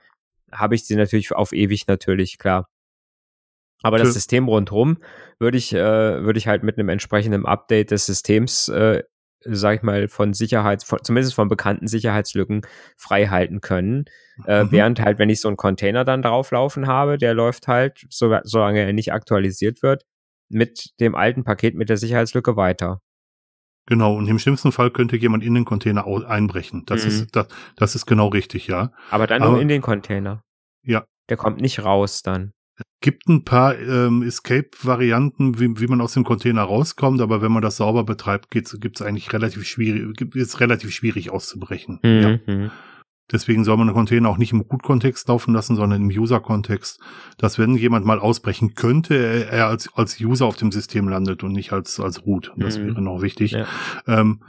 habe 0.52 0.74
ich 0.74 0.84
sie 0.84 0.96
natürlich 0.96 1.32
auf 1.32 1.52
ewig 1.52 1.86
natürlich, 1.86 2.38
klar. 2.38 2.68
Aber 3.82 3.98
das 3.98 4.14
System 4.14 4.48
rundherum 4.48 4.98
würde 5.38 5.58
ich, 5.58 5.72
äh, 5.72 5.78
würde 6.24 6.38
ich 6.38 6.48
halt 6.48 6.62
mit 6.62 6.78
einem 6.78 6.88
entsprechenden 6.88 7.46
Update 7.46 7.90
des 7.90 8.06
Systems, 8.06 8.68
äh, 8.68 9.02
sag 9.48 9.76
ich 9.76 9.82
mal, 9.82 10.08
von 10.08 10.32
Sicherheits, 10.34 10.84
von, 10.84 10.98
zumindest 11.02 11.34
von 11.34 11.48
bekannten 11.48 11.86
Sicherheitslücken 11.86 12.62
frei 12.96 13.26
halten 13.26 13.60
können. 13.60 14.04
Äh, 14.46 14.64
mhm. 14.64 14.72
Während 14.72 15.00
halt, 15.00 15.18
wenn 15.18 15.30
ich 15.30 15.40
so 15.40 15.48
einen 15.48 15.56
Container 15.56 16.04
dann 16.04 16.22
drauflaufen 16.22 16.86
habe, 16.86 17.18
der 17.18 17.34
läuft 17.34 17.68
halt, 17.68 18.06
so, 18.10 18.36
solange 18.44 18.80
er 18.80 18.92
nicht 18.92 19.12
aktualisiert 19.12 19.82
wird, 19.82 20.04
mit 20.48 20.90
dem 21.00 21.14
alten 21.14 21.44
Paket 21.44 21.74
mit 21.74 21.88
der 21.88 21.96
Sicherheitslücke 21.96 22.56
weiter. 22.56 23.00
Genau, 23.86 24.16
und 24.16 24.26
im 24.26 24.38
schlimmsten 24.38 24.72
Fall 24.72 24.90
könnte 24.90 25.16
jemand 25.16 25.44
in 25.44 25.54
den 25.54 25.64
Container 25.64 26.06
einbrechen. 26.06 26.84
Das 26.86 27.02
mhm. 27.02 27.08
ist 27.08 27.36
das, 27.36 27.46
das 27.76 27.94
ist 27.94 28.06
genau 28.06 28.28
richtig, 28.28 28.66
ja. 28.66 28.92
Aber 29.10 29.26
dann 29.26 29.42
Aber, 29.42 29.52
nur 29.52 29.60
in 29.60 29.68
den 29.68 29.80
Container. 29.80 30.42
Ja. 30.82 31.04
Der 31.28 31.36
kommt 31.36 31.60
nicht 31.60 31.84
raus 31.84 32.22
dann. 32.22 32.52
Es 32.76 32.84
gibt 33.00 33.28
ein 33.28 33.44
paar 33.44 33.78
ähm, 33.78 34.22
Escape-Varianten, 34.22 35.58
wie, 35.60 35.80
wie 35.80 35.86
man 35.86 36.00
aus 36.00 36.12
dem 36.12 36.24
Container 36.24 36.62
rauskommt, 36.62 37.20
aber 37.20 37.40
wenn 37.40 37.52
man 37.52 37.62
das 37.62 37.76
sauber 37.76 38.04
betreibt, 38.04 38.50
gibt 38.50 38.72
es 38.72 39.02
eigentlich 39.02 39.32
relativ 39.32 39.64
schwierig, 39.64 40.20
ist 40.34 40.60
relativ 40.60 40.90
schwierig 40.90 41.30
auszubrechen. 41.30 42.00
Mhm. 42.02 42.40
Ja. 42.46 42.70
Deswegen 43.32 43.64
soll 43.64 43.76
man 43.76 43.88
einen 43.88 43.96
Container 43.96 44.28
auch 44.28 44.38
nicht 44.38 44.52
im 44.52 44.60
Root-Kontext 44.60 45.26
laufen 45.28 45.52
lassen, 45.52 45.74
sondern 45.74 46.02
im 46.02 46.08
User-Kontext, 46.08 47.00
dass 47.38 47.58
wenn 47.58 47.74
jemand 47.76 48.06
mal 48.06 48.20
ausbrechen 48.20 48.74
könnte, 48.74 49.48
er 49.50 49.66
als, 49.66 49.90
als 49.94 50.20
User 50.20 50.46
auf 50.46 50.56
dem 50.56 50.70
System 50.70 51.08
landet 51.08 51.42
und 51.42 51.52
nicht 51.52 51.72
als, 51.72 51.98
als 51.98 52.24
Root. 52.24 52.52
Das 52.56 52.78
mhm. 52.78 52.86
wäre 52.86 53.02
noch 53.02 53.22
wichtig. 53.22 53.52
Ja. 53.52 53.66
Ähm, 54.06 54.42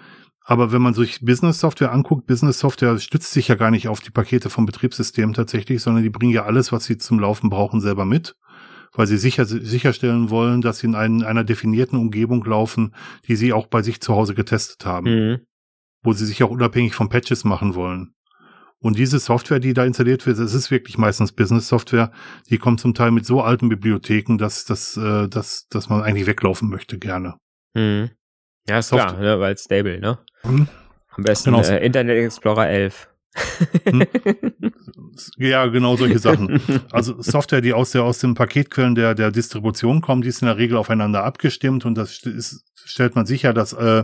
aber 0.50 0.72
wenn 0.72 0.82
man 0.82 0.94
sich 0.94 1.20
Business-Software 1.20 1.92
anguckt, 1.92 2.26
Business-Software 2.26 2.98
stützt 3.00 3.34
sich 3.34 3.50
ja 3.50 3.56
gar 3.56 3.70
nicht 3.70 3.90
auf 3.90 4.00
die 4.00 4.12
Pakete 4.12 4.50
vom 4.50 4.66
Betriebssystem 4.66 5.34
tatsächlich, 5.34 5.82
sondern 5.82 6.04
die 6.04 6.10
bringen 6.10 6.32
ja 6.32 6.46
alles, 6.46 6.72
was 6.72 6.86
sie 6.86 6.98
zum 6.98 7.20
Laufen 7.20 7.50
brauchen, 7.50 7.82
selber 7.82 8.06
mit 8.06 8.36
weil 8.94 9.06
sie 9.06 9.18
sicher, 9.18 9.46
sicherstellen 9.46 10.30
wollen, 10.30 10.62
dass 10.62 10.80
sie 10.80 10.88
in 10.88 10.96
einen, 10.96 11.24
einer 11.24 11.44
definierten 11.44 12.00
Umgebung 12.00 12.44
laufen, 12.46 12.96
die 13.28 13.36
sie 13.36 13.54
auch 13.54 13.68
bei 13.68 13.84
sich 13.84 14.02
zu 14.02 14.16
Hause 14.16 14.34
getestet 14.34 14.86
haben. 14.86 15.10
Mhm. 15.10 15.40
Wo 16.04 16.14
sie 16.14 16.26
sich 16.26 16.42
auch 16.42 16.50
unabhängig 16.50 16.96
von 16.96 17.10
Patches 17.10 17.44
machen 17.44 17.76
wollen. 17.76 18.14
Und 18.80 18.98
diese 18.98 19.20
Software, 19.20 19.60
die 19.60 19.74
da 19.74 19.86
installiert 19.86 20.26
wird, 20.26 20.40
das 20.40 20.54
ist 20.54 20.72
wirklich 20.72 20.98
meistens 20.98 21.32
Business-Software, 21.32 22.12
die 22.50 22.58
kommt 22.58 22.80
zum 22.80 22.94
Teil 22.94 23.12
mit 23.12 23.26
so 23.26 23.42
alten 23.42 23.70
Bibliotheken, 23.70 24.38
dass, 24.38 24.66
dass, 24.66 24.98
äh, 24.98 25.28
dass, 25.28 25.68
dass 25.70 25.90
man 25.90 26.02
eigentlich 26.02 26.28
weglaufen 26.28 26.70
möchte 26.70 26.98
gerne. 26.98 27.36
Hm. 27.76 28.10
Ja, 28.70 28.80
ist 28.80 28.90
klar, 28.90 29.18
ne, 29.18 29.40
weil 29.40 29.58
stable, 29.58 30.00
ne? 30.00 30.18
Hm. 30.42 30.68
Am 31.10 31.24
besten 31.24 31.52
genau. 31.52 31.64
äh, 31.64 31.86
Internet 31.86 32.24
Explorer 32.24 32.68
11. 32.68 33.08
hm. 33.86 34.04
Ja, 35.38 35.66
genau 35.66 35.96
solche 35.96 36.20
Sachen. 36.20 36.62
Also 36.92 37.20
Software, 37.22 37.62
die 37.62 37.74
aus 37.74 37.92
der 37.92 38.04
aus 38.04 38.20
den 38.20 38.36
Paketquellen 38.36 38.94
der 38.94 39.16
der 39.16 39.32
Distribution 39.32 40.02
kommt, 40.02 40.26
die 40.26 40.30
ist 40.30 40.44
in 40.44 40.48
der 40.48 40.58
Regel 40.58 40.78
aufeinander 40.78 41.24
abgestimmt 41.24 41.86
und 41.86 41.96
das 41.96 42.20
ist, 42.24 42.64
stellt 42.76 43.16
man 43.16 43.26
sicher, 43.26 43.52
dass 43.52 43.74
äh, 43.74 44.04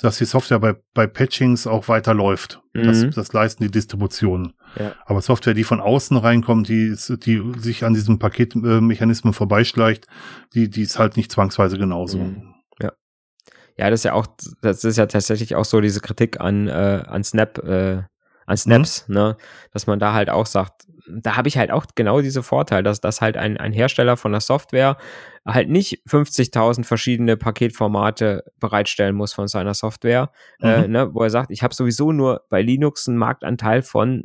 dass 0.00 0.18
die 0.18 0.24
Software 0.26 0.58
bei, 0.58 0.76
bei 0.92 1.06
Patchings 1.06 1.66
auch 1.66 1.88
weiterläuft. 1.88 2.60
Mhm. 2.74 2.82
Das, 2.82 3.10
das 3.14 3.32
leisten 3.32 3.62
die 3.62 3.70
Distributionen. 3.70 4.52
Ja. 4.78 4.92
Aber 5.06 5.22
Software, 5.22 5.54
die 5.54 5.64
von 5.64 5.80
außen 5.80 6.16
reinkommt, 6.16 6.68
die, 6.68 6.94
die 6.94 7.52
sich 7.58 7.84
an 7.84 7.94
diesem 7.94 8.18
Paketmechanismen 8.18 9.32
vorbeischleicht, 9.32 10.06
die, 10.54 10.68
die 10.68 10.82
ist 10.82 10.98
halt 10.98 11.16
nicht 11.16 11.32
zwangsweise 11.32 11.78
genauso. 11.78 12.18
Mhm. 12.18 12.55
Ja. 13.76 13.90
Das 13.90 14.00
ist 14.00 14.04
ja 14.04 14.12
auch, 14.12 14.26
das 14.62 14.84
ist 14.84 14.96
ja 14.96 15.06
tatsächlich 15.06 15.54
auch 15.54 15.64
so 15.64 15.80
diese 15.80 16.00
Kritik 16.00 16.40
an, 16.40 16.68
äh, 16.68 17.02
an 17.06 17.24
Snap, 17.24 17.58
äh, 17.58 18.02
an 18.46 18.56
Snaps, 18.56 19.08
mhm. 19.08 19.14
ne, 19.14 19.36
dass 19.72 19.86
man 19.86 19.98
da 19.98 20.12
halt 20.12 20.30
auch 20.30 20.46
sagt, 20.46 20.86
da 21.08 21.36
habe 21.36 21.48
ich 21.48 21.56
halt 21.56 21.70
auch 21.70 21.86
genau 21.94 22.20
diese 22.20 22.42
Vorteil, 22.42 22.82
dass 22.82 23.00
das 23.00 23.20
halt 23.20 23.36
ein, 23.36 23.56
ein 23.56 23.72
Hersteller 23.72 24.16
von 24.16 24.32
der 24.32 24.40
Software 24.40 24.96
halt 25.46 25.68
nicht 25.68 26.02
50.000 26.08 26.84
verschiedene 26.84 27.36
Paketformate 27.36 28.44
bereitstellen 28.58 29.14
muss 29.14 29.32
von 29.32 29.46
seiner 29.46 29.74
Software, 29.74 30.30
äh, 30.60 30.78
mhm. 30.78 30.84
äh, 30.84 30.88
ne, 30.88 31.14
wo 31.14 31.22
er 31.22 31.30
sagt, 31.30 31.50
ich 31.50 31.62
habe 31.62 31.74
sowieso 31.74 32.12
nur 32.12 32.42
bei 32.48 32.62
Linux 32.62 33.08
einen 33.08 33.18
Marktanteil 33.18 33.82
von 33.82 34.24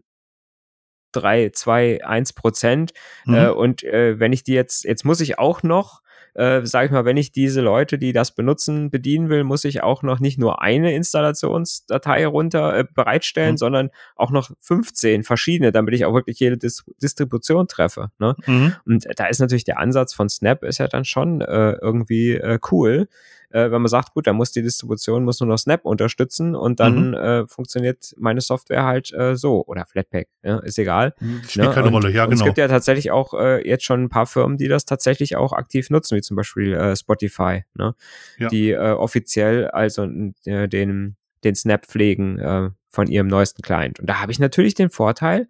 3, 1.13 1.49
2, 1.53 2.05
1 2.05 2.33
Prozent 2.33 2.93
mhm. 3.25 3.35
äh, 3.35 3.49
und 3.49 3.83
äh, 3.83 4.19
wenn 4.19 4.33
ich 4.33 4.43
die 4.43 4.53
jetzt, 4.53 4.85
jetzt 4.85 5.05
muss 5.05 5.21
ich 5.21 5.37
auch 5.37 5.61
noch 5.63 6.01
äh, 6.33 6.65
sage 6.65 6.85
ich 6.85 6.91
mal, 6.91 7.05
wenn 7.05 7.17
ich 7.17 7.31
diese 7.31 7.61
Leute, 7.61 7.97
die 7.97 8.13
das 8.13 8.33
benutzen, 8.33 8.89
bedienen 8.89 9.29
will, 9.29 9.43
muss 9.43 9.65
ich 9.65 9.83
auch 9.83 10.03
noch 10.03 10.19
nicht 10.19 10.37
nur 10.37 10.61
eine 10.61 10.93
Installationsdatei 10.93 12.25
runter 12.25 12.77
äh, 12.77 12.85
bereitstellen, 12.93 13.53
mhm. 13.53 13.57
sondern 13.57 13.89
auch 14.15 14.31
noch 14.31 14.51
15 14.61 15.23
verschiedene, 15.23 15.71
damit 15.71 15.93
ich 15.93 16.05
auch 16.05 16.13
wirklich 16.13 16.39
jede 16.39 16.57
Dis 16.57 16.83
Distribution 17.01 17.67
treffe. 17.67 18.11
Ne? 18.19 18.35
Mhm. 18.45 18.75
Und 18.85 19.07
da 19.15 19.25
ist 19.25 19.39
natürlich 19.39 19.65
der 19.65 19.79
Ansatz 19.79 20.13
von 20.13 20.29
Snap 20.29 20.63
ist 20.63 20.77
ja 20.77 20.87
dann 20.87 21.05
schon 21.05 21.41
äh, 21.41 21.73
irgendwie 21.73 22.35
äh, 22.35 22.59
cool, 22.71 23.07
äh, 23.51 23.71
wenn 23.71 23.81
man 23.81 23.89
sagt, 23.89 24.13
gut, 24.13 24.27
dann 24.27 24.35
muss 24.35 24.51
die 24.51 24.61
Distribution 24.61 25.23
muss 25.23 25.39
nur 25.39 25.47
noch 25.49 25.57
Snap 25.57 25.85
unterstützen 25.85 26.55
und 26.55 26.79
dann 26.79 27.09
mhm. 27.09 27.13
äh, 27.13 27.47
funktioniert 27.47 28.13
meine 28.17 28.41
Software 28.41 28.85
halt 28.85 29.13
äh, 29.13 29.35
so 29.35 29.65
oder 29.65 29.85
Flatpak, 29.85 30.27
ja, 30.43 30.59
ist 30.59 30.79
egal. 30.79 31.13
Spielt 31.47 31.67
ne? 31.67 31.73
keine 31.73 31.87
und, 31.87 31.93
Rolle, 31.93 32.11
ja 32.11 32.25
genau. 32.25 32.39
Es 32.39 32.45
gibt 32.45 32.57
ja 32.57 32.67
tatsächlich 32.67 33.11
auch 33.11 33.33
äh, 33.33 33.67
jetzt 33.67 33.83
schon 33.83 34.03
ein 34.03 34.09
paar 34.09 34.25
Firmen, 34.25 34.57
die 34.57 34.67
das 34.67 34.85
tatsächlich 34.85 35.35
auch 35.35 35.53
aktiv 35.53 35.89
nutzen, 35.89 36.17
wie 36.17 36.21
zum 36.21 36.37
Beispiel 36.37 36.73
äh, 36.73 36.95
Spotify, 36.95 37.63
ne? 37.73 37.95
Ja. 38.37 38.47
die 38.49 38.71
äh, 38.71 38.91
offiziell 38.91 39.67
also 39.67 40.07
äh, 40.45 40.67
den 40.67 41.15
den 41.43 41.55
Snap 41.55 41.85
pflegen 41.85 42.39
äh, 42.39 42.69
von 42.89 43.07
ihrem 43.07 43.27
neuesten 43.27 43.61
Client. 43.61 43.99
Und 43.99 44.07
da 44.07 44.19
habe 44.19 44.31
ich 44.31 44.39
natürlich 44.39 44.75
den 44.75 44.89
Vorteil, 44.89 45.47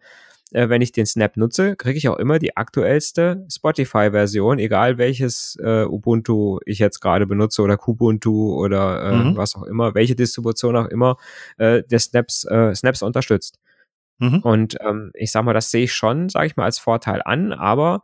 äh, 0.52 0.70
wenn 0.70 0.82
ich 0.82 0.92
den 0.92 1.06
Snap 1.06 1.38
nutze, 1.38 1.76
kriege 1.76 1.98
ich 1.98 2.08
auch 2.10 2.18
immer 2.18 2.40
die 2.40 2.58
aktuellste 2.58 3.46
Spotify-Version, 3.52 4.60
egal 4.60 4.98
welches 4.98 5.58
äh, 5.62 5.86
Ubuntu 5.86 6.60
ich 6.66 6.80
jetzt 6.80 7.00
gerade 7.00 7.26
benutze 7.26 7.62
oder 7.62 7.78
Kubuntu 7.78 8.54
oder 8.56 9.04
äh, 9.04 9.16
mhm. 9.16 9.38
was 9.38 9.56
auch 9.56 9.64
immer, 9.64 9.96
welche 9.96 10.16
Distribution 10.16 10.76
auch 10.76 10.88
immer 10.88 11.18
äh, 11.58 11.84
der 11.84 12.00
Snaps, 12.00 12.46
äh, 12.46 12.76
Snaps 12.76 13.02
unterstützt. 13.02 13.60
Mhm. 14.20 14.40
Und 14.40 14.78
ähm, 14.82 15.12
ich 15.16 15.32
sag 15.32 15.44
mal, 15.44 15.54
das 15.54 15.72
sehe 15.72 15.86
ich 15.86 15.94
schon, 15.94 16.30
sage 16.30 16.48
ich 16.48 16.56
mal, 16.56 16.66
als 16.66 16.80
Vorteil 16.80 17.22
an, 17.24 17.54
aber 17.54 18.04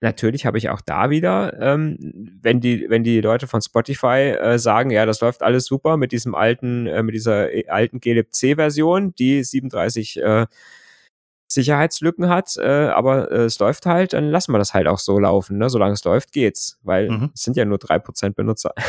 natürlich 0.00 0.46
habe 0.46 0.58
ich 0.58 0.70
auch 0.70 0.80
da 0.80 1.10
wieder, 1.10 1.60
ähm, 1.60 1.98
wenn 2.40 2.60
die, 2.60 2.86
wenn 2.88 3.04
die 3.04 3.20
Leute 3.20 3.46
von 3.46 3.60
Spotify 3.60 4.34
äh, 4.40 4.58
sagen, 4.58 4.90
ja, 4.90 5.04
das 5.04 5.20
läuft 5.20 5.42
alles 5.42 5.66
super 5.66 5.96
mit 5.96 6.12
diesem 6.12 6.34
alten, 6.34 6.86
äh, 6.86 7.02
mit 7.02 7.14
dieser 7.14 7.52
äh, 7.52 7.68
alten 7.68 8.00
glibc-Version, 8.00 9.14
die 9.16 9.44
37 9.44 10.22
äh, 10.22 10.46
Sicherheitslücken 11.52 12.28
hat, 12.28 12.56
äh, 12.56 12.88
aber 12.88 13.30
äh, 13.30 13.44
es 13.44 13.58
läuft 13.58 13.86
halt, 13.86 14.12
dann 14.12 14.30
lassen 14.30 14.52
wir 14.52 14.58
das 14.58 14.74
halt 14.74 14.86
auch 14.86 14.98
so 14.98 15.18
laufen. 15.18 15.58
Ne? 15.58 15.68
Solange 15.68 15.94
es 15.94 16.04
läuft, 16.04 16.32
geht's, 16.32 16.78
weil 16.82 17.10
mhm. 17.10 17.30
es 17.34 17.42
sind 17.42 17.56
ja 17.56 17.64
nur 17.64 17.78
drei 17.78 17.98
Prozent 17.98 18.36
Benutzer. 18.36 18.72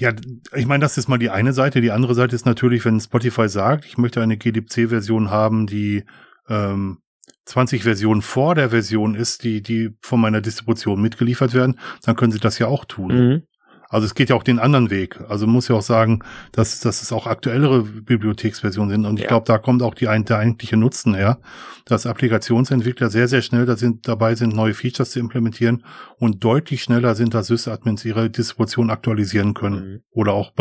Ja, 0.00 0.10
ich 0.56 0.66
meine, 0.66 0.82
das 0.82 0.98
ist 0.98 1.06
mal 1.06 1.18
die 1.18 1.30
eine 1.30 1.52
Seite. 1.52 1.80
Die 1.80 1.92
andere 1.92 2.16
Seite 2.16 2.34
ist 2.34 2.46
natürlich, 2.46 2.84
wenn 2.84 2.98
Spotify 2.98 3.48
sagt, 3.48 3.84
ich 3.84 3.96
möchte 3.96 4.20
eine 4.20 4.36
GDC-Version 4.36 5.30
haben, 5.30 5.68
die 5.68 6.02
ähm, 6.48 6.98
20 7.44 7.84
Versionen 7.84 8.20
vor 8.20 8.56
der 8.56 8.70
Version 8.70 9.14
ist, 9.14 9.44
die, 9.44 9.62
die 9.62 9.90
von 10.00 10.20
meiner 10.20 10.40
Distribution 10.40 11.00
mitgeliefert 11.00 11.54
werden, 11.54 11.78
dann 12.02 12.16
können 12.16 12.32
sie 12.32 12.40
das 12.40 12.58
ja 12.58 12.66
auch 12.66 12.84
tun. 12.84 13.28
Mhm. 13.28 13.42
Also 13.88 14.06
es 14.06 14.14
geht 14.14 14.30
ja 14.30 14.36
auch 14.36 14.42
den 14.42 14.58
anderen 14.58 14.90
Weg. 14.90 15.20
Also 15.28 15.46
muss 15.46 15.68
ja 15.68 15.76
auch 15.76 15.82
sagen, 15.82 16.20
dass, 16.52 16.80
dass 16.80 17.02
es 17.02 17.12
auch 17.12 17.26
aktuellere 17.26 17.82
Bibliotheksversionen 17.82 18.90
sind. 18.90 19.06
Und 19.06 19.16
ich 19.16 19.22
ja. 19.22 19.28
glaube, 19.28 19.46
da 19.46 19.58
kommt 19.58 19.82
auch 19.82 19.94
die, 19.94 20.06
der 20.06 20.38
eigentliche 20.38 20.76
Nutzen 20.76 21.14
her, 21.14 21.38
dass 21.84 22.06
Applikationsentwickler 22.06 23.10
sehr, 23.10 23.28
sehr 23.28 23.42
schnell 23.42 23.66
da 23.66 23.76
sind, 23.76 24.08
dabei 24.08 24.34
sind, 24.34 24.54
neue 24.54 24.74
Features 24.74 25.10
zu 25.10 25.20
implementieren 25.20 25.84
und 26.18 26.42
deutlich 26.42 26.82
schneller 26.82 27.14
sind, 27.14 27.34
dass 27.34 27.48
Sysadmins 27.48 28.04
ihre 28.04 28.30
Distribution 28.30 28.90
aktualisieren 28.90 29.54
können 29.54 29.92
mhm. 29.92 30.00
oder 30.10 30.32
auch 30.32 30.52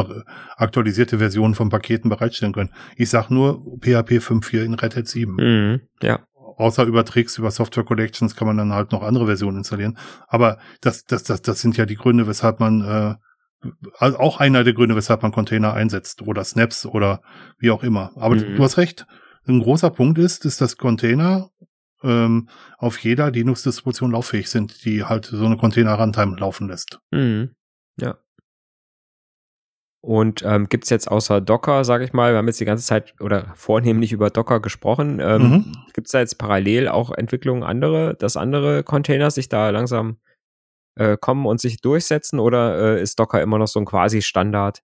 aktualisierte 0.57 1.19
Versionen 1.19 1.55
von 1.55 1.69
Paketen 1.69 2.09
bereitstellen 2.09 2.53
können. 2.53 2.71
Ich 2.95 3.09
sag 3.09 3.29
nur 3.29 3.61
PHP 3.79 4.19
5.4 4.19 4.63
in 4.63 4.73
Red 4.73 4.95
Hat 4.95 5.07
7. 5.07 5.35
Mhm. 5.35 5.81
Ja 6.01 6.19
außer 6.57 6.83
über 6.85 7.05
Tricks, 7.05 7.37
über 7.37 7.51
Software 7.51 7.83
Collections 7.83 8.35
kann 8.35 8.47
man 8.47 8.57
dann 8.57 8.73
halt 8.73 8.91
noch 8.91 9.03
andere 9.03 9.25
Versionen 9.25 9.57
installieren. 9.57 9.97
Aber 10.27 10.57
das, 10.81 11.05
das, 11.05 11.23
das, 11.23 11.41
das 11.41 11.61
sind 11.61 11.77
ja 11.77 11.85
die 11.85 11.95
Gründe, 11.95 12.27
weshalb 12.27 12.59
man 12.59 12.81
äh, 12.81 13.15
also 13.97 14.19
auch 14.19 14.39
einer 14.39 14.63
der 14.63 14.73
Gründe, 14.73 14.95
weshalb 14.95 15.21
man 15.23 15.31
Container 15.31 15.73
einsetzt 15.73 16.21
oder 16.21 16.43
Snaps 16.43 16.85
oder 16.85 17.21
wie 17.57 17.71
auch 17.71 17.83
immer. 17.83 18.11
Aber 18.15 18.35
mhm. 18.35 18.55
du 18.55 18.63
hast 18.63 18.77
recht. 18.77 19.05
Ein 19.45 19.61
großer 19.61 19.89
Punkt 19.89 20.17
ist, 20.19 20.45
ist, 20.45 20.61
dass 20.61 20.77
Container 20.77 21.49
ähm, 22.01 22.49
auf 22.77 22.97
jeder 22.99 23.31
Linux-Distribution 23.31 24.11
lauffähig 24.11 24.49
sind, 24.49 24.85
die 24.85 25.03
halt 25.03 25.25
so 25.25 25.45
eine 25.45 25.57
Container-Runtime 25.57 26.37
laufen 26.37 26.67
lässt. 26.67 26.99
Mhm. 27.11 27.51
Ja. 27.97 28.17
Und 30.05 30.43
ähm, 30.43 30.67
gibt 30.67 30.83
es 30.83 30.89
jetzt 30.89 31.09
außer 31.09 31.39
Docker, 31.39 31.85
sage 31.85 32.03
ich 32.03 32.11
mal, 32.11 32.33
wir 32.33 32.37
haben 32.37 32.47
jetzt 32.47 32.59
die 32.59 32.65
ganze 32.65 32.85
Zeit 32.85 33.13
oder 33.21 33.53
vornehmlich 33.55 34.11
über 34.11 34.29
Docker 34.29 34.59
gesprochen, 34.59 35.21
ähm, 35.21 35.41
mhm. 35.41 35.71
gibt 35.93 36.07
es 36.07 36.11
da 36.11 36.19
jetzt 36.19 36.37
parallel 36.37 36.89
auch 36.89 37.11
Entwicklungen 37.11 37.63
andere, 37.63 38.13
dass 38.15 38.35
andere 38.35 38.83
Container 38.83 39.31
sich 39.31 39.47
da 39.47 39.69
langsam 39.69 40.17
äh, 40.95 41.15
kommen 41.15 41.45
und 41.45 41.61
sich 41.61 41.79
durchsetzen 41.79 42.39
oder 42.39 42.97
äh, 42.97 43.01
ist 43.01 43.17
Docker 43.17 43.41
immer 43.41 43.57
noch 43.57 43.69
so 43.69 43.79
ein 43.79 43.85
quasi 43.85 44.21
Standard? 44.21 44.83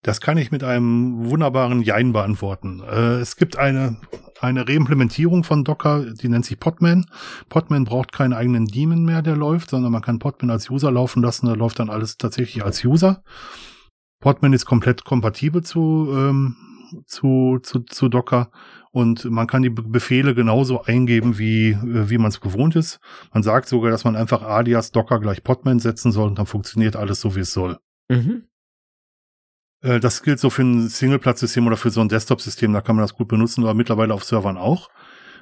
Das 0.00 0.22
kann 0.22 0.38
ich 0.38 0.50
mit 0.50 0.64
einem 0.64 1.28
wunderbaren 1.28 1.82
Jein 1.82 2.14
beantworten. 2.14 2.82
Äh, 2.90 3.16
es 3.16 3.36
gibt 3.36 3.58
eine, 3.58 3.98
eine 4.40 4.66
Reimplementierung 4.66 5.44
von 5.44 5.64
Docker, 5.64 6.14
die 6.14 6.30
nennt 6.30 6.46
sich 6.46 6.58
Podman. 6.58 7.04
Podman 7.50 7.84
braucht 7.84 8.12
keinen 8.12 8.32
eigenen 8.32 8.68
Daemon 8.68 9.04
mehr, 9.04 9.20
der 9.20 9.36
läuft, 9.36 9.68
sondern 9.68 9.92
man 9.92 10.00
kann 10.00 10.18
Podman 10.18 10.50
als 10.50 10.70
User 10.70 10.90
laufen 10.90 11.22
lassen, 11.22 11.44
da 11.44 11.52
läuft 11.52 11.78
dann 11.78 11.90
alles 11.90 12.16
tatsächlich 12.16 12.64
als 12.64 12.82
User. 12.82 13.22
Podman 14.20 14.52
ist 14.52 14.66
komplett 14.66 15.04
kompatibel 15.04 15.62
zu, 15.62 16.12
ähm, 16.12 16.56
zu, 17.06 17.58
zu, 17.62 17.80
zu 17.80 18.08
Docker 18.08 18.50
und 18.90 19.24
man 19.26 19.46
kann 19.46 19.62
die 19.62 19.70
Befehle 19.70 20.34
genauso 20.34 20.82
eingeben, 20.82 21.38
wie, 21.38 21.70
äh, 21.70 22.10
wie 22.10 22.18
man 22.18 22.28
es 22.28 22.40
gewohnt 22.40 22.76
ist. 22.76 23.00
Man 23.32 23.42
sagt 23.42 23.68
sogar, 23.68 23.90
dass 23.90 24.04
man 24.04 24.16
einfach 24.16 24.42
alias 24.42 24.90
Docker 24.90 25.20
gleich 25.20 25.42
Podman 25.42 25.78
setzen 25.78 26.12
soll 26.12 26.28
und 26.28 26.38
dann 26.38 26.46
funktioniert 26.46 26.96
alles 26.96 27.20
so, 27.20 27.36
wie 27.36 27.40
es 27.40 27.52
soll. 27.52 27.78
Mhm. 28.08 28.44
Äh, 29.82 30.00
das 30.00 30.22
gilt 30.22 30.40
so 30.40 30.50
für 30.50 30.62
ein 30.62 30.88
Singleplatz-System 30.88 31.66
oder 31.66 31.76
für 31.76 31.90
so 31.90 32.00
ein 32.00 32.08
Desktop-System, 32.08 32.72
da 32.72 32.80
kann 32.80 32.96
man 32.96 33.04
das 33.04 33.14
gut 33.14 33.28
benutzen, 33.28 33.62
aber 33.62 33.74
mittlerweile 33.74 34.14
auf 34.14 34.24
Servern 34.24 34.56
auch. 34.56 34.88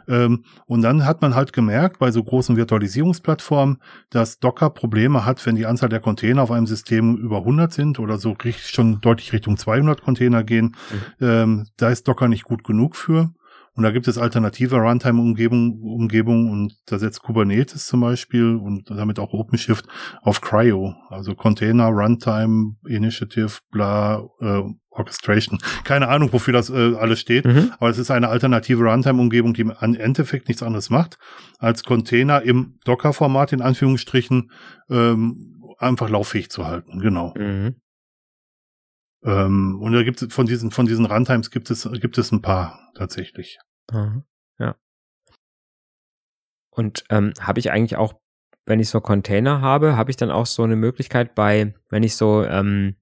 Ähm, 0.08 0.44
und 0.66 0.82
dann 0.82 1.04
hat 1.04 1.22
man 1.22 1.34
halt 1.34 1.52
gemerkt 1.52 1.98
bei 1.98 2.10
so 2.10 2.22
großen 2.22 2.56
Virtualisierungsplattformen, 2.56 3.78
dass 4.10 4.38
Docker 4.38 4.70
Probleme 4.70 5.24
hat, 5.24 5.44
wenn 5.46 5.56
die 5.56 5.66
Anzahl 5.66 5.88
der 5.88 6.00
Container 6.00 6.42
auf 6.42 6.50
einem 6.50 6.66
System 6.66 7.16
über 7.16 7.38
100 7.38 7.72
sind 7.72 7.98
oder 7.98 8.18
so 8.18 8.32
richtig, 8.32 8.68
schon 8.68 9.00
deutlich 9.00 9.32
Richtung 9.32 9.56
200 9.56 10.02
Container 10.02 10.44
gehen. 10.44 10.76
Mhm. 11.20 11.26
Ähm, 11.26 11.66
da 11.76 11.90
ist 11.90 12.08
Docker 12.08 12.28
nicht 12.28 12.44
gut 12.44 12.64
genug 12.64 12.96
für. 12.96 13.32
Und 13.76 13.82
da 13.82 13.90
gibt 13.90 14.08
es 14.08 14.16
alternative 14.16 14.76
Runtime-Umgebungen 14.76 15.82
Umgebung 15.82 16.50
und 16.50 16.78
da 16.86 16.98
setzt 16.98 17.22
Kubernetes 17.22 17.86
zum 17.86 18.00
Beispiel 18.00 18.54
und 18.54 18.88
damit 18.88 19.18
auch 19.18 19.34
OpenShift 19.34 19.86
auf 20.22 20.40
Cryo, 20.40 20.94
also 21.10 21.34
Container 21.34 21.88
Runtime 21.88 22.76
Initiative, 22.88 23.58
bla, 23.70 24.24
äh, 24.40 24.62
Orchestration. 24.98 25.58
Keine 25.84 26.08
Ahnung, 26.08 26.32
wofür 26.32 26.52
das 26.52 26.70
äh, 26.70 26.94
alles 26.96 27.20
steht, 27.20 27.44
mhm. 27.44 27.72
aber 27.78 27.90
es 27.90 27.98
ist 27.98 28.10
eine 28.10 28.28
alternative 28.28 28.82
Runtime-Umgebung, 28.84 29.54
die 29.54 29.62
im 29.62 29.70
Endeffekt 29.80 30.48
nichts 30.48 30.62
anderes 30.62 30.90
macht, 30.90 31.18
als 31.58 31.84
Container 31.84 32.42
im 32.42 32.78
Docker-Format 32.84 33.52
in 33.52 33.62
Anführungsstrichen 33.62 34.50
ähm, 34.90 35.62
einfach 35.78 36.08
lauffähig 36.08 36.50
zu 36.50 36.66
halten. 36.66 37.00
Genau. 37.00 37.34
Mhm. 37.36 37.76
Ähm, 39.24 39.78
und 39.80 39.92
da 39.92 40.02
gibt 40.02 40.22
es 40.22 40.32
von 40.32 40.46
diesen 40.46 40.70
von 40.70 40.86
diesen 40.86 41.04
Runtimes 41.04 41.50
gibt 41.50 41.70
es 41.70 41.88
gibt 42.00 42.18
es 42.18 42.32
ein 42.32 42.42
paar 42.42 42.92
tatsächlich. 42.94 43.58
Mhm. 43.92 44.24
Ja. 44.58 44.76
Und 46.70 47.04
ähm, 47.10 47.32
habe 47.40 47.58
ich 47.58 47.70
eigentlich 47.70 47.96
auch, 47.96 48.14
wenn 48.66 48.80
ich 48.80 48.88
so 48.88 49.00
Container 49.00 49.60
habe, 49.60 49.96
habe 49.96 50.10
ich 50.10 50.16
dann 50.16 50.30
auch 50.30 50.46
so 50.46 50.62
eine 50.62 50.76
Möglichkeit 50.76 51.34
bei, 51.34 51.74
wenn 51.88 52.02
ich 52.02 52.16
so 52.16 52.44
ähm, 52.44 52.96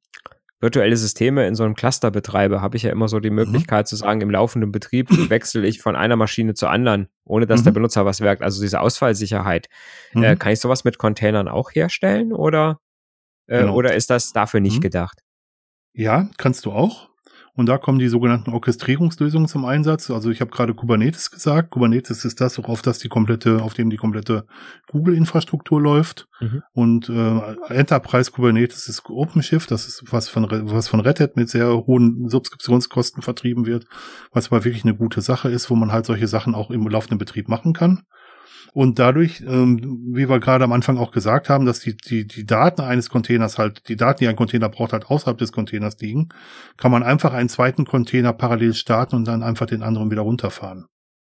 virtuelle 0.64 0.96
Systeme 0.96 1.46
in 1.46 1.54
so 1.54 1.62
einem 1.62 1.74
Cluster 1.74 2.10
betreibe, 2.10 2.62
habe 2.62 2.76
ich 2.76 2.82
ja 2.82 2.90
immer 2.90 3.06
so 3.06 3.20
die 3.20 3.30
mhm. 3.30 3.36
Möglichkeit 3.36 3.84
mhm. 3.84 3.88
zu 3.88 3.96
sagen, 3.96 4.20
im 4.22 4.30
laufenden 4.30 4.72
Betrieb 4.72 5.08
wechsle 5.30 5.66
ich 5.66 5.80
von 5.80 5.94
einer 5.94 6.16
Maschine 6.16 6.54
zur 6.54 6.70
anderen, 6.70 7.08
ohne 7.24 7.46
dass 7.46 7.60
mhm. 7.60 7.64
der 7.64 7.70
Benutzer 7.72 8.06
was 8.06 8.20
merkt. 8.20 8.42
Also 8.42 8.62
diese 8.62 8.80
Ausfallsicherheit. 8.80 9.68
Äh, 10.14 10.18
mhm. 10.18 10.24
Äh, 10.24 10.36
kann 10.36 10.52
ich 10.52 10.60
sowas 10.60 10.82
mit 10.84 10.98
Containern 10.98 11.48
auch 11.48 11.70
herstellen 11.72 12.32
oder, 12.32 12.80
äh, 13.46 13.60
genau. 13.60 13.74
oder 13.74 13.94
ist 13.94 14.10
das 14.10 14.32
dafür 14.32 14.60
nicht 14.60 14.78
mhm. 14.78 14.82
gedacht? 14.82 15.20
Ja, 15.92 16.28
kannst 16.38 16.64
du 16.64 16.72
auch. 16.72 17.10
Und 17.56 17.66
da 17.66 17.78
kommen 17.78 18.00
die 18.00 18.08
sogenannten 18.08 18.50
Orchestrierungslösungen 18.50 19.46
zum 19.46 19.64
Einsatz. 19.64 20.10
Also 20.10 20.30
ich 20.30 20.40
habe 20.40 20.50
gerade 20.50 20.74
Kubernetes 20.74 21.30
gesagt. 21.30 21.70
Kubernetes 21.70 22.24
ist 22.24 22.40
das, 22.40 22.58
auf 22.58 22.82
das 22.82 22.98
die 22.98 23.08
komplette, 23.08 23.62
auf 23.62 23.74
dem 23.74 23.90
die 23.90 23.96
komplette 23.96 24.44
Google-Infrastruktur 24.88 25.80
läuft. 25.80 26.26
Mhm. 26.40 26.62
Und 26.72 27.08
äh, 27.08 27.56
Enterprise 27.68 28.32
Kubernetes 28.32 28.88
ist 28.88 29.08
OpenShift. 29.08 29.70
Das 29.70 29.86
ist 29.86 30.02
was 30.10 30.28
von 30.28 30.48
was 30.50 30.88
von 30.88 30.98
Red 30.98 31.20
Hat 31.20 31.36
mit 31.36 31.48
sehr 31.48 31.86
hohen 31.86 32.28
Subskriptionskosten 32.28 33.22
vertrieben 33.22 33.66
wird, 33.66 33.86
was 34.32 34.50
aber 34.50 34.64
wirklich 34.64 34.84
eine 34.84 34.96
gute 34.96 35.20
Sache 35.20 35.48
ist, 35.48 35.70
wo 35.70 35.76
man 35.76 35.92
halt 35.92 36.06
solche 36.06 36.26
Sachen 36.26 36.56
auch 36.56 36.72
im 36.72 36.88
laufenden 36.88 37.18
Betrieb 37.18 37.48
machen 37.48 37.72
kann. 37.72 38.02
Und 38.74 38.98
dadurch, 38.98 39.40
ähm, 39.46 40.02
wie 40.12 40.28
wir 40.28 40.40
gerade 40.40 40.64
am 40.64 40.72
Anfang 40.72 40.98
auch 40.98 41.12
gesagt 41.12 41.48
haben, 41.48 41.64
dass 41.64 41.78
die, 41.78 41.96
die, 41.96 42.26
die 42.26 42.44
Daten 42.44 42.80
eines 42.80 43.08
Containers 43.08 43.56
halt, 43.56 43.88
die 43.88 43.94
Daten, 43.94 44.18
die 44.18 44.28
ein 44.28 44.34
Container 44.34 44.68
braucht, 44.68 44.92
halt 44.92 45.06
außerhalb 45.06 45.38
des 45.38 45.52
Containers 45.52 45.96
liegen, 46.00 46.30
kann 46.76 46.90
man 46.90 47.04
einfach 47.04 47.32
einen 47.32 47.48
zweiten 47.48 47.84
Container 47.84 48.32
parallel 48.32 48.74
starten 48.74 49.14
und 49.14 49.28
dann 49.28 49.44
einfach 49.44 49.66
den 49.66 49.84
anderen 49.84 50.10
wieder 50.10 50.22
runterfahren. 50.22 50.86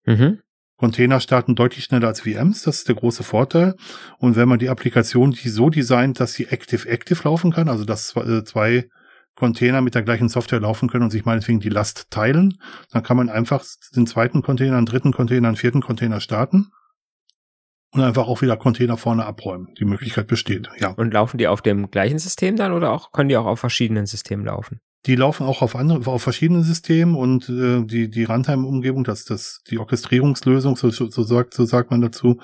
Mhm. 0.06 0.38
Container 0.78 1.20
starten 1.20 1.54
deutlich 1.54 1.84
schneller 1.84 2.08
als 2.08 2.22
VMs, 2.22 2.62
das 2.62 2.78
ist 2.78 2.88
der 2.88 2.94
große 2.94 3.22
Vorteil. 3.22 3.74
Und 4.16 4.36
wenn 4.36 4.48
man 4.48 4.58
die 4.58 4.70
Applikation 4.70 5.32
die 5.32 5.50
so 5.50 5.68
designt, 5.68 6.18
dass 6.18 6.32
sie 6.32 6.46
active-active 6.46 7.22
laufen 7.24 7.52
kann, 7.52 7.68
also 7.68 7.84
dass 7.84 8.16
äh, 8.16 8.44
zwei 8.44 8.88
Container 9.34 9.82
mit 9.82 9.94
der 9.94 10.02
gleichen 10.02 10.30
Software 10.30 10.60
laufen 10.60 10.88
können 10.88 11.04
und 11.04 11.10
sich 11.10 11.26
meinetwegen 11.26 11.60
die 11.60 11.68
Last 11.68 12.10
teilen, 12.10 12.54
dann 12.92 13.02
kann 13.02 13.18
man 13.18 13.28
einfach 13.28 13.62
den 13.94 14.06
zweiten 14.06 14.40
Container, 14.40 14.78
einen 14.78 14.86
dritten 14.86 15.12
Container, 15.12 15.48
einen 15.48 15.58
vierten 15.58 15.82
Container 15.82 16.20
starten 16.20 16.70
und 17.96 18.04
einfach 18.04 18.26
auch 18.26 18.42
wieder 18.42 18.56
Container 18.56 18.96
vorne 18.96 19.24
abräumen. 19.24 19.68
Die 19.78 19.84
Möglichkeit 19.84 20.26
besteht, 20.26 20.68
ja. 20.78 20.90
Und 20.90 21.12
laufen 21.12 21.38
die 21.38 21.48
auf 21.48 21.62
dem 21.62 21.90
gleichen 21.90 22.18
System 22.18 22.56
dann 22.56 22.72
oder 22.72 22.92
auch 22.92 23.12
können 23.12 23.28
die 23.28 23.36
auch 23.36 23.46
auf 23.46 23.60
verschiedenen 23.60 24.06
Systemen 24.06 24.44
laufen? 24.44 24.80
Die 25.06 25.14
laufen 25.14 25.46
auch 25.46 25.62
auf 25.62 25.76
andere, 25.76 26.10
auf 26.10 26.22
verschiedenen 26.22 26.64
Systemen 26.64 27.14
und 27.14 27.48
äh, 27.48 27.84
die 27.84 28.10
die 28.10 28.24
Runtime-Umgebung, 28.24 29.04
das 29.04 29.24
das 29.24 29.60
die 29.70 29.78
Orchestrierungslösung, 29.78 30.76
so, 30.76 30.90
so 30.90 31.22
sagt 31.22 31.54
so 31.54 31.64
sagt 31.64 31.92
man 31.92 32.00
dazu, 32.00 32.40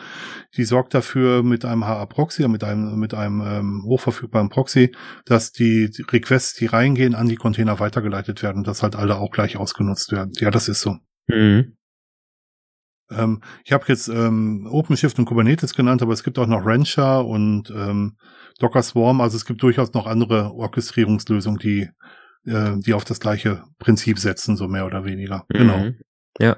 die 0.56 0.64
sorgt 0.64 0.94
dafür 0.94 1.42
mit 1.42 1.64
einem 1.64 1.84
HA-Proxy, 1.84 2.46
mit 2.46 2.62
einem 2.62 3.00
mit 3.00 3.14
einem 3.14 3.40
ähm, 3.40 3.82
hochverfügbaren 3.84 4.48
Proxy, 4.48 4.92
dass 5.24 5.50
die 5.50 5.90
Requests, 6.12 6.54
die 6.54 6.66
reingehen, 6.66 7.16
an 7.16 7.28
die 7.28 7.36
Container 7.36 7.80
weitergeleitet 7.80 8.44
werden, 8.44 8.62
dass 8.62 8.84
halt 8.84 8.94
alle 8.94 9.16
auch 9.16 9.32
gleich 9.32 9.56
ausgenutzt 9.56 10.12
werden. 10.12 10.30
Ja, 10.38 10.52
das 10.52 10.68
ist 10.68 10.82
so. 10.82 10.98
Mhm. 11.26 11.76
Ähm, 13.16 13.42
ich 13.64 13.72
habe 13.72 13.84
jetzt 13.88 14.08
ähm, 14.08 14.66
OpenShift 14.70 15.18
und 15.18 15.24
Kubernetes 15.24 15.74
genannt, 15.74 16.02
aber 16.02 16.12
es 16.12 16.24
gibt 16.24 16.38
auch 16.38 16.46
noch 16.46 16.64
Rancher 16.64 17.24
und 17.24 17.70
ähm, 17.70 18.16
Docker 18.58 18.82
Swarm. 18.82 19.20
Also 19.20 19.36
es 19.36 19.44
gibt 19.44 19.62
durchaus 19.62 19.92
noch 19.92 20.06
andere 20.06 20.52
Orchestrierungslösungen, 20.54 21.58
die, 21.58 21.90
äh, 22.46 22.76
die 22.78 22.94
auf 22.94 23.04
das 23.04 23.20
gleiche 23.20 23.64
Prinzip 23.78 24.18
setzen, 24.18 24.56
so 24.56 24.68
mehr 24.68 24.86
oder 24.86 25.04
weniger. 25.04 25.44
Mhm. 25.48 25.58
Genau. 25.58 25.90
Ja. 26.38 26.56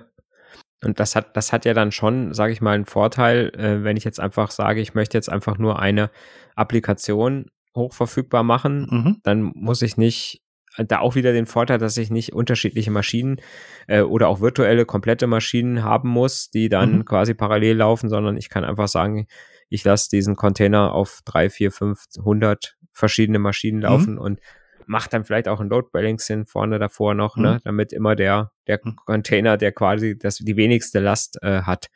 Und 0.83 1.01
das 1.01 1.17
hat, 1.17 1.37
das 1.37 1.53
hat 1.53 1.65
ja 1.65 1.73
dann 1.73 1.93
schon, 1.93 2.35
sage 2.35 2.53
ich 2.53 2.61
mal, 2.61 2.75
einen 2.75 2.85
Vorteil, 2.85 3.51
äh, 3.57 3.83
wenn 3.85 3.97
ich 3.97 4.05
jetzt 4.05 4.21
einfach 4.21 4.51
sage, 4.51 4.81
ich 4.81 4.95
möchte 4.95 5.17
jetzt 5.17 5.31
einfach 5.31 5.59
nur 5.59 5.79
eine 5.79 6.11
Applikation 6.57 7.47
hochverfügbar 7.75 8.43
machen, 8.43 8.87
mhm. 8.91 9.17
dann 9.23 9.43
muss 9.43 9.83
ich 9.83 9.97
nicht 9.97 10.44
da 10.77 10.99
auch 10.99 11.15
wieder 11.15 11.33
den 11.33 11.47
Vorteil, 11.47 11.79
dass 11.79 11.97
ich 11.97 12.11
nicht 12.11 12.33
unterschiedliche 12.33 12.91
Maschinen 12.91 13.41
äh, 13.87 14.01
oder 14.01 14.29
auch 14.29 14.41
virtuelle 14.41 14.85
komplette 14.85 15.27
Maschinen 15.27 15.85
haben 15.85 16.09
muss, 16.09 16.51
die 16.51 16.69
dann 16.69 16.99
mhm. 16.99 17.05
quasi 17.05 17.35
parallel 17.35 17.77
laufen, 17.77 18.09
sondern 18.09 18.37
ich 18.37 18.49
kann 18.49 18.65
einfach 18.65 18.89
sagen, 18.89 19.27
ich 19.69 19.85
lasse 19.85 20.09
diesen 20.11 20.37
Container 20.37 20.93
auf 20.93 21.21
drei, 21.25 21.51
vier, 21.51 21.71
fünf, 21.71 22.05
hundert 22.23 22.77
verschiedene 22.93 23.39
Maschinen 23.39 23.79
mhm. 23.79 23.83
laufen 23.83 24.13
mhm. 24.15 24.21
und 24.21 24.41
mache 24.87 25.09
dann 25.11 25.25
vielleicht 25.25 25.49
auch 25.49 25.61
ein 25.61 25.69
Load 25.69 25.89
Balancing 25.93 26.47
vorne 26.47 26.79
davor 26.79 27.15
noch, 27.15 27.37
ne, 27.37 27.49
mhm. 27.49 27.55
ne, 27.55 27.61
damit 27.65 27.93
immer 27.93 28.17
der 28.17 28.53
der 28.67 28.81
mhm. 28.83 28.97
Container, 28.97 29.57
der 29.57 29.73
quasi 29.73 30.19
das 30.19 30.39
die 30.39 30.57
wenigste 30.57 31.01
Last 31.01 31.39
äh, 31.43 31.63
hat, 31.63 31.89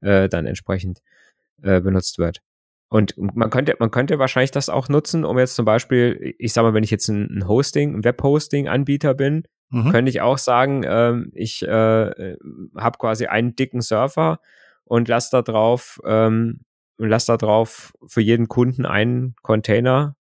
äh, 0.00 0.28
dann 0.28 0.46
entsprechend 0.46 1.00
äh, 1.62 1.80
benutzt 1.80 2.18
wird. 2.18 2.40
Und 2.92 3.14
man 3.16 3.48
könnte, 3.48 3.74
man 3.78 3.90
könnte 3.90 4.18
wahrscheinlich 4.18 4.50
das 4.50 4.68
auch 4.68 4.90
nutzen, 4.90 5.24
um 5.24 5.38
jetzt 5.38 5.54
zum 5.54 5.64
Beispiel, 5.64 6.34
ich 6.38 6.52
sag 6.52 6.62
mal, 6.62 6.74
wenn 6.74 6.84
ich 6.84 6.90
jetzt 6.90 7.08
ein, 7.08 7.48
Hosting, 7.48 7.94
ein 7.94 8.04
Webhosting-Anbieter 8.04 9.14
bin, 9.14 9.44
mhm. 9.70 9.90
könnte 9.90 10.10
ich 10.10 10.20
auch 10.20 10.36
sagen, 10.36 10.82
ähm, 10.86 11.30
ich 11.32 11.62
äh, 11.62 12.36
habe 12.76 12.98
quasi 12.98 13.24
einen 13.28 13.56
dicken 13.56 13.80
Server 13.80 14.40
und 14.84 15.08
lasse 15.08 15.30
da 15.32 15.40
drauf, 15.40 16.00
ähm, 16.04 16.60
lass 16.98 17.24
da 17.24 17.38
drauf 17.38 17.94
für 18.06 18.20
jeden 18.20 18.48
Kunden 18.48 18.84
einen 18.84 19.36
Container 19.40 20.14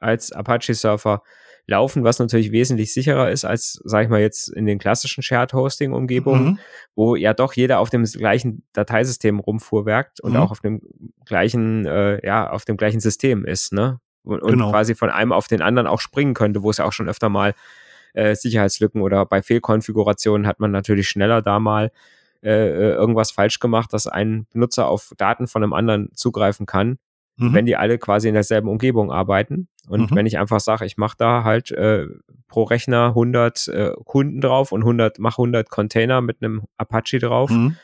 als 0.00 0.32
Apache-Surfer 0.32 1.22
laufen, 1.66 2.04
was 2.04 2.18
natürlich 2.18 2.52
wesentlich 2.52 2.92
sicherer 2.92 3.30
ist 3.30 3.44
als, 3.44 3.80
sag 3.84 4.04
ich 4.04 4.10
mal, 4.10 4.20
jetzt 4.20 4.48
in 4.48 4.66
den 4.66 4.78
klassischen 4.78 5.22
Shared-Hosting-Umgebungen, 5.22 6.44
mhm. 6.44 6.58
wo 6.94 7.16
ja 7.16 7.32
doch 7.32 7.54
jeder 7.54 7.78
auf 7.78 7.90
dem 7.90 8.04
gleichen 8.04 8.62
Dateisystem 8.72 9.38
rumfuhrwerkt 9.38 10.20
und 10.20 10.32
mhm. 10.32 10.38
auch 10.38 10.50
auf 10.50 10.60
dem 10.60 10.82
gleichen, 11.24 11.86
äh, 11.86 12.24
ja, 12.24 12.50
auf 12.50 12.64
dem 12.64 12.76
gleichen 12.76 13.00
System 13.00 13.44
ist, 13.44 13.72
ne? 13.72 14.00
Und, 14.22 14.42
und 14.42 14.52
genau. 14.52 14.70
quasi 14.70 14.94
von 14.94 15.10
einem 15.10 15.32
auf 15.32 15.48
den 15.48 15.60
anderen 15.60 15.86
auch 15.86 16.00
springen 16.00 16.32
könnte, 16.32 16.62
wo 16.62 16.70
es 16.70 16.78
ja 16.78 16.86
auch 16.86 16.92
schon 16.92 17.10
öfter 17.10 17.28
mal 17.28 17.54
äh, 18.14 18.34
Sicherheitslücken 18.34 19.02
oder 19.02 19.26
bei 19.26 19.42
Fehlkonfigurationen 19.42 20.46
hat 20.46 20.60
man 20.60 20.70
natürlich 20.70 21.10
schneller 21.10 21.42
da 21.42 21.60
mal 21.60 21.90
äh, 22.42 22.50
äh 22.50 22.94
irgendwas 22.94 23.32
falsch 23.32 23.58
gemacht, 23.58 23.92
dass 23.92 24.06
ein 24.06 24.46
Benutzer 24.50 24.88
auf 24.88 25.12
Daten 25.18 25.46
von 25.46 25.62
einem 25.62 25.74
anderen 25.74 26.10
zugreifen 26.14 26.64
kann 26.64 26.98
mhm. 27.36 27.54
wenn 27.54 27.66
die 27.66 27.76
alle 27.76 27.98
quasi 27.98 28.28
in 28.28 28.34
derselben 28.34 28.68
Umgebung 28.68 29.10
arbeiten. 29.10 29.68
Und 29.88 30.10
mhm. 30.10 30.16
wenn 30.16 30.26
ich 30.26 30.38
einfach 30.38 30.60
sage, 30.60 30.86
ich 30.86 30.96
mache 30.96 31.16
da 31.18 31.44
halt 31.44 31.70
äh, 31.72 32.06
pro 32.48 32.62
Rechner 32.62 33.08
100 33.08 33.68
äh, 33.68 33.92
Kunden 34.04 34.40
drauf 34.40 34.72
und 34.72 34.82
100, 34.82 35.18
mache 35.18 35.42
100 35.42 35.68
Container 35.68 36.20
mit 36.20 36.42
einem 36.42 36.62
Apache 36.76 37.18
drauf, 37.18 37.50
mhm. 37.50 37.76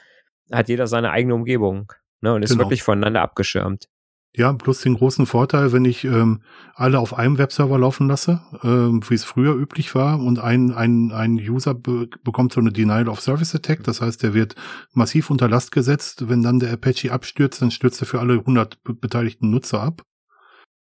hat 0.51 0.69
jeder 0.69 0.87
seine 0.87 1.11
eigene 1.11 1.35
Umgebung 1.35 1.93
ne, 2.21 2.35
und 2.35 2.43
ist 2.43 2.51
genau. 2.51 2.65
wirklich 2.65 2.83
voneinander 2.83 3.23
abgeschirmt. 3.23 3.89
Ja, 4.37 4.53
plus 4.53 4.81
den 4.81 4.95
großen 4.95 5.27
Vorteil, 5.27 5.73
wenn 5.73 5.85
ich 5.85 6.05
ähm, 6.05 6.43
alle 6.75 7.01
auf 7.01 7.19
einem 7.19 7.37
Webserver 7.37 7.79
laufen 7.79 8.07
lasse, 8.07 8.41
ähm, 8.63 9.03
wie 9.09 9.15
es 9.15 9.25
früher 9.25 9.55
üblich 9.55 9.95
war, 9.97 10.21
und 10.21 10.39
ein, 10.39 10.73
ein, 10.73 11.11
ein 11.11 11.35
User 11.35 11.75
be 11.75 12.09
bekommt 12.23 12.53
so 12.53 12.61
eine 12.61 12.71
Denial 12.71 13.09
of 13.09 13.21
Service 13.21 13.55
Attack, 13.57 13.83
das 13.83 14.01
heißt, 14.01 14.23
der 14.23 14.33
wird 14.33 14.55
massiv 14.93 15.31
unter 15.31 15.49
Last 15.49 15.73
gesetzt. 15.73 16.29
Wenn 16.29 16.43
dann 16.43 16.61
der 16.61 16.73
Apache 16.73 17.13
abstürzt, 17.13 17.61
dann 17.61 17.73
stürzt 17.73 18.01
er 18.03 18.07
für 18.07 18.21
alle 18.21 18.35
100 18.35 18.79
beteiligten 19.01 19.51
Nutzer 19.51 19.83
ab. 19.83 20.03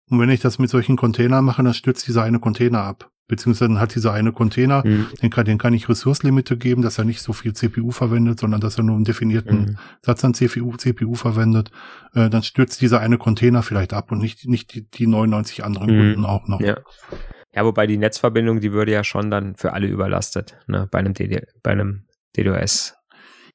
Und 0.09 0.21
wenn 0.21 0.31
ich 0.31 0.41
das 0.41 0.61
mit 0.61 0.71
solchen 0.71 0.97
Containern 0.97 1.45
mache, 1.45 1.65
dann 1.65 1.75
stürzt 1.75 2.07
dieser 2.07 2.23
eine 2.23 2.39
Container 2.39 2.83
ab 2.83 3.12
beziehungsweise 3.33 3.81
hat 3.81 3.95
dieser 3.95 4.13
eine 4.13 4.31
Container, 4.31 4.87
mhm. 4.87 5.07
den, 5.23 5.31
kann, 5.31 5.47
den 5.47 5.57
kann 5.57 5.73
ich 5.73 5.89
Ressourcelimite 5.89 6.59
geben, 6.59 6.83
dass 6.83 6.99
er 6.99 7.05
nicht 7.05 7.23
so 7.23 7.33
viel 7.33 7.55
CPU 7.55 7.91
verwendet, 7.91 8.41
sondern 8.41 8.61
dass 8.61 8.77
er 8.77 8.85
nur 8.85 8.95
einen 8.95 9.07
definierten 9.07 9.59
mhm. 9.59 9.79
Satz 10.03 10.23
an 10.23 10.35
CPU, 10.35 10.77
CPU 10.77 11.15
verwendet. 11.15 11.71
Äh, 12.15 12.29
dann 12.29 12.43
stürzt 12.43 12.83
dieser 12.83 13.01
eine 13.01 13.17
Container 13.17 13.63
vielleicht 13.63 13.95
ab 13.95 14.13
und 14.13 14.19
nicht, 14.19 14.47
nicht 14.47 14.75
die, 14.75 14.83
die 14.83 15.07
99 15.07 15.65
anderen 15.65 15.95
mhm. 15.95 15.99
Kunden 15.99 16.27
auch 16.27 16.47
noch. 16.47 16.61
Ja. 16.61 16.77
ja, 17.55 17.65
wobei 17.65 17.87
die 17.87 17.97
Netzverbindung, 17.97 18.61
die 18.61 18.73
würde 18.73 18.93
ja 18.93 19.03
schon 19.03 19.31
dann 19.31 19.57
für 19.57 19.73
alle 19.73 19.87
überlastet, 19.87 20.59
ne, 20.67 20.87
bei 20.91 20.99
einem, 20.99 21.15
DD, 21.15 21.47
bei 21.63 21.71
einem 21.71 22.05
DDoS. 22.37 22.95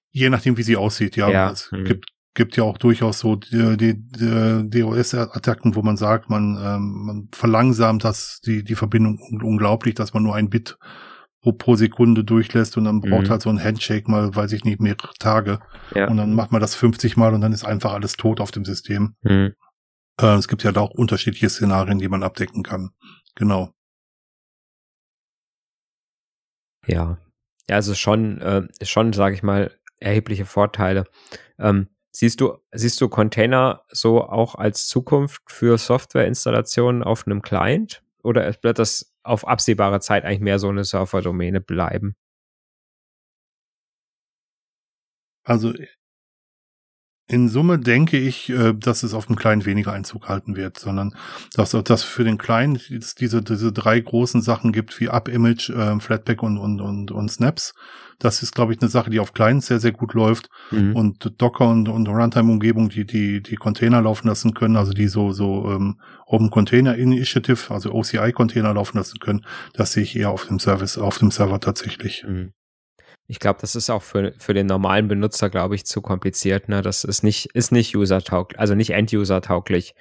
Je 0.09 0.31
nachdem, 0.31 0.57
wie 0.57 0.63
sie 0.63 0.75
aussieht, 0.75 1.15
ja. 1.17 1.29
ja. 1.29 1.51
Es 1.51 1.71
mhm. 1.71 1.85
gibt 1.85 2.09
gibt 2.37 2.55
ja 2.55 2.63
auch 2.63 2.77
durchaus 2.77 3.19
so 3.19 3.35
die, 3.35 3.95
DOS-Attacken, 4.69 5.75
wo 5.75 5.81
man 5.81 5.97
sagt, 5.97 6.29
man, 6.29 6.55
ähm, 6.63 7.05
man 7.05 7.29
verlangsamt 7.33 8.03
das, 8.03 8.41
die, 8.41 8.63
die 8.63 8.75
Verbindung 8.75 9.19
unglaublich, 9.41 9.95
dass 9.95 10.13
man 10.13 10.21
nur 10.21 10.35
ein 10.35 10.49
Bit 10.49 10.77
pro, 11.41 11.51
pro 11.51 11.75
Sekunde 11.75 12.23
durchlässt 12.23 12.77
und 12.77 12.85
dann 12.85 13.01
braucht 13.01 13.25
mhm. 13.25 13.29
halt 13.29 13.41
so 13.41 13.49
ein 13.49 13.61
Handshake 13.61 14.09
mal, 14.09 14.35
weiß 14.35 14.51
ich 14.51 14.63
nicht, 14.63 14.79
mehrere 14.79 15.13
Tage. 15.19 15.59
Ja. 15.95 16.07
Und 16.07 16.17
dann 16.17 16.35
macht 16.35 16.51
man 16.51 16.61
das 16.61 16.75
50 16.75 17.17
Mal 17.17 17.33
und 17.33 17.41
dann 17.41 17.53
ist 17.53 17.65
einfach 17.65 17.93
alles 17.93 18.13
tot 18.13 18.39
auf 18.39 18.51
dem 18.51 18.65
System. 18.65 19.15
Mhm. 19.23 19.55
Äh, 20.21 20.35
es 20.35 20.47
gibt 20.47 20.63
ja 20.63 20.71
da 20.71 20.81
auch 20.81 20.91
unterschiedliche 20.91 21.49
Szenarien, 21.49 21.97
die 21.97 22.07
man 22.07 22.21
abdecken 22.21 22.61
kann. 22.61 22.91
Genau. 23.33 23.71
Ja. 26.85 27.17
Ja, 27.67 27.75
also 27.75 27.95
schon, 27.95 28.39
äh, 28.41 28.67
schon, 28.83 29.11
sage 29.11 29.33
ich 29.33 29.41
mal, 29.41 29.71
erhebliche 29.99 30.45
Vorteile. 30.45 31.05
Ähm, 31.57 31.87
Siehst 32.19 32.41
du, 32.41 32.57
siehst 32.71 32.99
du 32.99 33.09
Container 33.09 33.83
so 33.89 34.23
auch 34.23 34.55
als 34.55 34.87
Zukunft 34.87 35.43
für 35.51 35.77
Softwareinstallationen 35.77 37.03
auf 37.03 37.27
einem 37.27 37.43
Client? 37.43 38.01
Oder 38.23 38.55
wird 38.63 38.79
das 38.79 39.13
auf 39.21 39.47
absehbare 39.47 39.99
Zeit 39.99 40.25
eigentlich 40.25 40.39
mehr 40.39 40.57
so 40.57 40.67
eine 40.67 40.83
Surferdomäne 40.83 41.61
bleiben? 41.61 42.15
Also 45.43 45.73
in 47.29 47.49
Summe 47.49 47.77
denke 47.77 48.17
ich, 48.17 48.49
äh, 48.49 48.73
dass 48.73 49.03
es 49.03 49.13
auf 49.13 49.25
dem 49.25 49.35
Client 49.35 49.65
weniger 49.65 49.91
Einzug 49.91 50.29
halten 50.29 50.55
wird, 50.55 50.79
sondern 50.79 51.13
dass 51.53 51.71
das 51.71 52.03
für 52.03 52.23
den 52.23 52.37
Client 52.37 52.89
diese, 53.19 53.41
diese 53.41 53.73
drei 53.73 53.99
großen 53.99 54.41
Sachen 54.41 54.71
gibt 54.71 54.97
wie 54.99 55.09
Up-Image, 55.09 55.69
äh, 55.69 55.99
Flatpak 55.99 56.41
und, 56.41 56.57
und, 56.57 56.79
und, 56.79 57.11
und 57.11 57.29
Snaps. 57.29 57.73
Das 58.19 58.41
ist, 58.41 58.55
glaube 58.55 58.73
ich, 58.73 58.81
eine 58.81 58.89
Sache, 58.89 59.09
die 59.09 59.19
auf 59.19 59.33
Clients 59.33 59.67
sehr, 59.67 59.79
sehr 59.79 59.91
gut 59.91 60.13
läuft. 60.13 60.49
Mhm. 60.71 60.95
Und 60.95 61.33
Docker 61.37 61.67
und, 61.67 61.87
und 61.89 62.07
Runtime-Umgebung, 62.07 62.89
die, 62.89 63.05
die, 63.05 63.43
die 63.43 63.55
Container 63.57 64.01
laufen 64.01 64.27
lassen 64.27 64.53
können, 64.53 64.77
also 64.77 64.93
die 64.93 65.07
so, 65.07 65.33
so 65.33 65.69
ähm, 65.69 65.99
Open 66.25 66.49
Container 66.49 66.95
Initiative, 66.95 67.71
also 67.73 67.91
OCI-Container 67.91 68.73
laufen 68.73 68.97
lassen 68.97 69.19
können, 69.19 69.45
das 69.73 69.91
sehe 69.91 70.03
ich 70.03 70.15
eher 70.15 70.31
auf 70.31 70.47
dem 70.47 70.59
Service, 70.59 70.97
auf 70.97 71.19
dem 71.19 71.29
Server 71.29 71.59
tatsächlich. 71.59 72.25
Mhm. 72.27 72.53
Ich 73.27 73.39
glaube, 73.39 73.59
das 73.59 73.75
ist 73.75 73.89
auch 73.89 74.03
für, 74.03 74.33
für 74.37 74.53
den 74.53 74.67
normalen 74.67 75.09
Benutzer, 75.09 75.49
glaube 75.49 75.75
ich, 75.75 75.85
zu 75.85 76.01
kompliziert. 76.01 76.69
Ne? 76.69 76.81
Das 76.81 77.03
ist 77.03 77.23
nicht, 77.23 77.47
ist 77.53 77.71
nicht 77.71 77.95
user-tauglich, 77.95 78.59
also 78.59 78.73
nicht 78.73 78.91
end-user-tauglich. 78.91 79.95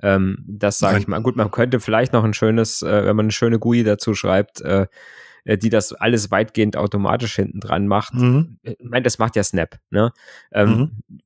Ähm, 0.00 0.42
das 0.46 0.78
sage 0.78 0.98
ich 0.98 1.06
mal. 1.06 1.20
Gut, 1.22 1.36
man 1.36 1.50
könnte 1.50 1.80
vielleicht 1.80 2.12
noch 2.12 2.24
ein 2.24 2.34
schönes, 2.34 2.82
äh, 2.82 3.04
wenn 3.04 3.16
man 3.16 3.26
eine 3.26 3.32
schöne 3.32 3.58
GUI 3.58 3.84
dazu 3.84 4.14
schreibt, 4.14 4.62
äh, 4.62 4.86
äh 5.44 5.58
die 5.58 5.68
das 5.68 5.92
alles 5.92 6.30
weitgehend 6.30 6.76
automatisch 6.76 7.36
hinten 7.36 7.60
dran 7.60 7.86
macht. 7.86 8.14
Mhm. 8.14 8.58
Ich 8.62 8.76
meine, 8.80 9.02
das 9.02 9.18
macht 9.18 9.36
ja 9.36 9.44
Snap. 9.44 9.78
Ne? 9.90 10.12
Ähm, 10.50 10.68
mhm. 10.68 11.20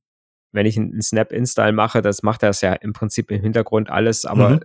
Wenn 0.51 0.65
ich 0.65 0.77
einen 0.77 1.01
Snap-Install 1.01 1.71
mache, 1.71 2.01
das 2.01 2.23
macht 2.23 2.43
das 2.43 2.61
ja 2.61 2.73
im 2.73 2.91
Prinzip 2.91 3.31
im 3.31 3.41
Hintergrund 3.41 3.89
alles, 3.89 4.25
aber 4.25 4.49
mhm. 4.49 4.59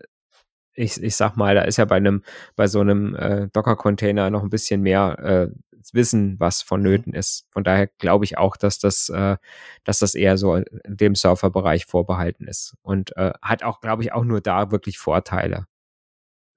ich, 0.75 1.03
ich 1.03 1.17
sag 1.17 1.37
mal, 1.37 1.55
da 1.55 1.63
ist 1.63 1.77
ja 1.77 1.85
bei 1.85 1.97
einem, 1.97 2.23
bei 2.57 2.67
so 2.67 2.81
einem 2.81 3.15
äh, 3.15 3.49
Docker-Container 3.53 4.31
noch 4.31 4.43
ein 4.43 4.51
bisschen 4.51 4.83
mehr 4.83 5.19
äh, 5.19 5.49
wissen, 5.93 6.39
was 6.39 6.63
vonnöten 6.63 7.15
ist. 7.15 7.47
Von 7.51 7.65
daher 7.65 7.87
glaube 7.99 8.25
ich 8.25 8.39
auch, 8.39 8.57
dass 8.57 8.79
das, 8.79 9.09
äh, 9.09 9.37
dass 9.85 9.99
das 9.99 10.15
eher 10.15 10.39
so 10.39 10.61
dem 10.87 11.15
Surferbereich 11.15 11.87
vorbehalten 11.87 12.47
ist 12.47 12.75
und 12.83 13.17
äh, 13.17 13.33
hat 13.43 13.63
auch, 13.63 13.81
glaube 13.81 14.03
ich, 14.03 14.13
auch 14.13 14.25
nur 14.25 14.41
da 14.41 14.71
wirklich 14.71 14.99
Vorteile. 14.99 15.67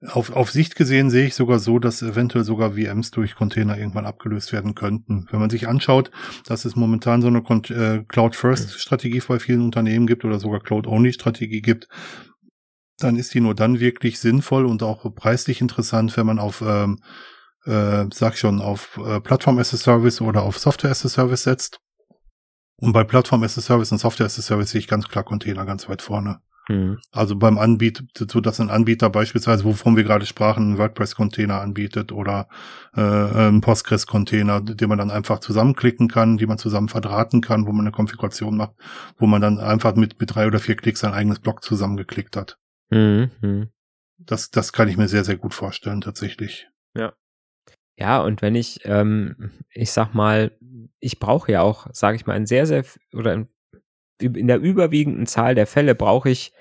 Auf, 0.08 0.30
auf 0.30 0.50
Sicht 0.50 0.76
gesehen 0.76 1.08
sehe 1.08 1.26
ich 1.26 1.34
sogar 1.34 1.58
so, 1.58 1.78
dass 1.78 2.02
eventuell 2.02 2.44
sogar 2.44 2.72
VMs 2.72 3.12
durch 3.12 3.34
Container 3.34 3.78
irgendwann 3.78 4.04
abgelöst 4.04 4.52
werden 4.52 4.74
könnten. 4.74 5.26
Wenn 5.30 5.40
man 5.40 5.48
sich 5.48 5.68
anschaut, 5.68 6.10
dass 6.46 6.66
es 6.66 6.76
momentan 6.76 7.22
so 7.22 7.28
eine 7.28 7.38
äh, 7.38 8.04
Cloud-First-Strategie 8.06 9.22
bei 9.26 9.38
vielen 9.38 9.62
Unternehmen 9.62 10.06
gibt 10.06 10.24
oder 10.24 10.38
sogar 10.38 10.60
Cloud-Only-Strategie 10.60 11.62
gibt, 11.62 11.88
dann 12.98 13.16
ist 13.16 13.32
die 13.32 13.40
nur 13.40 13.54
dann 13.54 13.80
wirklich 13.80 14.18
sinnvoll 14.18 14.66
und 14.66 14.82
auch 14.82 15.14
preislich 15.14 15.62
interessant, 15.62 16.14
wenn 16.16 16.26
man 16.26 16.38
auf 16.38 16.62
ähm, 16.66 16.98
äh, 17.66 18.06
sag 18.12 18.36
schon, 18.38 18.60
auf 18.60 18.98
äh, 19.04 19.20
Plattform 19.20 19.58
as 19.58 19.74
a 19.74 19.76
Service 19.76 20.20
oder 20.20 20.42
auf 20.42 20.58
Software 20.58 20.90
as 20.90 21.04
a 21.04 21.08
Service 21.08 21.44
setzt. 21.44 21.80
Und 22.78 22.92
bei 22.92 23.04
Plattform 23.04 23.42
as 23.42 23.58
a 23.58 23.60
Service 23.60 23.92
und 23.92 23.98
Software 23.98 24.26
as 24.26 24.38
a 24.38 24.42
Service 24.42 24.70
sehe 24.70 24.80
ich 24.80 24.88
ganz 24.88 25.08
klar 25.08 25.24
Container 25.24 25.64
ganz 25.64 25.88
weit 25.88 26.02
vorne. 26.02 26.40
Mhm. 26.68 26.98
Also 27.12 27.36
beim 27.36 27.58
Anbieter, 27.58 28.04
so 28.16 28.40
dass 28.40 28.60
ein 28.60 28.70
Anbieter 28.70 29.08
beispielsweise, 29.08 29.64
wovon 29.64 29.96
wir 29.96 30.04
gerade 30.04 30.26
sprachen, 30.26 30.64
einen 30.64 30.78
WordPress-Container 30.78 31.60
anbietet 31.60 32.12
oder 32.12 32.48
äh, 32.94 33.00
einen 33.00 33.60
Postgres-Container, 33.60 34.60
den 34.60 34.88
man 34.88 34.98
dann 34.98 35.10
einfach 35.10 35.38
zusammenklicken 35.38 36.08
kann, 36.08 36.38
die 36.38 36.46
man 36.46 36.58
zusammen 36.58 36.88
verdrahten 36.88 37.40
kann, 37.40 37.66
wo 37.66 37.72
man 37.72 37.86
eine 37.86 37.92
Konfiguration 37.92 38.56
macht, 38.56 38.74
wo 39.16 39.26
man 39.26 39.40
dann 39.40 39.58
einfach 39.58 39.94
mit, 39.94 40.20
mit 40.20 40.34
drei 40.34 40.46
oder 40.46 40.58
vier 40.58 40.76
Klicks 40.76 41.00
sein 41.00 41.12
eigenes 41.12 41.38
Blog 41.38 41.62
zusammengeklickt 41.62 42.36
hat. 42.36 42.58
Mhm. 42.90 43.70
Das, 44.18 44.50
das 44.50 44.72
kann 44.72 44.88
ich 44.88 44.96
mir 44.96 45.08
sehr, 45.08 45.24
sehr 45.24 45.36
gut 45.36 45.54
vorstellen, 45.54 46.00
tatsächlich. 46.00 46.68
Ja. 46.94 47.12
Ja, 47.96 48.20
und 48.20 48.42
wenn 48.42 48.54
ich, 48.54 48.80
ähm, 48.84 49.50
ich 49.70 49.90
sag 49.90 50.14
mal, 50.14 50.52
ich 51.00 51.18
brauche 51.18 51.50
ja 51.50 51.62
auch, 51.62 51.86
sage 51.92 52.16
ich 52.16 52.26
mal, 52.26 52.36
in 52.36 52.46
sehr, 52.46 52.66
sehr, 52.66 52.84
oder 53.14 53.32
in, 53.32 53.48
in 54.20 54.46
der 54.46 54.60
überwiegenden 54.60 55.26
Zahl 55.26 55.54
der 55.54 55.66
Fälle 55.66 55.94
brauche 55.94 56.28
ich 56.28 56.52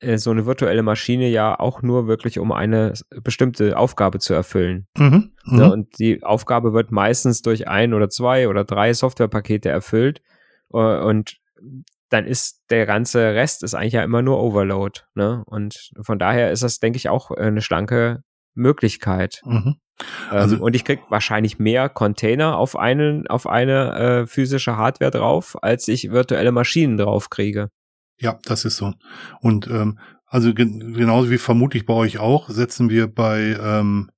äh, 0.00 0.18
so 0.18 0.30
eine 0.30 0.46
virtuelle 0.46 0.82
Maschine 0.82 1.28
ja 1.28 1.58
auch 1.58 1.82
nur 1.82 2.06
wirklich, 2.06 2.38
um 2.38 2.52
eine 2.52 2.94
bestimmte 3.22 3.76
Aufgabe 3.76 4.18
zu 4.18 4.34
erfüllen. 4.34 4.86
Mhm, 4.96 5.32
ja, 5.46 5.66
mhm. 5.66 5.72
und 5.72 5.98
die 5.98 6.22
Aufgabe 6.24 6.72
wird 6.72 6.90
meistens 6.90 7.42
durch 7.42 7.68
ein 7.68 7.94
oder 7.94 8.08
zwei 8.08 8.48
oder 8.48 8.64
drei 8.64 8.92
Softwarepakete 8.92 9.68
erfüllt. 9.68 10.20
Äh, 10.72 11.00
und 11.00 11.36
dann 12.10 12.26
ist 12.26 12.62
der 12.70 12.86
ganze 12.86 13.34
Rest 13.34 13.62
ist 13.62 13.74
eigentlich 13.74 13.94
ja 13.94 14.04
immer 14.04 14.22
nur 14.22 14.40
Overload. 14.40 15.00
Ne? 15.14 15.42
Und 15.46 15.90
von 16.00 16.18
daher 16.18 16.52
ist 16.52 16.62
das, 16.62 16.78
denke 16.78 16.96
ich, 16.96 17.08
auch 17.08 17.30
eine 17.30 17.60
schlanke 17.60 18.22
Möglichkeit. 18.54 19.40
Mhm. 19.44 19.76
Also, 20.30 20.56
ähm, 20.56 20.62
und 20.62 20.74
ich 20.74 20.84
krieg 20.84 21.00
wahrscheinlich 21.08 21.58
mehr 21.58 21.88
Container 21.88 22.56
auf 22.56 22.76
einen, 22.76 23.26
auf 23.28 23.46
eine 23.46 23.94
äh, 23.94 24.26
physische 24.26 24.76
Hardware 24.76 25.10
drauf, 25.10 25.56
als 25.62 25.86
ich 25.88 26.10
virtuelle 26.10 26.52
Maschinen 26.52 26.96
drauf 26.96 27.30
kriege. 27.30 27.70
Ja, 28.18 28.38
das 28.44 28.64
ist 28.64 28.76
so. 28.76 28.92
Und 29.40 29.66
ähm, 29.68 29.98
also 30.26 30.52
gen 30.52 30.94
genauso 30.94 31.30
wie 31.30 31.38
vermutlich 31.38 31.86
bei 31.86 31.94
euch 31.94 32.18
auch, 32.18 32.48
setzen 32.48 32.90
wir 32.90 33.06
bei, 33.06 33.56
ähm, 33.60 34.10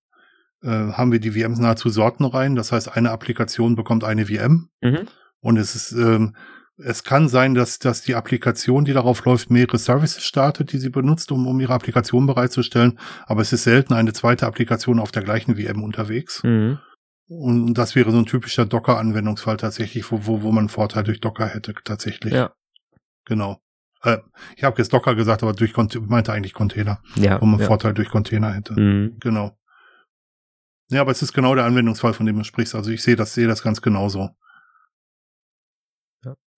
äh, 0.62 0.68
haben 0.68 1.12
wir 1.12 1.20
die 1.20 1.32
VMs 1.32 1.58
nahezu 1.58 1.90
sortenrein. 1.90 2.56
Das 2.56 2.72
heißt, 2.72 2.96
eine 2.96 3.10
Applikation 3.10 3.76
bekommt 3.76 4.04
eine 4.04 4.26
VM. 4.26 4.70
Mhm. 4.80 5.08
Und 5.40 5.58
es 5.58 5.74
ist, 5.74 5.92
ähm, 5.92 6.34
es 6.78 7.04
kann 7.04 7.28
sein, 7.28 7.54
dass, 7.54 7.78
dass 7.78 8.02
die 8.02 8.14
Applikation, 8.14 8.84
die 8.84 8.92
darauf 8.92 9.24
läuft, 9.24 9.50
mehrere 9.50 9.78
Services 9.78 10.24
startet, 10.24 10.72
die 10.72 10.78
sie 10.78 10.90
benutzt, 10.90 11.32
um, 11.32 11.46
um 11.46 11.58
ihre 11.60 11.72
Applikation 11.72 12.26
bereitzustellen. 12.26 12.98
Aber 13.26 13.40
es 13.40 13.52
ist 13.52 13.64
selten 13.64 13.94
eine 13.94 14.12
zweite 14.12 14.46
Applikation 14.46 14.98
auf 14.98 15.10
der 15.10 15.22
gleichen 15.22 15.56
VM 15.56 15.82
unterwegs. 15.82 16.42
Mhm. 16.44 16.78
Und 17.28 17.74
das 17.74 17.94
wäre 17.94 18.10
so 18.12 18.18
ein 18.18 18.26
typischer 18.26 18.66
Docker-Anwendungsfall 18.66 19.56
tatsächlich, 19.56 20.10
wo, 20.12 20.26
wo, 20.26 20.42
wo 20.42 20.52
man 20.52 20.62
einen 20.62 20.68
Vorteil 20.68 21.02
durch 21.02 21.20
Docker 21.20 21.46
hätte, 21.46 21.74
tatsächlich. 21.82 22.34
Ja. 22.34 22.52
Genau. 23.24 23.60
Äh, 24.02 24.18
ich 24.56 24.62
habe 24.62 24.78
jetzt 24.78 24.92
Docker 24.92 25.14
gesagt, 25.14 25.42
aber 25.42 25.54
durch 25.54 25.74
meinte 25.76 26.32
eigentlich 26.32 26.54
Container. 26.54 27.00
Ja. 27.16 27.40
Wo 27.40 27.46
man 27.46 27.58
ja. 27.58 27.66
Vorteil 27.66 27.94
durch 27.94 28.10
Container 28.10 28.52
hätte. 28.52 28.78
Mhm. 28.78 29.16
Genau. 29.18 29.58
Ja, 30.88 31.00
aber 31.00 31.10
es 31.10 31.22
ist 31.22 31.32
genau 31.32 31.54
der 31.54 31.64
Anwendungsfall, 31.64 32.12
von 32.12 32.26
dem 32.26 32.36
du 32.36 32.44
sprichst. 32.44 32.74
Also 32.74 32.90
ich 32.90 33.02
sehe 33.02 33.16
das, 33.16 33.34
sehe 33.34 33.48
das 33.48 33.62
ganz 33.62 33.82
genauso. 33.82 34.30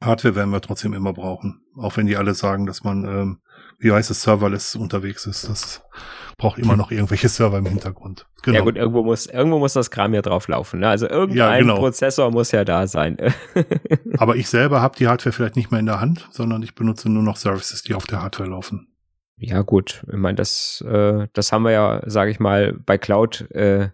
Hardware 0.01 0.36
werden 0.36 0.51
wir 0.51 0.61
trotzdem 0.61 0.92
immer 0.92 1.12
brauchen. 1.12 1.61
Auch 1.76 1.96
wenn 1.96 2.07
die 2.07 2.16
alle 2.16 2.34
sagen, 2.34 2.66
dass 2.66 2.84
man, 2.84 3.05
ähm, 3.05 3.38
wie 3.78 3.90
heißt 3.90 4.11
es, 4.11 4.22
serverless 4.22 4.76
unterwegs 4.76 5.26
ist. 5.26 5.49
Das 5.49 5.82
braucht 6.36 6.59
immer 6.59 6.76
noch 6.76 6.92
irgendwelche 6.92 7.28
Server 7.28 7.59
im 7.59 7.66
Hintergrund. 7.66 8.26
Genau. 8.42 8.59
Ja 8.59 8.64
gut, 8.64 8.76
irgendwo 8.76 9.03
muss, 9.03 9.26
irgendwo 9.26 9.59
muss 9.59 9.72
das 9.72 9.90
Kram 9.90 10.14
ja 10.14 10.22
drauf 10.22 10.46
laufen. 10.46 10.80
Ne? 10.80 10.88
Also 10.88 11.09
irgendein 11.09 11.36
ja, 11.36 11.59
genau. 11.59 11.76
Prozessor 11.76 12.30
muss 12.30 12.53
ja 12.53 12.64
da 12.64 12.86
sein. 12.86 13.16
Aber 14.18 14.36
ich 14.36 14.49
selber 14.49 14.80
habe 14.80 14.96
die 14.96 15.09
Hardware 15.09 15.32
vielleicht 15.32 15.57
nicht 15.57 15.72
mehr 15.72 15.80
in 15.80 15.86
der 15.86 16.01
Hand, 16.01 16.28
sondern 16.30 16.62
ich 16.62 16.76
benutze 16.76 17.11
nur 17.11 17.24
noch 17.24 17.36
Services, 17.36 17.82
die 17.82 17.94
auf 17.94 18.07
der 18.07 18.22
Hardware 18.22 18.49
laufen. 18.49 18.94
Ja 19.36 19.62
gut, 19.62 20.05
ich 20.09 20.18
meine, 20.18 20.34
das, 20.34 20.84
äh, 20.86 21.26
das 21.32 21.53
haben 21.53 21.62
wir 21.62 21.70
ja, 21.70 22.03
sage 22.07 22.30
ich 22.30 22.40
mal, 22.40 22.74
bei 22.84 22.99
Cloud 22.99 23.49
äh, 23.53 23.90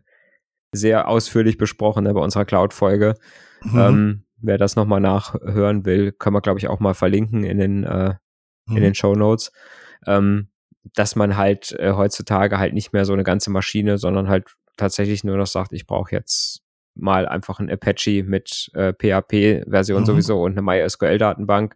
sehr 0.72 1.09
ausführlich 1.09 1.59
besprochen, 1.59 2.05
ne, 2.05 2.14
bei 2.14 2.20
unserer 2.20 2.44
Cloud-Folge. 2.46 3.14
Mhm. 3.62 3.78
Ähm, 3.78 4.24
wer 4.45 4.59
das 4.59 4.76
nochmal 4.76 5.01
nachhören 5.01 5.84
will, 5.84 6.12
können 6.12 6.34
wir, 6.34 6.40
glaube 6.40 6.59
ich, 6.59 6.68
auch 6.68 6.80
mal 6.80 6.95
verlinken 6.95 7.45
in 7.45 7.59
den, 7.59 7.84
äh, 7.84 8.14
mhm. 8.66 8.76
in 8.76 8.82
den 8.82 8.95
Show 8.95 9.14
Notes. 9.14 9.53
Ähm, 10.07 10.49
dass 10.95 11.16
man 11.16 11.36
halt 11.36 11.72
äh, 11.78 11.92
heutzutage 11.92 12.59
halt 12.59 12.74
nicht 12.74 12.92
mehr 12.92 13.05
so 13.05 13.14
eine 13.14 13.24
ganze 13.24 13.51
Maschine, 13.51 13.97
sondern 13.97 14.28
halt 14.28 14.55
tatsächlich 14.76 15.24
nur 15.24 15.36
noch 15.36 15.47
sagt, 15.47 15.72
ich 15.72 15.86
brauche 15.86 16.14
jetzt 16.14 16.61
mal 16.95 17.26
einfach 17.26 17.59
ein 17.59 17.70
Apache 17.70 18.22
mit 18.22 18.70
äh, 18.74 18.92
PHP-Version 18.92 20.03
mhm. 20.03 20.07
sowieso 20.07 20.42
und 20.42 20.53
eine 20.53 20.62
MySQL-Datenbank. 20.62 21.74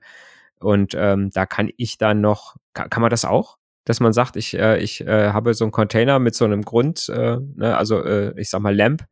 Und 0.60 0.94
ähm, 0.96 1.30
da 1.32 1.46
kann 1.46 1.70
ich 1.76 1.98
dann 1.98 2.20
noch, 2.20 2.56
kann, 2.74 2.90
kann 2.90 3.00
man 3.00 3.10
das 3.10 3.24
auch? 3.24 3.56
Dass 3.84 4.00
man 4.00 4.12
sagt, 4.12 4.36
ich, 4.36 4.58
äh, 4.58 4.78
ich 4.78 5.00
äh, 5.00 5.30
habe 5.30 5.54
so 5.54 5.64
einen 5.64 5.72
Container 5.72 6.18
mit 6.18 6.34
so 6.34 6.44
einem 6.44 6.62
Grund, 6.62 7.08
äh, 7.08 7.38
ne, 7.56 7.76
also 7.76 8.04
äh, 8.04 8.38
ich 8.38 8.50
sag 8.50 8.60
mal 8.60 8.76
Lamp 8.76 9.04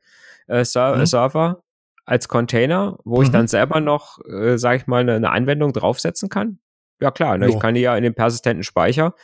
äh, 0.48 0.64
Ser 0.64 0.96
mhm. 0.96 1.06
Server 1.06 1.62
als 2.06 2.28
Container, 2.28 2.98
wo 3.04 3.18
mhm. 3.18 3.22
ich 3.24 3.30
dann 3.30 3.48
selber 3.48 3.80
noch, 3.80 4.18
äh, 4.24 4.56
sage 4.56 4.78
ich 4.78 4.86
mal, 4.86 5.00
eine, 5.00 5.16
eine, 5.16 5.30
Anwendung 5.30 5.72
draufsetzen 5.72 6.28
kann? 6.28 6.60
Ja 7.00 7.10
klar, 7.10 7.36
ne? 7.36 7.48
ich 7.48 7.58
kann 7.58 7.74
die 7.74 7.82
ja 7.82 7.94
in 7.96 8.02
den 8.02 8.14
persistenten 8.14 8.62
Speicher, 8.62 9.14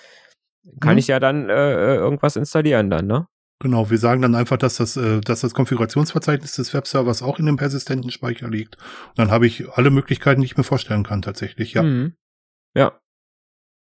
kann 0.80 0.94
mhm. 0.94 0.98
ich 0.98 1.06
ja 1.06 1.20
dann 1.20 1.48
äh, 1.48 1.72
äh, 1.72 1.96
irgendwas 1.96 2.36
installieren 2.36 2.90
dann, 2.90 3.06
ne? 3.06 3.26
Genau, 3.60 3.90
wir 3.90 3.98
sagen 3.98 4.22
dann 4.22 4.34
einfach, 4.34 4.56
dass 4.56 4.76
das, 4.76 4.96
äh, 4.96 5.20
dass 5.20 5.40
das 5.40 5.54
Konfigurationsverzeichnis 5.54 6.52
des 6.52 6.74
Webservers 6.74 7.22
auch 7.22 7.38
in 7.38 7.46
dem 7.46 7.56
persistenten 7.56 8.10
Speicher 8.10 8.50
liegt. 8.50 8.76
Und 9.10 9.18
dann 9.18 9.30
habe 9.30 9.46
ich 9.46 9.70
alle 9.70 9.90
Möglichkeiten, 9.90 10.40
die 10.40 10.46
ich 10.46 10.56
mir 10.56 10.64
vorstellen 10.64 11.04
kann, 11.04 11.22
tatsächlich, 11.22 11.74
ja. 11.74 11.84
Mhm. 11.84 12.16
Ja. 12.74 12.98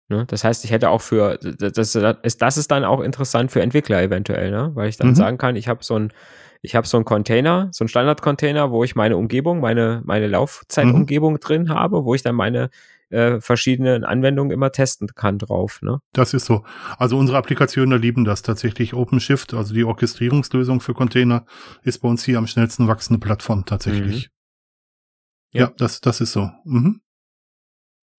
Ne? 0.09 0.25
Das 0.25 0.43
heißt, 0.43 0.65
ich 0.65 0.71
hätte 0.71 0.89
auch 0.89 1.01
für, 1.01 1.37
das, 1.37 1.73
das, 1.73 1.95
ist, 2.23 2.41
das 2.41 2.57
ist 2.57 2.71
dann 2.71 2.85
auch 2.85 3.01
interessant 3.01 3.51
für 3.51 3.61
Entwickler 3.61 4.01
eventuell, 4.01 4.49
ne? 4.49 4.71
Weil 4.73 4.89
ich 4.89 4.97
dann 4.97 5.09
mhm. 5.09 5.15
sagen 5.15 5.37
kann, 5.37 5.55
ich 5.55 5.67
habe 5.67 5.83
so 5.83 5.95
ein 5.95 6.11
ich 6.61 6.75
habe 6.75 6.87
so 6.87 6.97
einen 6.97 7.05
Container, 7.05 7.69
so 7.71 7.83
einen 7.83 7.89
Standard-Container, 7.89 8.71
wo 8.71 8.83
ich 8.83 8.95
meine 8.95 9.17
Umgebung, 9.17 9.59
meine, 9.59 10.01
meine 10.05 10.27
Laufzeitumgebung 10.27 11.33
mhm. 11.33 11.39
drin 11.39 11.69
habe, 11.69 12.05
wo 12.05 12.13
ich 12.13 12.23
dann 12.23 12.35
meine 12.35 12.69
äh, 13.09 13.39
verschiedenen 13.39 14.03
Anwendungen 14.03 14.51
immer 14.51 14.71
testen 14.71 15.07
kann 15.15 15.39
drauf. 15.39 15.81
Ne? 15.81 15.99
Das 16.13 16.33
ist 16.33 16.45
so. 16.45 16.63
Also 16.97 17.17
unsere 17.17 17.37
Applikationen 17.37 18.01
lieben 18.01 18.25
das 18.25 18.41
tatsächlich. 18.41 18.93
OpenShift, 18.93 19.53
also 19.53 19.73
die 19.73 19.83
Orchestrierungslösung 19.83 20.81
für 20.81 20.93
Container, 20.93 21.45
ist 21.83 21.99
bei 21.99 22.09
uns 22.09 22.23
hier 22.23 22.37
am 22.37 22.47
schnellsten 22.47 22.87
wachsende 22.87 23.19
Plattform 23.19 23.65
tatsächlich. 23.65 24.27
Mhm. 24.27 25.57
Ja. 25.59 25.61
ja, 25.61 25.73
das, 25.77 26.01
das 26.01 26.21
ist 26.21 26.33
so. 26.33 26.51
Mhm. 26.65 27.01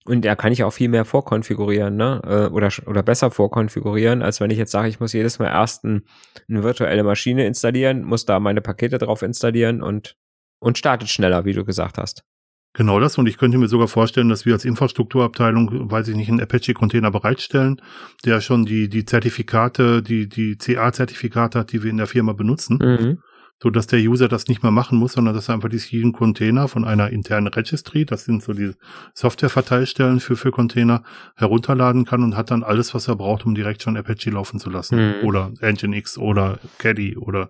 Und 0.08 0.24
da 0.24 0.34
kann 0.34 0.52
ich 0.52 0.64
auch 0.64 0.72
viel 0.72 0.88
mehr 0.88 1.04
vorkonfigurieren, 1.04 1.94
ne? 1.94 2.22
Äh, 2.24 2.52
oder, 2.52 2.70
oder 2.86 3.02
besser 3.02 3.30
vorkonfigurieren, 3.30 4.22
als 4.22 4.40
wenn 4.40 4.50
ich 4.50 4.56
jetzt 4.56 4.72
sage, 4.72 4.88
ich 4.88 5.00
muss 5.00 5.12
jedes 5.12 5.38
Mal 5.38 5.48
erst 5.48 5.84
ein, 5.84 6.02
eine 6.48 6.62
virtuelle 6.62 7.04
Maschine 7.04 7.46
installieren, 7.46 8.04
muss 8.04 8.24
da 8.24 8.40
meine 8.40 8.62
Pakete 8.62 8.96
drauf 8.96 9.20
installieren 9.20 9.82
und, 9.82 10.16
und 10.60 10.78
startet 10.78 11.10
schneller, 11.10 11.44
wie 11.44 11.52
du 11.52 11.62
gesagt 11.64 11.98
hast. 11.98 12.24
Genau 12.72 13.00
das. 13.00 13.18
Und 13.18 13.26
ich 13.26 13.36
könnte 13.36 13.58
mir 13.58 13.68
sogar 13.68 13.88
vorstellen, 13.88 14.30
dass 14.30 14.46
wir 14.46 14.54
als 14.54 14.64
Infrastrukturabteilung, 14.64 15.90
weiß 15.90 16.08
ich 16.08 16.16
nicht, 16.16 16.30
einen 16.30 16.40
Apache-Container 16.40 17.10
bereitstellen, 17.10 17.82
der 18.24 18.40
schon 18.40 18.64
die, 18.64 18.88
die 18.88 19.04
Zertifikate, 19.04 20.02
die, 20.02 20.28
die 20.28 20.56
CA-Zertifikate 20.56 21.58
hat, 21.58 21.72
die 21.72 21.82
wir 21.82 21.90
in 21.90 21.98
der 21.98 22.06
Firma 22.06 22.32
benutzen. 22.32 22.78
Mhm 22.80 23.18
so 23.62 23.70
dass 23.70 23.86
der 23.86 23.98
User 23.98 24.28
das 24.28 24.46
nicht 24.46 24.62
mehr 24.62 24.72
machen 24.72 24.98
muss, 24.98 25.14
sondern 25.14 25.34
dass 25.34 25.48
er 25.48 25.54
einfach 25.54 25.68
diesen 25.68 26.12
Container 26.12 26.68
von 26.68 26.84
einer 26.84 27.10
internen 27.10 27.48
Registry, 27.48 28.04
das 28.04 28.24
sind 28.24 28.42
so 28.42 28.52
die 28.52 28.72
Software-Verteilstellen 29.14 30.20
für, 30.20 30.36
für 30.36 30.50
Container, 30.50 31.02
herunterladen 31.36 32.04
kann 32.04 32.22
und 32.22 32.36
hat 32.36 32.50
dann 32.50 32.62
alles, 32.62 32.94
was 32.94 33.08
er 33.08 33.16
braucht, 33.16 33.46
um 33.46 33.54
direkt 33.54 33.82
schon 33.82 33.96
Apache 33.96 34.30
laufen 34.30 34.60
zu 34.60 34.70
lassen. 34.70 34.96
Mhm. 34.96 35.26
Oder 35.26 35.52
Nginx 35.60 36.18
oder 36.18 36.58
Caddy 36.78 37.16
oder 37.16 37.48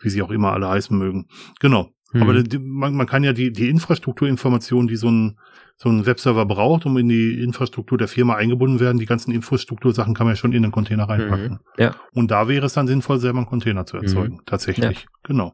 wie 0.00 0.10
sie 0.10 0.22
auch 0.22 0.30
immer 0.30 0.52
alle 0.52 0.68
heißen 0.68 0.96
mögen. 0.96 1.26
Genau. 1.60 1.90
Mhm. 2.12 2.22
Aber 2.22 2.42
die, 2.42 2.58
man, 2.58 2.94
man 2.94 3.06
kann 3.06 3.24
ja 3.24 3.32
die, 3.32 3.52
die 3.52 3.68
Infrastrukturinformationen, 3.68 4.88
die 4.88 4.96
so 4.96 5.10
ein, 5.10 5.38
so 5.76 5.88
ein 5.88 6.06
Webserver 6.06 6.46
braucht, 6.46 6.86
um 6.86 6.96
in 6.96 7.08
die 7.08 7.42
Infrastruktur 7.42 7.98
der 7.98 8.08
Firma 8.08 8.34
eingebunden 8.34 8.80
werden, 8.80 8.98
die 8.98 9.06
ganzen 9.06 9.30
Infrastruktursachen 9.30 10.14
kann 10.14 10.26
man 10.26 10.34
ja 10.34 10.36
schon 10.36 10.52
in 10.52 10.62
den 10.62 10.72
Container 10.72 11.08
reinpacken. 11.08 11.50
Mhm. 11.50 11.58
Ja. 11.76 11.94
Und 12.14 12.30
da 12.30 12.48
wäre 12.48 12.66
es 12.66 12.72
dann 12.72 12.86
sinnvoll, 12.86 13.20
selber 13.20 13.38
einen 13.38 13.46
Container 13.46 13.84
zu 13.86 13.98
erzeugen. 13.98 14.36
Mhm. 14.36 14.46
Tatsächlich. 14.46 15.02
Ja. 15.02 15.08
Genau. 15.22 15.52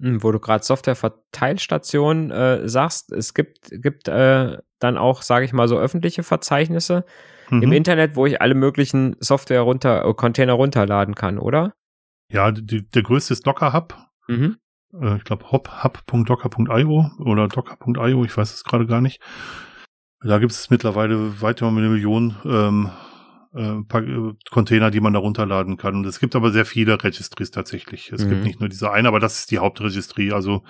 Hm, 0.00 0.22
wo 0.22 0.32
du 0.32 0.38
gerade 0.38 0.64
Softwareverteilstationen 0.64 2.30
äh, 2.30 2.68
sagst, 2.68 3.12
es 3.12 3.34
gibt, 3.34 3.70
gibt 3.70 4.08
äh, 4.08 4.58
dann 4.78 4.96
auch, 4.96 5.22
sage 5.22 5.44
ich 5.44 5.52
mal, 5.52 5.68
so 5.68 5.78
öffentliche 5.78 6.22
Verzeichnisse 6.22 7.04
mhm. 7.50 7.62
im 7.62 7.72
Internet, 7.72 8.16
wo 8.16 8.26
ich 8.26 8.40
alle 8.40 8.54
möglichen 8.54 9.16
Software 9.20 9.62
runter, 9.62 10.04
äh, 10.04 10.14
Container 10.14 10.52
runterladen 10.54 11.14
kann, 11.14 11.38
oder? 11.38 11.74
Ja, 12.30 12.52
die, 12.52 12.88
der 12.88 13.02
größte 13.02 13.32
ist 13.32 13.46
Docker 13.46 13.72
Hub. 13.72 13.96
Mhm 14.26 14.56
äh, 14.92 15.16
ich 15.16 15.24
glaube 15.24 15.50
hub.docker.io 15.52 17.10
oder 17.18 17.48
docker.io, 17.48 18.24
ich 18.24 18.36
weiß 18.36 18.54
es 18.54 18.64
gerade 18.64 18.86
gar 18.86 19.00
nicht. 19.00 19.20
Da 20.20 20.38
gibt 20.38 20.52
es 20.52 20.70
mittlerweile 20.70 21.40
weit 21.40 21.60
über 21.60 21.68
eine 21.68 21.88
Million 21.88 22.36
ähm, 22.44 22.90
äh, 23.54 23.78
äh, 23.78 24.34
Container, 24.50 24.90
die 24.90 25.00
man 25.00 25.12
da 25.12 25.20
runterladen 25.20 25.76
kann. 25.76 25.96
Und 25.96 26.06
es 26.06 26.18
gibt 26.18 26.34
aber 26.34 26.50
sehr 26.50 26.64
viele 26.64 27.02
Registries 27.02 27.50
tatsächlich. 27.50 28.10
Es 28.12 28.24
mhm. 28.24 28.30
gibt 28.30 28.44
nicht 28.44 28.60
nur 28.60 28.68
diese 28.68 28.90
eine, 28.90 29.08
aber 29.08 29.20
das 29.20 29.38
ist 29.38 29.50
die 29.50 29.58
Hauptregistrie. 29.58 30.32
Also 30.32 30.64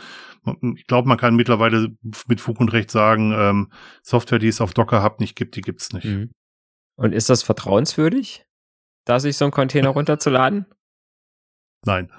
ich 0.74 0.86
glaube, 0.86 1.08
man 1.08 1.18
kann 1.18 1.34
mittlerweile 1.34 1.88
mit 2.26 2.40
Fug 2.40 2.60
und 2.60 2.72
Recht 2.72 2.90
sagen, 2.90 3.32
ähm, 3.34 3.72
Software, 4.02 4.38
die 4.38 4.48
es 4.48 4.60
auf 4.60 4.74
Docker 4.74 5.02
Hub 5.02 5.18
nicht 5.18 5.34
gibt, 5.34 5.56
die 5.56 5.62
gibt's 5.62 5.92
nicht. 5.92 6.04
Mhm. 6.04 6.30
Und 6.96 7.12
ist 7.12 7.30
das 7.30 7.42
vertrauenswürdig, 7.42 8.44
da 9.06 9.18
sich 9.18 9.36
so 9.36 9.46
einen 9.46 9.52
Container 9.52 9.88
runterzuladen? 9.90 10.66
Nein 11.86 12.10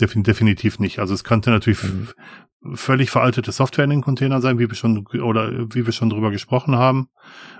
definitiv 0.00 0.78
nicht. 0.78 0.98
Also 0.98 1.14
es 1.14 1.24
könnte 1.24 1.50
natürlich 1.50 1.82
mhm. 1.82 2.08
völlig 2.74 3.10
veraltete 3.10 3.52
Software 3.52 3.84
in 3.84 3.90
den 3.90 4.00
Containern 4.02 4.42
sein, 4.42 4.58
wie 4.58 4.68
wir 4.68 4.74
schon 4.74 5.06
oder 5.06 5.50
wie 5.74 5.86
wir 5.86 5.92
schon 5.92 6.10
drüber 6.10 6.30
gesprochen 6.30 6.76
haben. 6.76 7.08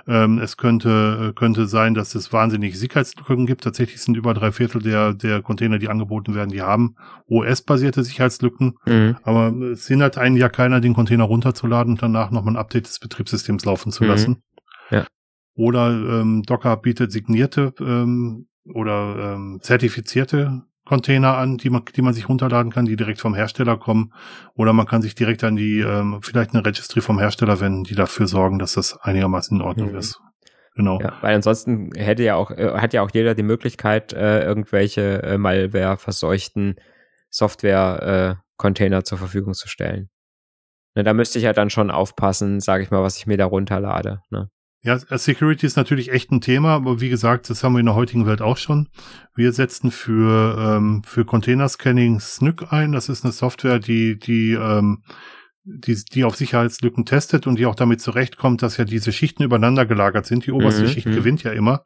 Ähm, 0.07 0.38
es 0.38 0.57
könnte 0.57 1.32
könnte 1.34 1.66
sein, 1.66 1.95
dass 1.95 2.14
es 2.14 2.32
wahnsinnig 2.32 2.78
Sicherheitslücken 2.78 3.47
gibt. 3.47 3.64
Tatsächlich 3.64 4.01
sind 4.01 4.16
über 4.16 4.34
drei 4.34 4.53
Viertel 4.53 4.82
der 4.82 5.14
der 5.14 5.43
Container, 5.43 5.78
die 5.78 5.88
angeboten 5.88 6.34
werden, 6.34 6.51
die 6.51 6.62
haben 6.62 6.97
OS-basierte 7.26 8.05
Sicherheitslücken. 8.05 8.74
Mhm. 8.86 9.16
Aber 9.22 9.53
es 9.72 9.86
hindert 9.86 10.18
einen 10.18 10.36
ja 10.36 10.49
keiner, 10.49 10.80
den 10.80 10.95
Container 10.95 11.24
runterzuladen 11.24 11.95
und 11.95 12.03
danach 12.03 12.30
nochmal 12.30 12.55
ein 12.55 12.59
Update 12.59 12.86
des 12.86 12.99
Betriebssystems 12.99 13.64
laufen 13.64 13.93
zu 13.93 14.05
mhm. 14.05 14.11
lassen. 14.11 14.43
Ja. 14.91 15.07
Oder 15.55 15.91
ähm, 15.91 16.43
Docker 16.43 16.76
bietet 16.76 17.12
signierte 17.12 17.74
ähm, 17.80 18.47
oder 18.64 19.34
ähm, 19.34 19.59
zertifizierte 19.62 20.62
Container 20.91 21.36
an, 21.36 21.57
die 21.57 21.70
man, 21.70 21.84
die 21.95 22.03
man 22.03 22.14
sich 22.14 22.28
runterladen 22.28 22.72
kann, 22.72 22.84
die 22.84 22.97
direkt 22.97 23.20
vom 23.20 23.32
Hersteller 23.32 23.76
kommen. 23.76 24.12
Oder 24.55 24.72
man 24.72 24.88
kann 24.88 25.03
sich 25.03 25.14
direkt 25.14 25.45
an 25.45 25.55
die, 25.55 25.78
ähm, 25.78 26.18
vielleicht 26.20 26.53
eine 26.53 26.66
Registry 26.66 27.01
vom 27.01 27.20
Hersteller 27.20 27.61
wenden, 27.61 27.84
die 27.84 27.95
dafür 27.95 28.26
sorgen, 28.26 28.59
dass 28.59 28.72
das 28.72 28.99
einigermaßen 29.01 29.57
in 29.57 29.62
Ordnung 29.62 29.93
mhm. 29.93 29.99
ist. 29.99 30.20
Genau. 30.74 31.01
Ja, 31.01 31.12
weil 31.20 31.36
ansonsten 31.36 31.93
hätte 31.95 32.24
ja 32.24 32.34
auch, 32.34 32.51
äh, 32.51 32.72
hat 32.72 32.93
ja 32.93 33.03
auch 33.03 33.11
jeder 33.12 33.36
die 33.36 33.45
Möglichkeit, 33.45 34.12
äh, 34.12 34.43
irgendwelche 34.43 35.22
äh, 35.22 35.38
Malware-verseuchten 35.38 36.74
Software-Container 37.28 38.99
äh, 38.99 39.05
zur 39.05 39.18
Verfügung 39.18 39.55
zu 39.55 39.68
stellen. 39.68 40.11
Ne, 40.97 41.05
da 41.05 41.14
müsste 41.14 41.38
ich 41.38 41.45
ja 41.45 41.53
dann 41.53 41.70
schon 41.70 41.93
aufpassen, 41.93 42.59
sage 42.59 42.82
ich 42.82 42.91
mal, 42.91 43.05
was 43.05 43.16
ich 43.16 43.28
mir 43.28 43.36
da 43.36 43.47
runterlade. 43.47 44.22
Ne? 44.30 44.51
Ja, 44.83 44.99
Security 44.99 45.66
ist 45.66 45.76
natürlich 45.76 46.11
echt 46.11 46.33
ein 46.33 46.41
Thema, 46.41 46.74
aber 46.74 47.03
wie 47.03 47.11
gesagt, 47.11 47.51
das 47.51 47.62
haben 47.62 47.74
wir 47.74 47.81
in 47.81 47.87
der 47.87 47.95
heutigen 47.95 48.24
Welt 48.24 48.41
auch 48.41 48.57
schon. 48.57 48.89
Wir 49.35 49.53
setzen 49.53 49.91
für, 49.91 50.57
ähm, 50.59 51.03
für 51.05 51.26
Container 51.26 51.68
Scanning 51.68 52.18
SNYK 52.18 52.72
ein. 52.72 52.93
Das 52.93 53.11
ist 53.11 53.22
eine 53.22 53.33
Software, 53.33 53.78
die, 53.78 54.18
die 54.18 54.53
ähm, 54.53 55.03
die, 55.78 55.94
die 55.94 56.24
auf 56.24 56.36
Sicherheitslücken 56.36 57.04
testet 57.04 57.46
und 57.46 57.58
die 57.58 57.66
auch 57.66 57.74
damit 57.74 58.00
zurechtkommt, 58.00 58.62
dass 58.62 58.76
ja 58.76 58.84
diese 58.84 59.12
Schichten 59.12 59.42
übereinander 59.42 59.86
gelagert 59.86 60.26
sind. 60.26 60.46
Die 60.46 60.52
oberste 60.52 60.82
mhm. 60.82 60.88
Schicht 60.88 61.06
mhm. 61.06 61.14
gewinnt 61.14 61.42
ja 61.42 61.52
immer. 61.52 61.84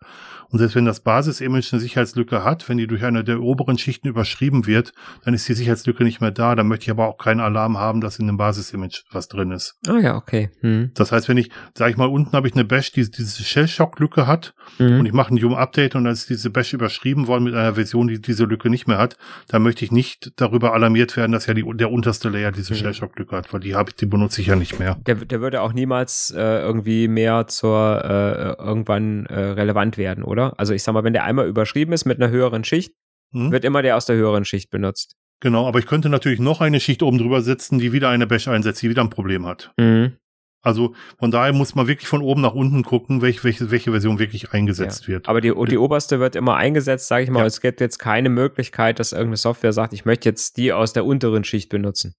Und 0.50 0.58
selbst 0.58 0.76
wenn 0.76 0.84
das 0.84 1.00
Basis-Image 1.00 1.72
eine 1.72 1.80
Sicherheitslücke 1.80 2.44
hat, 2.44 2.68
wenn 2.68 2.78
die 2.78 2.86
durch 2.86 3.02
eine 3.02 3.24
der 3.24 3.40
oberen 3.40 3.76
Schichten 3.76 4.06
überschrieben 4.06 4.66
wird, 4.66 4.92
dann 5.24 5.34
ist 5.34 5.48
die 5.48 5.54
Sicherheitslücke 5.54 6.04
nicht 6.04 6.20
mehr 6.20 6.30
da. 6.30 6.54
Dann 6.54 6.68
möchte 6.68 6.84
ich 6.84 6.90
aber 6.90 7.08
auch 7.08 7.18
keinen 7.18 7.40
Alarm 7.40 7.78
haben, 7.78 8.00
dass 8.00 8.20
in 8.20 8.28
dem 8.28 8.36
Basis-Image 8.36 9.02
was 9.10 9.26
drin 9.26 9.50
ist. 9.50 9.74
Ah 9.88 9.98
ja, 9.98 10.16
okay. 10.16 10.50
Hm. 10.60 10.92
Das 10.94 11.10
heißt, 11.10 11.28
wenn 11.28 11.38
ich, 11.38 11.50
sage 11.76 11.90
ich 11.90 11.96
mal, 11.96 12.06
unten 12.08 12.32
habe 12.36 12.46
ich 12.46 12.54
eine 12.54 12.64
Bash, 12.64 12.92
die 12.92 13.10
diese 13.10 13.42
Shell-Shock-Lücke 13.42 14.28
hat 14.28 14.54
mhm. 14.78 15.00
und 15.00 15.06
ich 15.06 15.12
mache 15.12 15.34
ein 15.34 15.38
Yum-Update 15.38 15.96
und 15.96 16.04
dann 16.04 16.12
ist 16.12 16.30
diese 16.30 16.50
Bash 16.50 16.72
überschrieben 16.72 17.26
worden 17.26 17.44
mit 17.44 17.54
einer 17.54 17.74
Version, 17.74 18.06
die 18.06 18.20
diese 18.20 18.44
Lücke 18.44 18.70
nicht 18.70 18.86
mehr 18.86 18.98
hat, 18.98 19.16
dann 19.48 19.62
möchte 19.62 19.84
ich 19.84 19.90
nicht 19.90 20.34
darüber 20.36 20.72
alarmiert 20.72 21.16
werden, 21.16 21.32
dass 21.32 21.46
ja 21.46 21.54
die, 21.54 21.64
der 21.74 21.90
unterste 21.90 22.28
Layer 22.28 22.52
diese 22.52 22.74
mhm. 22.74 22.78
Shell-Shock-Lücke 22.78 23.36
hat, 23.36 23.52
weil 23.52 23.60
die 23.60 23.73
habe 23.74 23.90
ich, 23.90 23.96
die 23.96 24.06
benutze 24.06 24.40
ich 24.40 24.48
ja 24.48 24.56
nicht 24.56 24.78
mehr. 24.78 24.96
Der, 25.06 25.16
der 25.16 25.40
würde 25.40 25.60
auch 25.62 25.72
niemals 25.72 26.32
äh, 26.36 26.60
irgendwie 26.60 27.08
mehr 27.08 27.46
zur 27.46 28.02
äh, 28.04 28.62
irgendwann 28.62 29.26
äh, 29.26 29.38
relevant 29.38 29.98
werden, 29.98 30.24
oder? 30.24 30.58
Also 30.58 30.74
ich 30.74 30.82
sag 30.82 30.92
mal, 30.92 31.04
wenn 31.04 31.12
der 31.12 31.24
einmal 31.24 31.46
überschrieben 31.46 31.92
ist 31.92 32.04
mit 32.04 32.20
einer 32.20 32.30
höheren 32.30 32.64
Schicht, 32.64 32.94
hm? 33.32 33.52
wird 33.52 33.64
immer 33.64 33.82
der 33.82 33.96
aus 33.96 34.06
der 34.06 34.16
höheren 34.16 34.44
Schicht 34.44 34.70
benutzt. 34.70 35.16
Genau, 35.40 35.66
aber 35.66 35.78
ich 35.78 35.86
könnte 35.86 36.08
natürlich 36.08 36.40
noch 36.40 36.60
eine 36.60 36.80
Schicht 36.80 37.02
oben 37.02 37.18
drüber 37.18 37.42
setzen, 37.42 37.78
die 37.78 37.92
wieder 37.92 38.08
eine 38.08 38.26
Bash 38.26 38.48
einsetzt, 38.48 38.82
die 38.82 38.88
wieder 38.88 39.02
ein 39.02 39.10
Problem 39.10 39.46
hat. 39.46 39.72
Mhm. 39.78 40.16
Also 40.64 40.94
von 41.18 41.30
daher 41.30 41.52
muss 41.52 41.74
man 41.74 41.86
wirklich 41.86 42.08
von 42.08 42.22
oben 42.22 42.40
nach 42.40 42.54
unten 42.54 42.82
gucken, 42.82 43.20
welche, 43.20 43.44
welche, 43.44 43.70
welche 43.70 43.90
Version 43.90 44.18
wirklich 44.18 44.52
eingesetzt 44.52 45.02
ja. 45.02 45.08
wird. 45.08 45.28
Aber 45.28 45.42
die, 45.42 45.52
die 45.68 45.76
oberste 45.76 46.18
wird 46.18 46.36
immer 46.36 46.56
eingesetzt, 46.56 47.08
sage 47.08 47.24
ich 47.24 47.30
mal. 47.30 47.40
Ja. 47.40 47.46
Es 47.46 47.60
gibt 47.60 47.82
jetzt 47.82 47.98
keine 47.98 48.30
Möglichkeit, 48.30 48.98
dass 48.98 49.12
irgendeine 49.12 49.36
Software 49.36 49.74
sagt, 49.74 49.92
ich 49.92 50.06
möchte 50.06 50.28
jetzt 50.28 50.56
die 50.56 50.72
aus 50.72 50.94
der 50.94 51.04
unteren 51.04 51.44
Schicht 51.44 51.68
benutzen. 51.68 52.14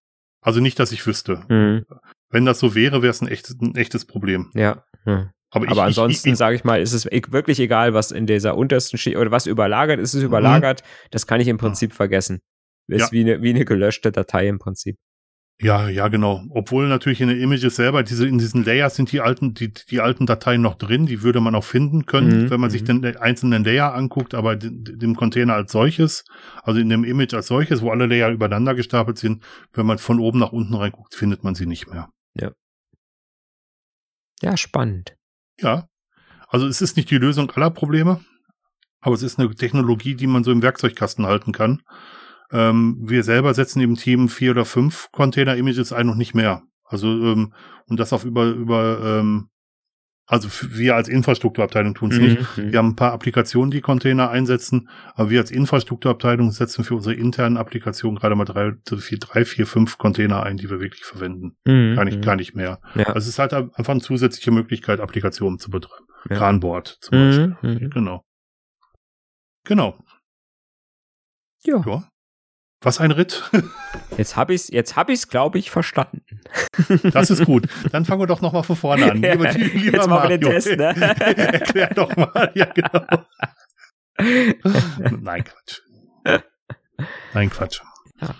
Also 0.45 0.59
nicht, 0.59 0.77
dass 0.77 0.91
ich 0.91 1.05
wüsste. 1.07 1.43
Mhm. 1.49 1.85
Wenn 2.29 2.45
das 2.45 2.59
so 2.59 2.75
wäre, 2.75 3.01
wäre 3.01 3.09
es 3.09 3.19
ein, 3.19 3.27
echtes, 3.27 3.59
ein 3.59 3.75
echtes 3.75 4.05
Problem. 4.05 4.51
Ja. 4.53 4.83
Mhm. 5.03 5.31
Aber, 5.49 5.65
ich, 5.65 5.71
Aber 5.71 5.83
ansonsten, 5.83 6.35
sage 6.35 6.55
ich 6.55 6.63
mal, 6.63 6.79
ist 6.81 6.93
es 6.93 7.05
wirklich 7.05 7.59
egal, 7.59 7.95
was 7.95 8.11
in 8.11 8.27
dieser 8.27 8.55
untersten 8.55 8.99
Schicht 8.99 9.17
oder 9.17 9.31
was 9.31 9.47
überlagert 9.47 9.99
ist, 9.99 10.13
es 10.13 10.21
mhm. 10.21 10.27
überlagert. 10.27 10.83
Mhm. 10.83 11.07
Das 11.09 11.25
kann 11.25 11.41
ich 11.41 11.47
im 11.47 11.57
Prinzip 11.57 11.93
vergessen. 11.93 12.41
Ist 12.87 13.01
ja. 13.01 13.11
wie, 13.11 13.21
eine, 13.21 13.41
wie 13.41 13.49
eine 13.49 13.65
gelöschte 13.65 14.11
Datei 14.11 14.47
im 14.47 14.59
Prinzip. 14.59 14.97
Ja, 15.61 15.87
ja, 15.87 16.09
genau. 16.09 16.43
Obwohl 16.49 16.89
natürlich 16.89 17.21
in 17.21 17.29
den 17.29 17.39
Images 17.39 17.77
selber, 17.77 18.03
diese, 18.03 18.27
in 18.27 18.37
diesen 18.37 18.65
Layers 18.65 18.95
sind 18.95 19.11
die 19.13 19.21
alten, 19.21 19.53
die, 19.53 19.71
die 19.71 20.01
alten 20.01 20.25
Dateien 20.25 20.61
noch 20.61 20.75
drin, 20.75 21.05
die 21.05 21.21
würde 21.23 21.39
man 21.39 21.55
auch 21.55 21.63
finden 21.63 22.05
können, 22.05 22.43
mhm, 22.43 22.49
wenn 22.49 22.59
man 22.59 22.69
sich 22.69 22.81
mhm. 22.81 23.01
den 23.01 23.17
einzelnen 23.17 23.63
Layer 23.63 23.93
anguckt, 23.93 24.33
aber 24.33 24.57
dem 24.57 25.15
Container 25.15 25.53
als 25.53 25.71
solches, 25.71 26.25
also 26.63 26.81
in 26.81 26.89
dem 26.89 27.05
Image 27.05 27.33
als 27.33 27.47
solches, 27.47 27.81
wo 27.81 27.89
alle 27.89 28.05
Layer 28.05 28.31
übereinander 28.31 28.75
gestapelt 28.75 29.17
sind, 29.17 29.43
wenn 29.71 29.85
man 29.85 29.97
von 29.97 30.19
oben 30.19 30.39
nach 30.39 30.51
unten 30.51 30.73
reinguckt, 30.73 31.15
findet 31.15 31.45
man 31.45 31.55
sie 31.55 31.65
nicht 31.65 31.87
mehr. 31.87 32.09
Ja. 32.33 32.51
Ja, 34.41 34.57
spannend. 34.57 35.15
Ja. 35.61 35.87
Also 36.49 36.67
es 36.67 36.81
ist 36.81 36.97
nicht 36.97 37.09
die 37.09 37.17
Lösung 37.17 37.49
aller 37.51 37.69
Probleme, 37.69 38.19
aber 38.99 39.15
es 39.15 39.23
ist 39.23 39.39
eine 39.39 39.53
Technologie, 39.55 40.15
die 40.15 40.27
man 40.27 40.43
so 40.43 40.51
im 40.51 40.61
Werkzeugkasten 40.61 41.25
halten 41.25 41.53
kann. 41.53 41.81
Ähm, 42.51 42.97
wir 43.01 43.23
selber 43.23 43.53
setzen 43.53 43.81
im 43.81 43.95
Team 43.95 44.29
vier 44.29 44.51
oder 44.51 44.65
fünf 44.65 45.09
Container-Images 45.11 45.93
ein 45.93 46.09
und 46.09 46.17
nicht 46.17 46.35
mehr. 46.35 46.63
Also 46.83 47.07
ähm, 47.07 47.53
und 47.87 47.99
das 47.99 48.13
auf 48.13 48.25
über 48.25 48.45
über 48.45 48.99
ähm, 49.03 49.49
also 50.27 50.49
wir 50.75 50.95
als 50.95 51.07
Infrastrukturabteilung 51.07 51.93
tun 51.93 52.11
es 52.11 52.17
mhm, 52.17 52.23
nicht. 52.23 52.57
Mhm. 52.57 52.71
Wir 52.71 52.79
haben 52.79 52.89
ein 52.89 52.95
paar 52.95 53.13
Applikationen, 53.13 53.69
die 53.69 53.81
Container 53.81 54.31
einsetzen, 54.31 54.89
aber 55.13 55.29
wir 55.29 55.39
als 55.39 55.51
Infrastrukturabteilung 55.51 56.51
setzen 56.51 56.83
für 56.83 56.95
unsere 56.95 57.13
internen 57.13 57.57
Applikationen 57.57 58.17
gerade 58.17 58.35
mal 58.35 58.45
drei, 58.45 58.73
vier, 58.97 59.19
drei, 59.19 59.45
vier, 59.45 59.67
fünf 59.67 59.99
Container 59.99 60.41
ein, 60.41 60.57
die 60.57 60.69
wir 60.69 60.79
wirklich 60.79 61.03
verwenden. 61.03 61.57
Mhm. 61.65 61.95
Gar 61.95 62.05
nicht, 62.05 62.17
mhm. 62.17 62.21
gar 62.21 62.35
nicht 62.35 62.55
mehr. 62.55 62.79
Ja. 62.95 63.05
Also 63.07 63.19
es 63.19 63.27
ist 63.27 63.39
halt 63.39 63.53
einfach 63.53 63.93
eine 63.93 64.01
zusätzliche 64.01 64.49
Möglichkeit, 64.51 64.99
Applikationen 64.99 65.59
zu 65.59 65.69
betreiben. 65.69 66.05
Ja. 66.29 66.37
Ranboard 66.37 66.97
zum 67.01 67.19
Beispiel. 67.19 67.57
Mhm. 67.61 67.69
mhm. 67.69 67.89
Genau. 67.91 68.23
Genau. 69.63 69.97
Ja. 71.65 71.83
ja. 71.85 72.07
Was 72.81 72.99
ein 72.99 73.11
Ritt. 73.11 73.49
Jetzt 74.17 74.35
habe 74.35 74.53
ich 74.53 74.61
es, 74.61 74.67
jetzt 74.69 74.95
habe 74.95 75.11
ich 75.11 75.27
glaube 75.27 75.57
ich, 75.57 75.71
verstanden. 75.71 76.21
Das 77.11 77.29
ist 77.29 77.45
gut. 77.45 77.67
Dann 77.91 78.05
fangen 78.05 78.21
wir 78.21 78.27
doch 78.27 78.41
noch 78.41 78.53
mal 78.53 78.63
von 78.63 78.75
vorne 78.75 79.11
an. 79.11 79.17
Lieber, 79.21 79.51
lieber 79.51 79.97
jetzt 79.97 80.07
machen 80.07 80.29
wir 80.29 80.37
den 80.37 80.49
Test, 80.49 80.67
ne? 80.67 80.95
Erklär 80.95 81.93
doch 81.93 82.15
mal. 82.15 82.51
Ja, 82.55 82.65
genau. 82.65 83.05
Nein, 85.21 85.43
Quatsch. 85.43 85.81
Nein, 87.33 87.49
Quatsch. 87.49 87.81
Ja. 88.21 88.35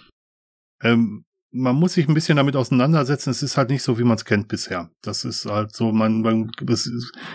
Ähm, 0.84 1.26
man 1.56 1.76
muss 1.76 1.94
sich 1.94 2.08
ein 2.08 2.14
bisschen 2.14 2.36
damit 2.36 2.56
auseinandersetzen. 2.56 3.30
Es 3.30 3.42
ist 3.42 3.56
halt 3.56 3.70
nicht 3.70 3.82
so, 3.82 3.98
wie 3.98 4.04
man 4.04 4.18
es 4.18 4.26
kennt 4.26 4.50
bisher. 4.50 4.92
Das 5.02 5.24
ist 5.24 5.46
halt 5.46 5.74
so, 5.74 5.92
man, 5.92 6.22
man 6.22 6.52
es 6.70 6.92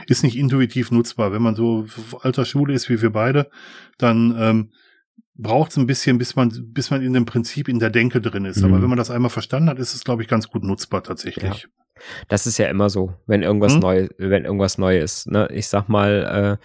ist 0.06 0.22
nicht 0.22 0.36
intuitiv 0.36 0.90
nutzbar. 0.90 1.32
Wenn 1.32 1.42
man 1.42 1.54
so 1.54 1.86
alter 2.20 2.44
Schule 2.44 2.74
ist 2.74 2.90
wie 2.90 3.00
wir 3.00 3.10
beide, 3.10 3.50
dann 3.98 4.36
ähm, 4.38 4.72
braucht 5.42 5.72
es 5.72 5.76
ein 5.76 5.86
bisschen, 5.86 6.18
bis 6.18 6.36
man, 6.36 6.50
bis 6.72 6.90
man 6.90 7.02
in 7.02 7.12
dem 7.12 7.24
Prinzip 7.24 7.68
in 7.68 7.78
der 7.78 7.90
Denke 7.90 8.20
drin 8.20 8.44
ist. 8.44 8.58
Mhm. 8.58 8.64
Aber 8.66 8.82
wenn 8.82 8.88
man 8.88 8.98
das 8.98 9.10
einmal 9.10 9.30
verstanden 9.30 9.68
hat, 9.68 9.78
ist 9.78 9.94
es, 9.94 10.04
glaube 10.04 10.22
ich, 10.22 10.28
ganz 10.28 10.48
gut 10.48 10.64
nutzbar 10.64 11.02
tatsächlich. 11.02 11.62
Ja. 11.62 11.68
Das 12.28 12.46
ist 12.46 12.58
ja 12.58 12.68
immer 12.68 12.88
so, 12.88 13.14
wenn 13.26 13.42
irgendwas 13.42 13.74
mhm. 13.74 13.80
neu, 13.80 14.08
wenn 14.18 14.44
irgendwas 14.44 14.78
neu 14.78 14.98
ist. 14.98 15.26
Ne? 15.26 15.48
Ich 15.52 15.68
sag 15.68 15.88
mal, 15.88 16.58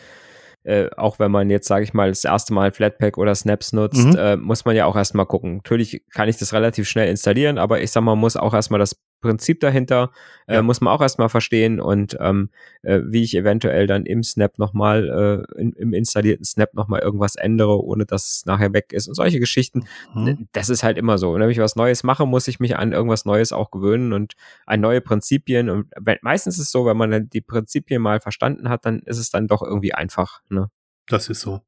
äh, 0.66 0.76
äh, 0.86 0.90
auch 0.98 1.20
wenn 1.20 1.32
man 1.32 1.50
jetzt, 1.50 1.68
sage 1.68 1.84
ich 1.84 1.94
mal, 1.94 2.10
das 2.10 2.24
erste 2.24 2.54
Mal 2.54 2.72
Flatpak 2.72 3.18
oder 3.18 3.36
Snaps 3.36 3.74
nutzt, 3.74 4.08
mhm. 4.08 4.16
äh, 4.18 4.36
muss 4.36 4.66
man 4.66 4.76
ja 4.76 4.86
auch 4.86 4.96
erstmal 4.96 5.26
gucken. 5.26 5.58
Natürlich 5.58 6.04
kann 6.12 6.28
ich 6.28 6.38
das 6.38 6.54
relativ 6.54 6.88
schnell 6.88 7.10
installieren, 7.10 7.58
aber 7.58 7.82
ich 7.82 7.92
sag 7.92 8.02
mal, 8.02 8.12
man 8.12 8.22
muss 8.22 8.36
auch 8.36 8.54
erstmal 8.54 8.80
das 8.80 8.96
Prinzip 9.26 9.60
dahinter, 9.60 10.12
äh, 10.46 10.56
ja. 10.56 10.62
muss 10.62 10.82
man 10.82 10.94
auch 10.94 11.02
erstmal 11.02 11.30
verstehen 11.30 11.80
und 11.80 12.16
ähm, 12.20 12.50
äh, 12.84 13.02
wie 13.04 13.24
ich 13.24 13.36
eventuell 13.36 13.88
dann 13.88 14.06
im 14.06 14.22
Snap 14.22 14.60
nochmal, 14.60 15.46
äh, 15.58 15.60
in, 15.60 15.74
im 15.74 15.94
installierten 15.94 16.46
Snap 16.46 16.76
nochmal 16.76 17.02
irgendwas 17.02 17.36
ändere, 17.36 17.84
ohne 17.84 18.06
dass 18.06 18.30
es 18.30 18.46
nachher 18.46 18.72
weg 18.74 18.94
ist 18.94 19.08
und 19.08 19.16
solche 19.16 19.40
Geschichten. 19.40 19.86
Mhm. 20.14 20.48
Das 20.52 20.70
ist 20.70 20.84
halt 20.84 21.00
immer 21.00 21.18
so. 21.18 21.32
Und 21.32 21.42
wenn 21.42 21.50
ich 21.50 21.58
was 21.58 21.76
Neues 21.76 22.04
mache, 22.04 22.28
muss 22.28 22.48
ich 22.48 22.60
mich 22.60 22.78
an 22.78 22.92
irgendwas 22.92 23.26
Neues 23.26 23.52
auch 23.52 23.72
gewöhnen 23.72 24.14
und 24.14 24.34
an 24.68 24.80
neue 24.80 25.02
Prinzipien. 25.02 25.72
Und 25.72 25.92
meistens 26.22 26.56
ist 26.56 26.66
es 26.66 26.72
so, 26.72 26.86
wenn 26.86 26.98
man 26.98 27.10
dann 27.10 27.30
die 27.30 27.42
Prinzipien 27.42 28.00
mal 28.00 28.20
verstanden 28.20 28.70
hat, 28.70 28.86
dann 28.86 29.00
ist 29.00 29.18
es 29.18 29.32
dann 29.32 29.48
doch 29.48 29.64
irgendwie 29.64 29.96
einfach. 29.96 30.42
Ne? 30.50 30.70
Das 31.08 31.30
ist 31.30 31.42
so. 31.42 31.62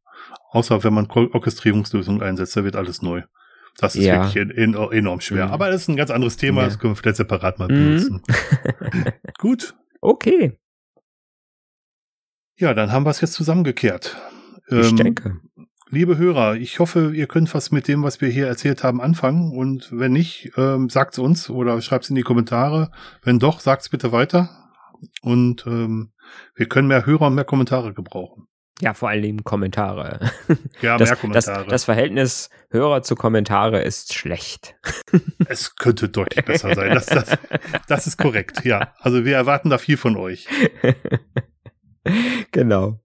Außer 0.51 0.83
wenn 0.83 0.93
man 0.93 1.07
Orchestrierungslösungen 1.09 2.21
einsetzt, 2.21 2.55
da 2.55 2.63
wird 2.63 2.75
alles 2.75 3.01
neu. 3.01 3.23
Das 3.77 3.95
ist 3.95 4.05
ja. 4.05 4.33
wirklich 4.33 4.57
enorm 4.57 5.21
schwer. 5.21 5.47
Mhm. 5.47 5.51
Aber 5.51 5.69
das 5.69 5.83
ist 5.83 5.87
ein 5.87 5.95
ganz 5.95 6.09
anderes 6.09 6.37
Thema, 6.37 6.61
ja. 6.61 6.67
das 6.67 6.79
können 6.79 6.93
wir 6.93 6.97
vielleicht 6.97 7.17
separat 7.17 7.59
mal 7.59 7.67
benutzen. 7.67 8.23
Mhm. 8.27 9.05
Gut. 9.37 9.75
Okay. 10.01 10.57
Ja, 12.57 12.73
dann 12.73 12.91
haben 12.91 13.05
wir 13.05 13.11
es 13.11 13.21
jetzt 13.21 13.33
zusammengekehrt. 13.33 14.17
Ich 14.67 14.89
ähm, 14.89 14.95
denke. 14.97 15.39
Liebe 15.89 16.17
Hörer, 16.17 16.55
ich 16.55 16.79
hoffe, 16.79 17.13
ihr 17.15 17.27
könnt 17.27 17.53
was 17.53 17.71
mit 17.71 17.87
dem, 17.87 18.03
was 18.03 18.19
wir 18.19 18.27
hier 18.27 18.47
erzählt 18.47 18.83
haben, 18.83 18.99
anfangen. 18.99 19.51
Und 19.55 19.89
wenn 19.91 20.11
nicht, 20.11 20.51
ähm, 20.57 20.89
sagt's 20.89 21.19
uns 21.19 21.49
oder 21.49 21.79
schreibt's 21.81 22.09
in 22.09 22.15
die 22.15 22.23
Kommentare. 22.23 22.91
Wenn 23.21 23.39
doch, 23.39 23.59
sagt's 23.59 23.89
bitte 23.89 24.11
weiter. 24.11 24.49
Und 25.21 25.65
ähm, 25.67 26.11
wir 26.55 26.67
können 26.67 26.87
mehr 26.87 27.05
Hörer 27.05 27.27
und 27.27 27.35
mehr 27.35 27.45
Kommentare 27.45 27.93
gebrauchen. 27.93 28.47
Ja, 28.79 28.93
vor 28.93 29.09
allen 29.09 29.23
Dingen 29.23 29.43
Kommentare. 29.43 30.19
Ja, 30.81 30.97
das, 30.97 31.09
mehr 31.09 31.17
Kommentare. 31.17 31.63
Das, 31.63 31.69
das, 31.71 31.83
Verhältnis 31.85 32.51
Hörer 32.69 33.01
zu 33.01 33.15
Kommentare 33.15 33.81
ist 33.81 34.13
schlecht. 34.13 34.75
Es 35.47 35.75
könnte 35.75 36.09
deutlich 36.09 36.45
besser 36.45 36.75
sein. 36.75 36.93
Das, 36.93 37.07
das, 37.07 37.37
das 37.87 38.07
ist 38.07 38.17
korrekt, 38.17 38.63
ja. 38.63 38.93
Also 38.99 39.25
wir 39.25 39.35
erwarten 39.35 39.69
da 39.69 39.77
viel 39.77 39.97
von 39.97 40.15
euch. 40.17 40.47
Genau. 42.51 43.01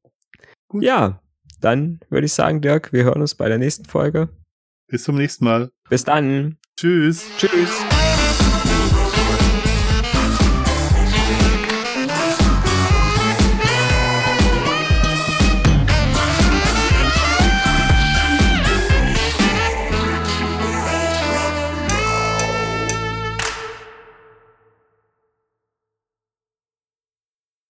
Gut. 0.68 0.84
Ja, 0.84 1.20
dann 1.60 1.98
würde 2.08 2.26
ich 2.26 2.32
sagen, 2.32 2.60
Dirk, 2.60 2.92
wir 2.92 3.02
hören 3.02 3.20
uns 3.20 3.34
bei 3.34 3.48
der 3.48 3.58
nächsten 3.58 3.84
Folge. 3.84 4.28
Bis 4.86 5.02
zum 5.02 5.16
nächsten 5.16 5.44
Mal. 5.44 5.70
Bis 5.88 6.04
dann. 6.04 6.58
Tschüss. 6.76 7.26
Tschüss. 7.36 7.84